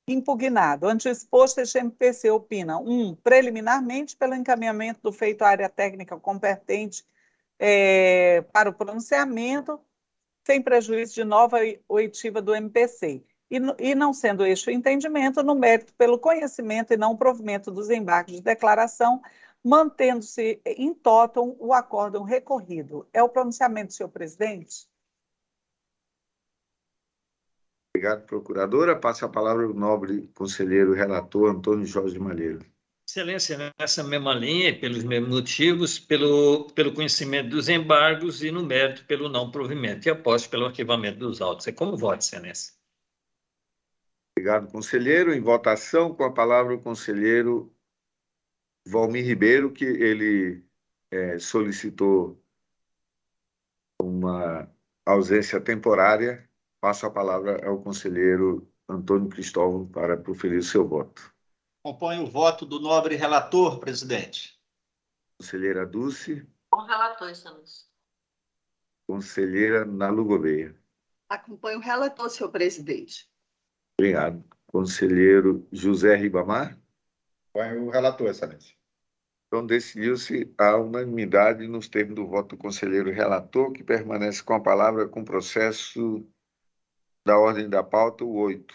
impugnado. 0.07 0.87
Ante 0.89 1.09
o 1.09 1.13
exposto, 1.13 1.61
este 1.61 1.79
MPC 1.79 2.31
opina, 2.31 2.79
um, 2.79 3.15
preliminarmente 3.15 4.17
pelo 4.17 4.35
encaminhamento 4.35 5.01
do 5.03 5.13
feito 5.13 5.43
à 5.43 5.49
área 5.49 5.69
técnica 5.69 6.17
competente 6.19 7.05
é, 7.59 8.43
para 8.53 8.71
o 8.71 8.73
pronunciamento, 8.73 9.81
sem 10.47 10.63
prejuízo 10.63 11.15
de 11.15 11.25
nova 11.25 11.59
oitiva 11.89 12.41
do 12.41 12.55
MPC. 12.55 13.23
E, 13.51 13.57
e, 13.79 13.95
não 13.95 14.13
sendo 14.13 14.47
este 14.47 14.71
o 14.71 14.73
entendimento, 14.73 15.43
no 15.43 15.55
mérito 15.55 15.93
pelo 15.95 16.19
conhecimento 16.19 16.93
e 16.93 16.97
não 16.97 17.17
provimento 17.17 17.71
dos 17.71 17.91
embargos 17.91 18.37
de 18.37 18.41
declaração, 18.41 19.21
mantendo-se 19.63 20.61
em 20.65 20.95
totum 20.95 21.57
o 21.59 21.75
acórdão 21.75 22.23
recorrido. 22.23 23.07
É 23.13 23.23
o 23.23 23.29
pronunciamento, 23.29 23.93
senhor 23.93 24.09
presidente? 24.09 24.90
Obrigado, 28.01 28.25
procuradora. 28.25 28.97
Passo 28.99 29.27
a 29.27 29.29
palavra 29.29 29.67
ao 29.67 29.75
nobre 29.75 30.27
conselheiro 30.35 30.95
relator 30.95 31.51
Antônio 31.51 31.85
Jorge 31.85 32.19
Malheiro. 32.19 32.65
Excelência, 33.07 33.75
nessa 33.79 34.03
mesma 34.03 34.33
linha, 34.33 34.81
pelos 34.81 35.05
mesmos 35.05 35.29
motivos, 35.29 35.99
pelo, 35.99 36.71
pelo 36.71 36.95
conhecimento 36.95 37.51
dos 37.51 37.69
embargos 37.69 38.43
e, 38.43 38.51
no 38.51 38.65
mérito, 38.65 39.05
pelo 39.05 39.29
não 39.29 39.51
provimento, 39.51 40.09
e 40.09 40.11
após 40.11 40.47
pelo 40.47 40.65
arquivamento 40.65 41.19
dos 41.19 41.43
autos. 41.43 41.67
É 41.67 41.73
como 41.73 41.95
voto, 41.95 42.23
Excelência. 42.23 42.73
Obrigado, 44.35 44.73
conselheiro. 44.73 45.35
Em 45.35 45.41
votação, 45.43 46.15
com 46.15 46.25
a 46.25 46.33
palavra 46.33 46.73
o 46.73 46.81
conselheiro 46.81 47.71
Valmir 48.87 49.27
Ribeiro, 49.27 49.71
que 49.71 49.85
ele 49.85 50.65
é, 51.11 51.39
solicitou 51.39 52.43
uma 54.01 54.67
ausência 55.05 55.61
temporária, 55.61 56.50
passo 56.81 57.07
a 57.07 57.11
palavra 57.11 57.67
ao 57.67 57.81
conselheiro 57.81 58.69
Antônio 58.89 59.29
Cristóvão 59.29 59.87
para 59.87 60.17
proferir 60.17 60.59
o 60.59 60.63
seu 60.63 60.87
voto. 60.87 61.33
Acompanho 61.85 62.25
o 62.25 62.31
voto 62.31 62.67
do 62.67 62.81
nobre 62.81 63.15
relator, 63.15 63.79
presidente. 63.79 64.59
Conselheira 65.39 65.87
Dulce. 65.87 66.47
Com 66.71 66.83
relator, 66.83 67.31
excelência. 67.31 67.89
Conselheira 69.07 69.85
Nalu 69.85 70.25
Gouveia. 70.25 70.77
Acompanho 71.29 71.79
o 71.79 71.83
relator, 71.83 72.29
senhor 72.29 72.51
presidente. 72.51 73.31
Obrigado. 73.99 74.45
Conselheiro 74.67 75.67
José 75.73 76.15
Ribamar. 76.17 76.79
Acompanho 77.49 77.87
o 77.87 77.91
relator, 77.91 78.29
excelência. 78.29 78.75
Então, 79.47 79.67
decidiu-se 79.67 80.55
a 80.57 80.77
unanimidade 80.77 81.67
nos 81.67 81.89
termos 81.89 82.15
do 82.15 82.27
voto 82.27 82.55
do 82.55 82.63
conselheiro 82.63 83.11
relator, 83.11 83.73
que 83.73 83.83
permanece 83.83 84.43
com 84.43 84.55
a 84.55 84.61
palavra 84.61 85.09
com 85.09 85.23
o 85.23 85.25
processo 85.25 86.25
da 87.25 87.39
ordem 87.39 87.69
da 87.69 87.83
pauta, 87.83 88.25
o 88.25 88.35
8. 88.35 88.75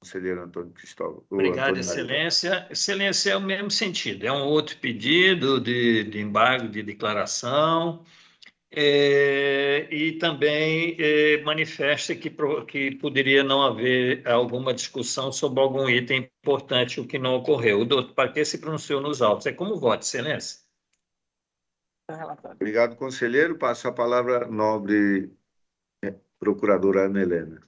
Conselheiro 0.00 0.42
Antônio 0.42 0.72
Cristóvão. 0.72 1.24
Obrigado, 1.28 1.68
Antônio 1.68 1.80
Excelência. 1.80 2.66
Excelência 2.70 3.32
é 3.32 3.36
o 3.36 3.40
mesmo 3.40 3.70
sentido, 3.70 4.26
é 4.26 4.32
um 4.32 4.44
outro 4.44 4.76
pedido 4.78 5.60
de, 5.60 6.04
de 6.04 6.20
embargo 6.20 6.68
de 6.68 6.82
declaração 6.82 8.04
é, 8.70 9.88
e 9.90 10.12
também 10.12 10.96
é, 10.98 11.42
manifesta 11.42 12.14
que, 12.14 12.30
que 12.66 12.94
poderia 12.96 13.42
não 13.42 13.62
haver 13.62 14.26
alguma 14.26 14.72
discussão 14.72 15.32
sobre 15.32 15.60
algum 15.60 15.88
item 15.88 16.30
importante, 16.42 17.00
o 17.00 17.06
que 17.06 17.18
não 17.18 17.34
ocorreu. 17.36 17.80
O 17.80 17.84
doutor 17.84 18.14
Parquet 18.14 18.44
se 18.44 18.58
pronunciou 18.58 19.00
nos 19.00 19.20
autos. 19.20 19.46
É 19.46 19.52
como 19.52 19.76
voto, 19.76 20.02
Excelência? 20.02 20.67
Obrigado, 22.54 22.96
conselheiro. 22.96 23.58
Passo 23.58 23.88
a 23.88 23.92
palavra 23.92 24.44
à 24.44 24.48
nobre 24.48 25.30
eh, 26.02 26.14
procuradora 26.38 27.06
Ana 27.06 27.20
Helena. 27.20 27.62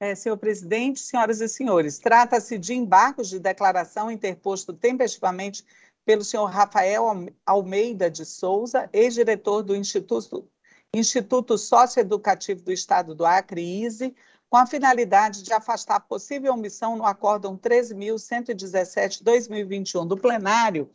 É, 0.00 0.14
senhor 0.14 0.36
presidente, 0.36 1.00
senhoras 1.00 1.40
e 1.40 1.48
senhores, 1.48 1.98
trata-se 1.98 2.58
de 2.58 2.74
embargos 2.74 3.30
de 3.30 3.38
declaração 3.38 4.10
interposto 4.10 4.74
tempestivamente 4.74 5.64
pelo 6.04 6.22
senhor 6.22 6.44
Rafael 6.46 7.06
Almeida 7.46 8.10
de 8.10 8.26
Souza, 8.26 8.90
ex-diretor 8.92 9.62
do 9.62 9.74
Instituto, 9.74 10.46
Instituto 10.92 11.56
Socioeducativo 11.56 12.62
do 12.62 12.72
Estado 12.72 13.14
do 13.14 13.24
Acre, 13.24 13.62
ISE, 13.62 14.14
com 14.50 14.58
a 14.58 14.66
finalidade 14.66 15.42
de 15.42 15.52
afastar 15.52 16.00
possível 16.00 16.52
omissão 16.52 16.96
no 16.96 17.06
Acórdão 17.06 17.56
13.117-2021 17.56 20.06
do 20.06 20.16
plenário, 20.16 20.90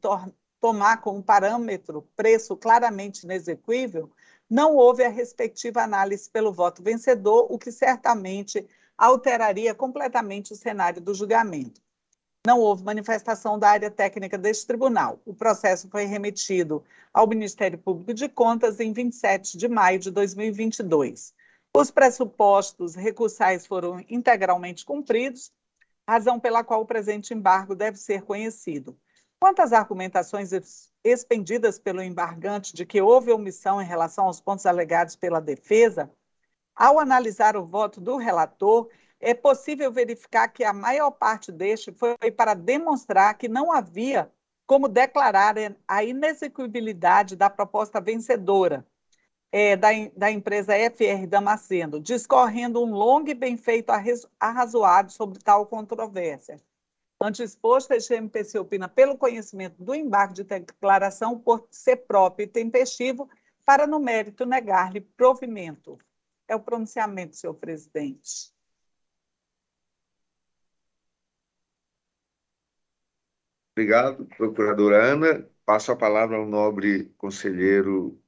tomar 0.61 1.01
como 1.03 1.23
parâmetro 1.23 2.09
preço 2.15 2.57
claramente 2.57 3.25
inexequível, 3.25 4.11
não 4.49 4.77
houve 4.77 5.03
a 5.03 5.09
respectiva 5.09 5.83
análise 5.83 6.31
pelo 6.31 6.53
voto 6.53 6.83
vencedor, 6.83 7.47
o 7.51 7.59
que 7.59 7.73
certamente 7.73 8.65
alteraria 8.97 9.75
completamente 9.75 10.53
o 10.53 10.57
cenário 10.57 11.01
do 11.01 11.12
julgamento. 11.12 11.83
Não 12.47 12.61
houve 12.61 12.85
manifestação 12.85 13.59
da 13.59 13.71
área 13.71 13.91
técnica 13.91 14.37
deste 14.37 14.66
tribunal. 14.66 15.19
O 15.25 15.35
processo 15.35 15.89
foi 15.89 16.05
remetido 16.05 16.85
ao 17.12 17.27
Ministério 17.27 17.79
Público 17.79 18.12
de 18.12 18.29
Contas 18.29 18.79
em 18.81 18.93
27 18.93 19.57
de 19.57 19.66
maio 19.66 19.99
de 19.99 20.11
2022. 20.11 21.33
Os 21.75 21.91
pressupostos 21.91 22.95
recursais 22.95 23.66
foram 23.66 24.05
integralmente 24.09 24.85
cumpridos 24.85 25.51
razão 26.09 26.39
pela 26.39 26.62
qual 26.62 26.82
o 26.82 26.86
presente 26.86 27.32
embargo 27.32 27.74
deve 27.74 27.98
ser 27.98 28.22
conhecido. 28.22 28.98
Quanto 29.40 29.60
às 29.60 29.72
argumentações 29.72 30.51
expendidas 31.02 31.78
pelo 31.78 32.02
embargante 32.02 32.74
de 32.74 32.86
que 32.86 33.01
houve 33.01 33.32
omissão 33.32 33.81
em 33.81 33.85
relação 33.85 34.26
aos 34.26 34.40
pontos 34.40 34.64
alegados 34.66 35.16
pela 35.16 35.40
defesa, 35.40 36.10
ao 36.74 36.98
analisar 36.98 37.56
o 37.56 37.66
voto 37.66 38.01
do 38.01 38.16
relator, 38.16 38.89
é 39.20 39.32
possível 39.35 39.93
verificar 39.93 40.48
que 40.48 40.64
a 40.64 40.72
maior 40.72 41.10
parte 41.10 41.52
deste 41.52 41.93
foi 41.93 42.31
para 42.31 42.55
demonstrar 42.55 43.36
que 43.36 43.48
não 43.48 43.72
havia 43.72 44.31
como 44.66 44.89
declarar 44.89 45.56
a 45.86 46.05
inexequibilidade 46.05 47.36
da 47.36 47.51
proposta 47.51 48.01
vencedora, 48.01 48.86
é, 49.56 49.76
da, 49.76 49.90
da, 50.16 50.32
empresa 50.32 50.74
FR 50.74 51.28
Damasceno, 51.28 52.01
discorrendo 52.01 52.82
um 52.82 52.90
longo 52.90 53.31
e 53.31 53.35
bem 53.35 53.56
feito 53.56 53.90
arrazoado 54.40 55.12
sobre 55.12 55.39
tal 55.39 55.64
controvérsia. 55.64 56.60
Ante 57.22 57.44
exposto, 57.44 57.93
este 57.93 58.14
MPC 58.14 58.59
opina 58.59 58.89
pelo 58.89 59.16
conhecimento 59.16 59.81
do 59.81 59.94
embargo 59.94 60.35
de 60.35 60.43
declaração 60.43 61.39
por 61.39 61.68
ser 61.70 61.98
próprio 61.98 62.43
e 62.43 62.48
tempestivo 62.48 63.31
para, 63.64 63.86
no 63.86 64.01
mérito, 64.01 64.44
negar-lhe 64.44 65.01
provimento. 65.01 65.98
É 66.48 66.56
o 66.56 66.60
pronunciamento, 66.60 67.36
senhor 67.36 67.55
presidente. 67.55 68.52
Obrigado, 73.70 74.26
procuradora 74.36 75.12
Ana. 75.12 75.48
Passo 75.64 75.93
a 75.93 75.97
palavra 75.97 76.39
ao 76.39 76.44
nobre 76.44 77.05
conselheiro 77.16 78.20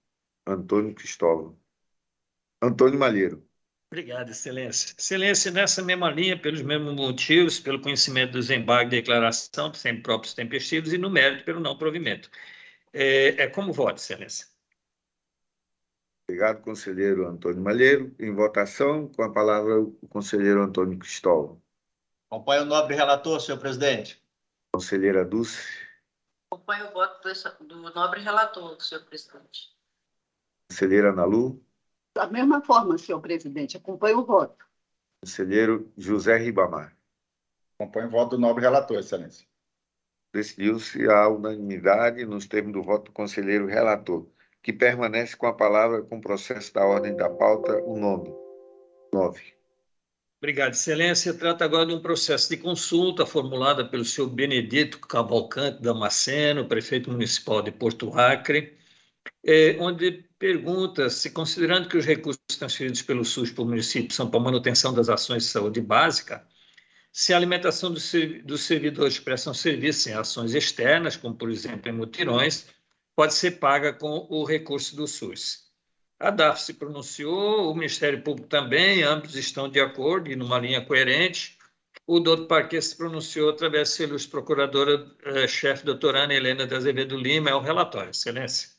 Antônio 0.47 0.95
Cristóvão. 0.95 1.59
Antônio 2.63 2.99
Malheiro. 2.99 3.47
Obrigado, 3.91 4.31
Excelência. 4.31 4.95
Excelência, 4.99 5.51
nessa 5.51 5.83
mesma 5.83 6.11
linha, 6.11 6.39
pelos 6.39 6.63
mesmos 6.63 6.95
motivos, 6.95 7.61
pelo 7.61 7.81
conhecimento 7.81 8.33
dos 8.33 8.51
embargos 8.51 8.91
de 8.91 8.97
declaração, 8.97 9.73
sempre 9.75 10.03
próprios 10.03 10.35
tempestivos, 10.35 10.93
e 10.93 10.99
no 10.99 11.09
mérito 11.09 11.45
pelo 11.45 11.61
não 11.61 11.79
provimento. 11.79 12.31
É, 12.93 13.43
é 13.43 13.47
como 13.49 13.73
voto, 13.73 13.99
Excelência. 13.99 14.47
Obrigado, 16.29 16.63
conselheiro 16.63 17.29
Antônio 17.29 17.63
Malheiro. 17.63 18.15
Em 18.19 18.35
votação, 18.35 19.07
com 19.09 19.23
a 19.23 19.33
palavra 19.33 19.81
o 19.81 20.09
conselheiro 20.09 20.61
Antônio 20.61 20.99
Cristóvão. 20.99 21.63
Acompanhe 22.29 22.63
o 22.63 22.65
nobre 22.65 22.97
relator, 22.97 23.41
senhor 23.41 23.59
presidente. 23.59 24.21
Conselheira 24.75 25.25
Dulce. 25.25 25.63
Acompanho 26.51 26.89
o 26.89 26.93
voto 26.93 27.29
do, 27.61 27.67
do 27.67 27.95
nobre 27.95 28.21
relator, 28.21 28.81
senhor 28.83 29.05
presidente. 29.05 29.76
Conselheira 30.69 31.13
Nalu. 31.13 31.63
Da 32.15 32.27
mesma 32.27 32.63
forma, 32.63 32.99
senhor 32.99 33.21
presidente, 33.21 33.77
acompanho 33.77 34.19
o 34.19 34.25
voto. 34.25 34.67
Conselheiro 35.23 35.93
José 35.97 36.37
Ribamar. 36.37 36.97
Acompanho 37.79 38.09
o 38.09 38.11
voto 38.11 38.31
do 38.37 38.39
nobre 38.41 38.63
relator, 38.63 38.99
excelência. 38.99 39.47
Decidiu-se 40.33 41.09
a 41.09 41.29
unanimidade 41.29 42.25
nos 42.25 42.47
termos 42.47 42.73
do 42.73 42.83
voto 42.83 43.07
do 43.07 43.13
conselheiro 43.13 43.67
relator, 43.67 44.27
que 44.63 44.73
permanece 44.73 45.37
com 45.37 45.47
a 45.47 45.53
palavra 45.53 46.03
com 46.03 46.19
o 46.19 46.21
processo 46.21 46.73
da 46.75 46.85
ordem 46.85 47.17
da 47.17 47.31
pauta, 47.31 47.83
o 47.83 47.99
nome. 47.99 48.35
Nove. 49.13 49.55
Obrigado, 50.39 50.73
Excelência. 50.75 51.33
Trata 51.33 51.65
agora 51.65 51.87
de 51.87 51.95
um 51.95 52.01
processo 52.01 52.51
de 52.51 52.59
consulta 52.59 53.25
formulada 53.25 53.89
pelo 53.89 54.05
senhor 54.05 54.29
Benedito 54.29 55.01
Cavalcante 55.01 55.81
Damasceno, 55.81 56.69
prefeito 56.69 57.11
municipal 57.11 57.63
de 57.63 57.71
Porto 57.71 58.13
Acre, 58.13 58.77
é, 59.45 59.79
onde 59.81 60.26
pergunta 60.39 61.09
se, 61.11 61.31
considerando 61.31 61.89
que 61.89 61.97
os 61.97 62.05
recursos 62.05 62.41
transferidos 62.59 63.03
pelo 63.03 63.25
SUS 63.25 63.51
para 63.51 63.65
o 63.65 63.67
município 63.67 64.15
são 64.15 64.31
para 64.31 64.41
manutenção 64.41 64.93
das 64.93 65.09
ações 65.09 65.45
de 65.45 65.49
saúde 65.49 65.81
básica, 65.81 66.47
se 67.13 67.33
a 67.33 67.37
alimentação 67.39 67.91
dos, 67.91 68.13
servidores 68.61 69.19
prestam 69.19 69.55
serviço 69.55 70.11
em 70.11 70.13
ações 70.13 70.55
externas, 70.55 71.17
como 71.17 71.35
por 71.35 71.51
exemplo 71.51 71.89
em 71.89 71.93
mutirões, 71.95 72.67
pode 73.15 73.33
ser 73.33 73.53
paga 73.53 73.95
com 73.95 74.27
o 74.29 74.45
recurso 74.45 74.95
do 74.95 75.07
SUS. 75.07 75.65
A 76.21 76.31
DAF 76.31 76.61
se 76.61 76.75
pronunciou, 76.75 77.71
o 77.71 77.75
Ministério 77.75 78.23
Público 78.23 78.49
também, 78.49 79.03
ambos 79.03 79.35
estão 79.35 79.67
de 79.67 79.81
acordo 79.81 80.31
e 80.31 80.37
numa 80.37 80.59
linha 80.59 80.85
coerente. 80.85 81.57
O 82.07 82.21
doutor 82.21 82.47
Parque 82.47 82.81
se 82.83 82.95
pronunciou 82.95 83.49
através 83.49 83.97
da 83.97 84.05
ilustre 84.05 84.31
procuradora-chefe, 84.31 85.87
doutora 85.87 86.25
Ana 86.25 86.35
Helena 86.35 86.67
de 86.67 86.75
Azevedo 86.75 87.17
Lima, 87.17 87.49
é 87.49 87.55
o 87.55 87.61
relatório, 87.61 88.11
excelência. 88.11 88.76